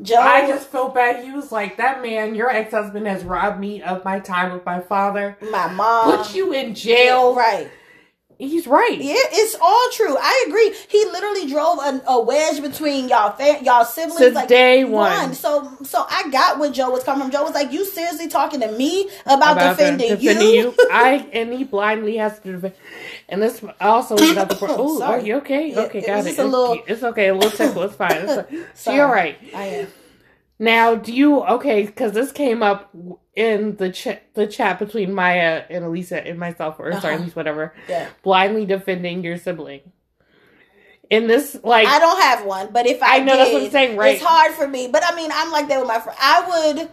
Joe. 0.00 0.16
I 0.20 0.48
just 0.48 0.68
felt 0.68 0.94
bad. 0.94 1.24
He 1.24 1.30
was 1.30 1.52
like, 1.52 1.76
"That 1.76 2.02
man, 2.02 2.34
your 2.34 2.50
ex 2.50 2.72
husband, 2.72 3.06
has 3.06 3.22
robbed 3.22 3.60
me 3.60 3.82
of 3.82 4.04
my 4.04 4.18
time 4.18 4.52
with 4.52 4.64
my 4.66 4.80
father. 4.80 5.36
my 5.50 5.70
mom. 5.72 6.16
Put 6.18 6.34
you 6.34 6.52
in 6.52 6.74
jail." 6.74 7.34
Right. 7.34 7.70
He's 8.38 8.66
right. 8.66 8.98
Yeah, 9.00 9.14
it's 9.14 9.54
all 9.60 9.88
true. 9.92 10.16
I 10.18 10.46
agree. 10.48 10.74
He 10.88 11.04
literally 11.04 11.48
drove 11.48 11.78
a, 11.78 12.02
a 12.08 12.20
wedge 12.20 12.60
between 12.60 13.08
y'all 13.08 13.30
fa- 13.36 13.62
y'all 13.62 13.84
siblings 13.84 14.18
Since 14.18 14.34
like 14.34 14.48
day 14.48 14.82
one. 14.82 15.34
So 15.34 15.70
so 15.84 16.04
I 16.10 16.28
got 16.30 16.58
where 16.58 16.72
Joe 16.72 16.90
was 16.90 17.04
coming 17.04 17.22
from. 17.22 17.30
Joe 17.30 17.44
was 17.44 17.54
like, 17.54 17.70
"You 17.70 17.84
seriously 17.84 18.26
talking 18.26 18.58
to 18.60 18.72
me 18.72 19.08
about, 19.26 19.52
About 19.52 19.76
the- 19.76 19.84
defending, 19.84 20.16
defending 20.16 20.48
you?" 20.48 20.74
I 20.90 21.28
and 21.32 21.52
he 21.52 21.62
blindly 21.62 22.16
has 22.16 22.40
to 22.40 22.52
defend. 22.52 22.74
And 23.32 23.42
this 23.42 23.64
also 23.80 24.14
is 24.16 24.36
not 24.36 24.48
the 24.50 24.54
point. 24.60 24.72
Oh, 24.76 24.98
Sorry. 24.98 25.20
are 25.20 25.24
you 25.24 25.36
okay? 25.38 25.74
Okay, 25.74 25.98
it 26.00 26.06
got 26.06 26.20
it. 26.20 26.26
a 26.26 26.30
It's- 26.30 26.38
little- 26.38 26.82
it's 26.86 27.02
okay. 27.02 27.28
A 27.28 27.34
little 27.34 27.50
tickle. 27.50 27.82
It's 27.82 27.94
fine. 27.96 28.12
It's. 28.12 28.34
Sorry. 28.80 28.96
She 28.96 29.00
all 29.00 29.10
right. 29.10 29.38
I 29.54 29.64
am. 29.64 29.86
Now, 30.58 30.94
do 30.94 31.12
you 31.12 31.40
okay? 31.42 31.86
Because 31.86 32.12
this 32.12 32.30
came 32.30 32.62
up 32.62 32.90
in 33.34 33.76
the 33.76 33.90
chat, 33.90 34.22
the 34.34 34.46
chat 34.46 34.78
between 34.78 35.12
Maya 35.14 35.64
and 35.70 35.84
Elisa 35.84 36.24
and 36.24 36.38
myself, 36.38 36.76
or 36.78 36.92
sorry, 37.00 37.14
Uh-huh. 37.14 37.22
Elise, 37.24 37.34
whatever. 37.34 37.74
Yeah. 37.88 38.08
Blindly 38.22 38.66
defending 38.66 39.24
your 39.24 39.38
sibling. 39.38 39.80
In 41.10 41.26
this, 41.26 41.58
like, 41.64 41.86
I 41.88 41.98
don't 41.98 42.20
have 42.22 42.44
one, 42.46 42.68
but 42.72 42.86
if 42.86 43.02
I, 43.02 43.16
I 43.16 43.18
know, 43.20 43.32
did, 43.32 43.38
that's 43.40 43.52
what 43.54 43.62
I'm 43.64 43.70
saying, 43.70 43.96
right. 43.98 44.14
It's 44.14 44.24
hard 44.24 44.52
for 44.54 44.66
me, 44.68 44.88
but 44.88 45.02
I 45.06 45.14
mean, 45.16 45.30
I'm 45.34 45.50
like 45.52 45.68
that 45.68 45.78
with 45.80 45.88
my 45.88 45.98
friend. 46.00 46.18
I 46.20 46.72
would. 46.74 46.88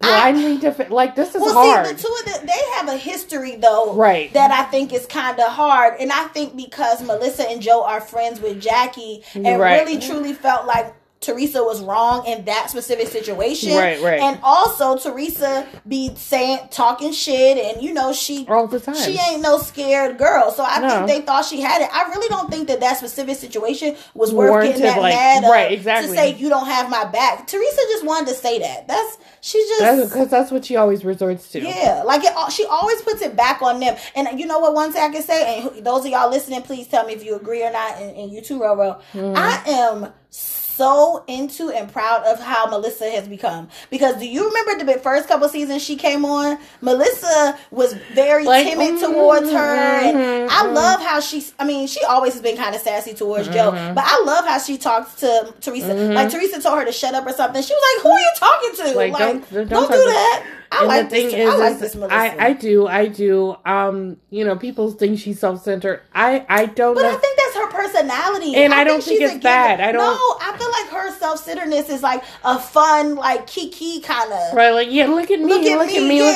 Blindly 0.00 0.58
defend, 0.58 0.90
like, 0.90 1.14
this 1.14 1.34
is 1.34 1.40
Well, 1.40 1.54
hard. 1.54 1.86
see, 1.86 1.92
the 1.94 2.02
two 2.02 2.14
of 2.20 2.24
them, 2.32 2.46
they 2.46 2.70
have 2.76 2.88
a 2.88 2.96
history 2.96 3.56
though, 3.56 3.92
Right. 3.94 4.32
That 4.32 4.50
I 4.50 4.64
think 4.64 4.92
is 4.92 5.06
kind 5.06 5.38
of 5.40 5.50
hard, 5.52 5.94
and 6.00 6.12
I 6.12 6.24
think 6.24 6.56
because 6.56 7.02
Melissa 7.02 7.48
and 7.48 7.60
Joe 7.62 7.82
are 7.84 8.00
friends 8.00 8.40
with 8.40 8.60
Jackie, 8.60 9.24
and 9.34 9.58
Right. 9.58 9.80
really 9.80 9.98
truly 10.00 10.32
felt 10.32 10.66
like 10.66 10.94
Teresa 11.24 11.62
was 11.64 11.82
wrong 11.82 12.26
in 12.26 12.44
that 12.44 12.70
specific 12.70 13.08
situation, 13.08 13.76
Right, 13.76 14.00
right. 14.02 14.20
And 14.20 14.38
also 14.42 14.96
Teresa 14.96 15.66
be 15.88 16.14
saying 16.16 16.68
talking 16.70 17.12
shit, 17.12 17.56
and 17.58 17.82
you 17.82 17.92
know 17.94 18.12
she 18.12 18.46
all 18.48 18.66
the 18.66 18.78
time. 18.80 18.94
she 18.94 19.18
ain't 19.28 19.40
no 19.42 19.58
scared 19.58 20.18
girl. 20.18 20.50
So 20.50 20.62
I 20.62 20.80
No. 20.80 20.88
think 20.88 21.06
they 21.06 21.20
thought 21.22 21.44
she 21.44 21.60
had 21.60 21.80
it. 21.82 21.88
I 21.92 22.08
really 22.10 22.28
don't 22.28 22.50
think 22.50 22.68
that 22.68 22.80
that 22.80 22.98
specific 22.98 23.36
situation 23.36 23.96
was 24.14 24.32
worth 24.32 24.50
Warranted, 24.50 24.76
getting 24.76 24.94
that 24.94 25.00
like- 25.00 25.14
mad 25.14 25.44
right, 25.50 25.72
exactly. 25.72 26.08
to 26.10 26.14
say 26.16 26.34
you 26.34 26.48
don't 26.48 26.66
have 26.66 26.90
my 26.90 27.04
back. 27.04 27.46
Teresa 27.46 27.80
just 27.92 28.04
wanted 28.04 28.28
to 28.28 28.34
say 28.34 28.58
that. 28.58 28.86
That's 28.88 29.18
she 29.40 29.58
just 29.78 30.10
because 30.12 30.28
that's 30.28 30.50
what 30.50 30.64
she 30.64 30.76
always 30.76 31.04
resorts 31.04 31.50
to. 31.52 31.60
yeah, 31.60 32.02
like 32.04 32.22
it, 32.24 32.32
she 32.52 32.64
always 32.66 33.00
puts 33.02 33.22
it 33.22 33.36
back 33.36 33.62
on 33.62 33.80
them. 33.80 33.96
And 34.14 34.38
you 34.38 34.46
know 34.46 34.58
what? 34.58 34.74
One 34.74 34.92
thing 34.92 35.02
I 35.02 35.08
can 35.10 35.22
say, 35.22 35.60
and 35.60 35.84
those 35.86 36.04
of 36.04 36.10
y'all 36.10 36.30
listening, 36.30 36.62
please 36.62 36.86
tell 36.86 37.06
me 37.06 37.12
if 37.14 37.24
you 37.24 37.36
agree 37.36 37.62
or 37.62 37.70
not. 37.72 37.98
And, 38.00 38.16
and 38.16 38.30
you 38.32 38.40
too, 38.40 38.58
Roro. 38.60 39.00
Mm-hmm. 39.12 39.36
I 39.36 39.62
am 39.66 40.12
so 40.30 40.53
into 40.78 41.70
and 41.70 41.90
proud 41.92 42.24
of 42.24 42.40
how 42.40 42.66
Melissa 42.66 43.10
has 43.10 43.28
become. 43.28 43.68
Because 43.90 44.16
do 44.16 44.26
you 44.26 44.46
remember 44.48 44.84
the 44.92 44.98
first 45.00 45.28
couple 45.28 45.48
seasons 45.48 45.82
she 45.82 45.96
came 45.96 46.24
on? 46.24 46.58
Melissa 46.80 47.58
was 47.70 47.94
very 48.14 48.44
Like, 48.44 48.66
timid 48.66 48.94
mhm, 48.94 49.00
towards 49.00 49.50
her, 49.50 49.56
and 49.58 50.16
mhm, 50.16 50.48
I 50.50 50.64
mhm. 50.66 50.74
love 50.74 51.00
how 51.00 51.20
she. 51.20 51.44
I 51.58 51.64
mean, 51.64 51.86
she 51.86 52.02
always 52.04 52.32
has 52.34 52.42
been 52.42 52.56
kind 52.56 52.74
of 52.74 52.80
sassy 52.80 53.14
towards 53.14 53.48
Joe, 53.48 53.72
Mhm. 53.72 53.94
but 53.94 54.04
I 54.06 54.22
love 54.24 54.46
how 54.46 54.58
she 54.58 54.76
talks 54.78 55.14
to 55.16 55.52
Teresa. 55.60 55.94
Like 55.94 56.30
Teresa 56.30 56.60
told 56.60 56.78
her 56.78 56.84
to 56.84 56.92
shut 56.92 57.14
up 57.14 57.26
or 57.26 57.32
something. 57.32 57.62
She 57.62 57.72
was 57.74 57.82
like, 57.96 58.02
"Who 58.02 58.10
are 58.10 58.20
you 58.20 58.32
talking 58.36 58.72
to? 58.92 58.96
Like, 58.98 59.12
Like, 59.12 59.18
don't- 59.50 59.50
don't, 59.50 59.68
don't 59.68 59.90
do 59.90 60.04
that." 60.04 60.42
I 60.74 60.78
and 60.80 60.88
like 60.88 61.04
the 61.10 61.16
thing 61.16 61.26
this. 61.26 61.34
is, 61.34 61.54
I 61.54 61.56
like 61.56 61.82
is 61.82 61.96
I, 62.40 62.46
I 62.46 62.52
do, 62.52 62.86
I 62.86 63.06
do. 63.06 63.56
Um, 63.64 64.16
you 64.30 64.44
know, 64.44 64.56
people 64.56 64.90
think 64.90 65.18
she's 65.18 65.38
self-centered. 65.38 66.02
I, 66.14 66.44
I 66.48 66.66
don't 66.66 66.94
But 66.94 67.02
know. 67.02 67.08
I 67.10 67.16
think 67.16 67.38
that's 67.38 67.54
her 67.56 67.70
personality. 67.70 68.56
And 68.56 68.74
I 68.74 68.84
don't 68.84 69.02
think 69.02 69.20
she's 69.20 69.30
it's 69.30 69.42
bad. 69.42 69.80
I 69.80 69.92
don't- 69.92 70.02
No, 70.02 70.16
I 70.40 70.56
feel 70.58 70.70
like 70.70 70.88
her 71.04 71.18
self-centeredness 71.18 71.88
is 71.88 72.02
like 72.02 72.22
a 72.44 72.58
fun, 72.58 73.14
like 73.16 73.46
kiki 73.46 74.00
kind 74.00 74.32
of. 74.32 74.54
right? 74.54 74.70
Like, 74.70 74.88
yeah, 74.90 75.06
look 75.06 75.30
at 75.30 75.38
me, 75.40 75.46
Look 75.46 75.62
at 75.62 75.64
me, 75.64 75.70
yeah. 75.70 75.76
look 75.76 75.88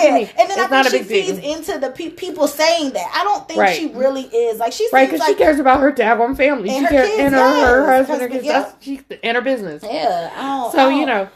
at 0.04 0.12
me. 0.12 0.20
And 0.20 0.50
then 0.50 0.58
it's 0.58 0.58
I 0.58 0.66
not 0.68 0.86
a 0.86 0.90
think 0.90 1.04
she 1.04 1.08
feeds 1.22 1.38
thing, 1.40 1.52
into 1.58 1.78
the 1.78 1.90
pe- 1.90 2.10
people 2.10 2.46
saying 2.48 2.90
that. 2.92 3.12
I 3.14 3.24
don't 3.24 3.46
think 3.48 3.60
Right. 3.60 3.76
she 3.76 3.86
really 3.92 4.22
is. 4.22 4.58
Like 4.58 4.72
she's 4.72 4.92
right? 4.92 5.06
Because 5.06 5.20
like 5.20 5.30
she 5.30 5.34
cares 5.42 5.58
about 5.58 5.80
her 5.80 5.92
daggone 5.92 6.36
family. 6.36 6.68
And 6.70 6.78
she 6.78 6.84
her 6.84 6.88
cares, 6.90 7.08
kids, 7.08 7.20
and 7.20 7.34
her, 7.34 7.40
her 7.40 7.86
yes. 7.98 8.08
husband, 8.08 8.20
her 8.22 8.28
Husband, 8.28 8.32
kids. 8.32 8.44
yeah. 8.46 8.72
She's 8.80 9.02
in 9.22 9.34
her 9.34 9.40
business. 9.42 9.82
yeah. 9.84 10.30
I 10.36 10.40
don't, 10.42 10.72
So 10.72 10.88
you 10.90 11.06
know, 11.06 11.22
I 11.24 11.28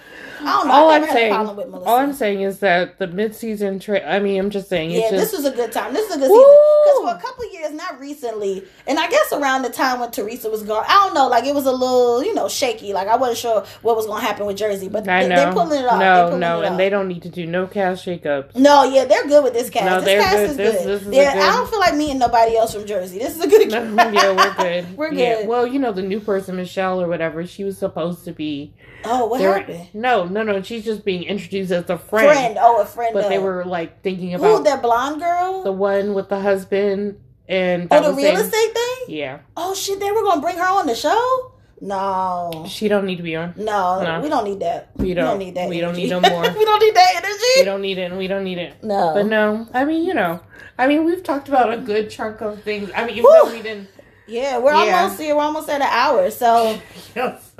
don't 0.44 0.68
know. 0.68 0.72
all 0.74 0.88
I 0.90 0.94
I'm 0.96 1.00
never 1.02 1.12
had 1.12 1.16
a 1.16 1.46
saying, 1.46 1.56
with 1.56 1.82
all 1.86 1.96
I'm 1.96 2.12
saying 2.12 2.42
is 2.42 2.58
that 2.60 2.98
the 2.98 3.06
mid-season 3.06 3.78
trade. 3.78 4.02
I 4.04 4.18
mean, 4.18 4.38
I'm 4.40 4.50
just 4.50 4.68
saying, 4.68 4.90
yeah, 4.90 5.00
it's 5.02 5.10
just 5.10 5.32
this 5.32 5.42
was 5.42 5.52
a 5.52 5.54
good 5.56 5.72
time. 5.72 5.92
This 5.94 6.08
is 6.10 6.16
a 6.16 6.18
good 6.18 6.30
Woo! 6.30 6.36
season 6.38 6.58
because 6.84 6.98
for 7.12 7.16
a 7.18 7.20
couple 7.20 7.52
years, 7.52 7.72
not 7.72 7.98
recently, 8.00 8.64
and 8.86 8.98
I 8.98 9.08
guess 9.08 9.32
around 9.32 9.62
the 9.62 9.70
time 9.70 10.00
when 10.00 10.10
Teresa 10.10 10.50
was 10.50 10.62
gone, 10.62 10.84
I 10.88 10.92
don't 11.04 11.14
know. 11.14 11.28
Like 11.28 11.44
it 11.44 11.54
was 11.54 11.66
a 11.66 11.72
little, 11.72 12.22
you 12.24 12.34
know, 12.34 12.48
shaky. 12.48 12.92
Like 12.92 13.08
I 13.08 13.16
wasn't 13.16 13.38
sure 13.38 13.64
what 13.82 13.96
was 13.96 14.06
going 14.06 14.20
to 14.20 14.26
happen 14.26 14.46
with 14.46 14.56
Jersey, 14.56 14.88
but 14.88 15.08
I 15.08 15.22
they, 15.24 15.28
know. 15.28 15.36
they're 15.36 15.52
pulling 15.52 15.80
it 15.82 15.86
off. 15.86 15.98
No, 16.00 16.36
no, 16.36 16.62
and 16.62 16.78
they 16.78 16.88
don't 16.90 17.08
need 17.08 17.22
to 17.22 17.28
do 17.28 17.46
no 17.46 17.66
cast 17.66 18.04
shakeups. 18.06 18.54
No, 18.56 18.84
yeah, 18.84 19.04
they're 19.04 19.26
good 19.26 19.44
with 19.44 19.52
this 19.54 19.70
cast. 19.70 19.86
No, 19.86 19.96
this 19.96 20.04
they're 20.04 20.20
cast 20.22 20.36
good. 20.36 20.50
is 20.50 20.56
This- 20.56 20.76
good. 20.84 20.88
this 20.88 21.02
is 21.08 21.14
yeah, 21.14 21.34
good- 21.34 21.42
I 21.42 21.52
don't 21.52 21.70
feel 21.70 21.80
like 21.80 21.94
meeting 21.94 22.18
nobody 22.18 22.56
else 22.56 22.74
from 22.74 22.86
Jersey. 22.86 23.18
This 23.18 23.36
is 23.36 23.42
a 23.42 23.48
good. 23.48 23.62
No, 23.72 23.80
yeah, 24.10 24.32
we're 24.36 24.54
good. 24.54 24.96
We're 24.98 25.12
Yeah. 25.12 25.34
good. 25.36 25.48
Well, 25.48 25.66
you 25.66 25.78
know, 25.78 25.92
the 25.92 26.02
new 26.02 26.20
person, 26.20 26.56
Michelle 26.56 27.00
or 27.00 27.08
whatever, 27.08 27.46
she 27.46 27.64
was 27.64 27.78
supposed 27.78 28.24
to 28.24 28.32
be. 28.32 28.74
oh, 29.04 29.26
what 29.26 29.40
happened? 29.40 29.88
No, 29.94 30.24
no, 30.32 30.42
no. 30.42 30.62
She's 30.62 30.84
just 30.84 31.04
being 31.04 31.22
introduced 31.24 31.70
as 31.72 31.88
a 31.90 31.98
friend. 31.98 32.26
Friend. 32.28 32.58
Oh, 32.60 32.80
a 32.80 32.84
friend. 32.86 33.12
But 33.14 33.28
they 33.28 33.38
were 33.38 33.64
like 33.64 34.02
thinking 34.02 34.32
Ooh, 34.34 34.38
about 34.38 34.64
that 34.64 34.82
blonde 34.82 35.20
girl. 35.20 35.62
the 35.62 35.72
one 35.72 36.14
with 36.14 36.28
the 36.28 36.40
husband 36.40 37.20
and 37.48 37.88
oh, 37.90 38.00
the 38.10 38.14
real 38.16 38.34
saying- 38.34 38.36
estate 38.38 38.74
thing. 38.74 38.88
Yeah, 39.08 39.38
Oh 39.56 39.74
shit, 39.74 39.98
they 40.00 40.10
were 40.10 40.22
gonna 40.22 40.40
bring 40.40 40.56
her 40.56 40.64
on 40.66 40.86
the 40.86 40.94
show. 40.94 41.52
No, 41.80 42.64
she 42.68 42.86
don't 42.86 43.06
need 43.06 43.16
to 43.16 43.24
be 43.24 43.34
on. 43.34 43.54
no, 43.56 44.00
No. 44.02 44.20
we 44.22 44.28
don't 44.28 44.44
need 44.44 44.60
that. 44.60 44.90
We 44.96 45.14
don't. 45.14 45.38
need 45.38 45.56
that. 45.56 45.68
We 45.68 45.80
don't 45.80 45.96
need 45.96 46.10
no 46.10 46.20
more. 46.30 46.42
we 46.42 46.64
don't 46.64 46.78
need 46.80 46.94
that 46.94 47.14
energy. 47.16 47.52
We 47.58 47.64
don't 47.64 47.82
need 47.82 47.98
it, 47.98 48.02
and 48.10 48.18
we 48.18 48.28
don't 48.28 48.44
need 48.44 48.58
it. 48.58 48.82
No. 48.84 49.12
But 49.14 49.26
no, 49.26 49.66
I 49.74 49.84
mean, 49.84 50.04
you 50.04 50.14
know, 50.14 50.40
I 50.78 50.86
mean, 50.86 51.04
we've 51.04 51.24
talked 51.24 51.48
about 51.48 51.72
a 51.72 51.78
good 51.78 52.08
chunk 52.08 52.40
of 52.40 52.62
things. 52.62 52.90
I 52.94 53.00
mean, 53.04 53.16
even 53.16 53.24
Whew. 53.24 53.40
though 53.46 53.52
we 53.52 53.62
didn't. 53.62 53.88
Yeah, 54.32 54.58
we're 54.58 54.72
Yeah. 54.72 55.02
almost 55.02 55.20
here. 55.20 55.36
We're 55.36 55.42
almost 55.42 55.68
at 55.68 55.80
an 55.82 55.88
hour. 55.90 56.30
So 56.30 56.78
Yes. 57.14 57.50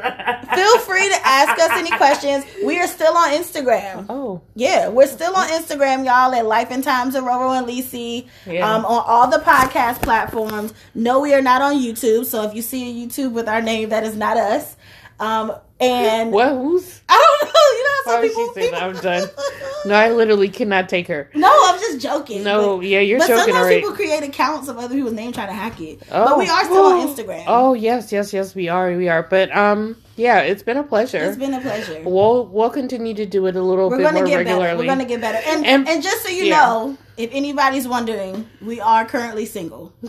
feel 0.54 0.78
free 0.78 1.08
to 1.10 1.18
ask 1.26 1.60
us 1.60 1.70
any 1.72 1.90
questions. 1.90 2.44
We 2.64 2.80
are 2.80 2.86
still 2.86 3.14
on 3.16 3.30
Instagram. 3.30 4.06
Oh, 4.08 4.40
Yeah, 4.54 4.88
we're 4.88 5.06
still 5.06 5.36
on 5.36 5.46
Instagram, 5.48 6.04
y'all, 6.06 6.32
at 6.34 6.46
Life 6.46 6.68
and 6.70 6.82
Times 6.82 7.14
of 7.14 7.24
Roro 7.24 7.56
and 7.58 7.66
Lisi. 7.66 8.26
Yeah. 8.46 8.68
Um, 8.74 8.84
on 8.86 9.04
all 9.06 9.28
the 9.28 9.38
podcast 9.38 10.00
platforms. 10.02 10.72
No, 10.94 11.20
we 11.20 11.34
are 11.34 11.42
not 11.42 11.60
on 11.60 11.76
YouTube. 11.76 12.24
So 12.24 12.42
if 12.44 12.54
you 12.54 12.62
see 12.62 12.88
a 12.90 13.06
YouTube 13.06 13.32
with 13.32 13.48
our 13.48 13.60
name, 13.60 13.90
that 13.90 14.04
is 14.04 14.16
not 14.16 14.36
us. 14.38 14.76
Um, 15.20 15.52
and 15.80 16.32
well, 16.32 16.56
who's? 16.62 17.00
I 17.08 17.38
don't 17.40 17.48
know. 17.54 17.60
You 17.76 17.84
know 17.84 17.90
how 18.04 18.12
some 18.12 18.22
people. 18.28 18.54
she 18.54 18.60
say 18.60 18.70
that? 18.70 18.82
I'm 18.82 18.90
people- 18.94 19.02
done. 19.02 19.28
No, 19.84 19.96
I 19.96 20.12
literally 20.12 20.48
cannot 20.48 20.88
take 20.88 21.08
her. 21.08 21.28
No, 21.34 21.50
I'm 21.64 21.76
just 21.80 21.98
joking. 21.98 22.44
No, 22.44 22.76
but, 22.76 22.86
yeah, 22.86 23.00
you're 23.00 23.18
but 23.18 23.26
joking 23.26 23.46
sometimes 23.46 23.64
already. 23.64 23.80
people 23.80 23.96
create 23.96 24.22
accounts 24.22 24.68
of 24.68 24.78
other 24.78 24.94
people's 24.94 25.12
name 25.12 25.32
trying 25.32 25.48
to 25.48 25.52
hack 25.54 25.80
it. 25.80 26.00
Oh. 26.12 26.24
But 26.24 26.38
we 26.38 26.48
are 26.48 26.62
still 26.62 26.84
on 26.84 27.08
Instagram. 27.08 27.42
Oh 27.48 27.74
yes, 27.74 28.12
yes, 28.12 28.32
yes, 28.32 28.54
we 28.54 28.68
are, 28.68 28.96
we 28.96 29.08
are. 29.08 29.24
But 29.24 29.50
um, 29.56 29.96
yeah, 30.14 30.38
it's 30.38 30.62
been 30.62 30.76
a 30.76 30.84
pleasure. 30.84 31.18
It's 31.24 31.36
been 31.36 31.52
a 31.52 31.60
pleasure. 31.60 32.00
we'll 32.04 32.46
we'll 32.46 32.70
continue 32.70 33.12
to 33.14 33.26
do 33.26 33.44
it 33.46 33.56
a 33.56 33.60
little 33.62 33.90
We're 33.90 33.96
bit 33.98 34.14
more 34.14 34.24
get 34.24 34.44
better. 34.44 34.76
We're 34.78 34.84
gonna 34.86 35.04
get 35.04 35.20
better. 35.20 35.40
And, 35.48 35.66
And- 35.66 35.88
and 35.88 36.00
just 36.00 36.22
so 36.22 36.28
you 36.28 36.44
yeah. 36.44 36.58
know, 36.60 36.96
if 37.16 37.30
anybody's 37.32 37.88
wondering, 37.88 38.48
we 38.60 38.80
are 38.80 39.04
currently 39.04 39.46
single. 39.46 39.92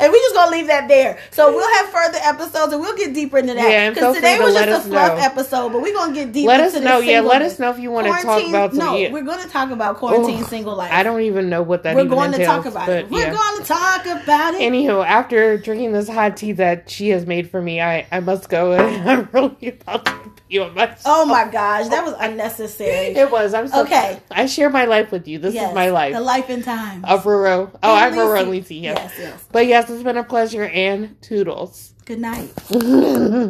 And 0.00 0.12
we 0.12 0.18
just 0.18 0.34
gonna 0.34 0.50
leave 0.50 0.66
that 0.68 0.88
there. 0.88 1.18
So 1.30 1.52
we'll 1.54 1.74
have 1.76 1.90
further 1.90 2.18
episodes 2.22 2.72
and 2.72 2.80
we'll 2.80 2.96
get 2.96 3.14
deeper 3.14 3.38
into 3.38 3.54
that. 3.54 3.70
Yeah, 3.70 3.90
Because 3.90 4.16
today 4.16 4.38
was 4.38 4.54
just 4.54 4.86
a 4.86 4.90
fluff 4.90 5.18
know. 5.18 5.24
episode, 5.24 5.72
but 5.72 5.82
we're 5.82 5.94
gonna 5.94 6.14
get 6.14 6.32
deeper. 6.32 6.48
let 6.48 6.60
us 6.60 6.74
know. 6.74 7.00
Yeah, 7.00 7.20
let 7.20 7.42
us 7.42 7.58
know 7.58 7.70
if 7.70 7.78
you 7.78 7.90
want 7.90 8.06
to 8.06 8.12
talk 8.22 8.46
about. 8.48 8.74
No, 8.74 8.96
yeah. 8.96 9.12
we're 9.12 9.22
gonna 9.22 9.48
talk 9.48 9.70
about 9.70 9.96
quarantine 9.96 10.44
single 10.44 10.76
life. 10.76 10.92
I 10.92 11.02
don't 11.02 11.22
even 11.22 11.48
know 11.48 11.62
what 11.62 11.82
that 11.82 11.96
we're 11.96 12.04
going 12.04 12.32
to 12.32 12.44
talk 12.44 12.66
about 12.66 12.88
it. 12.88 13.10
We're 13.10 13.26
yeah. 13.26 13.34
going 13.34 13.62
to 13.62 13.64
talk 13.64 14.06
about 14.06 14.54
it. 14.54 14.60
Anywho, 14.60 15.04
after 15.04 15.58
drinking 15.58 15.92
this 15.92 16.08
hot 16.08 16.36
tea 16.36 16.52
that 16.52 16.88
she 16.90 17.08
has 17.10 17.26
made 17.26 17.50
for 17.50 17.60
me, 17.60 17.80
I, 17.80 18.06
I 18.10 18.20
must 18.20 18.48
go. 18.48 18.68
And 18.88 19.10
I'm 19.10 19.28
really 19.32 19.78
about 19.80 20.06
to 20.06 20.27
pee 20.48 20.58
on 20.58 20.74
myself. 20.74 21.00
oh 21.06 21.24
my 21.26 21.48
gosh, 21.50 21.88
that 21.88 22.04
was 22.04 22.14
unnecessary. 22.18 23.14
It 23.16 23.30
was. 23.30 23.54
I'm 23.54 23.68
so 23.68 23.82
Okay. 23.82 24.18
I 24.30 24.46
share 24.46 24.70
my 24.70 24.84
life 24.84 25.10
with 25.12 25.28
you. 25.28 25.38
This 25.38 25.54
Yes, 25.54 25.70
is 25.70 25.74
my 25.74 25.90
life. 25.90 26.12
The 26.14 26.20
life 26.20 26.48
and 26.48 26.64
time. 26.64 27.04
Of 27.04 27.24
Roro. 27.24 27.70
Oh, 27.82 27.94
And 27.96 28.14
I'm 28.14 28.14
Roro 28.14 28.40
and. 28.40 28.50
Lisi. 28.50 28.80
Yes. 28.82 28.96
Yes, 28.98 29.14
yes. 29.18 29.44
But 29.52 29.66
yes, 29.66 29.88
it's 29.90 30.02
been 30.02 30.16
a 30.16 30.24
pleasure 30.24 30.64
and 30.64 31.20
toodles. 31.22 31.92
Good 32.04 32.20
night. 32.20 32.50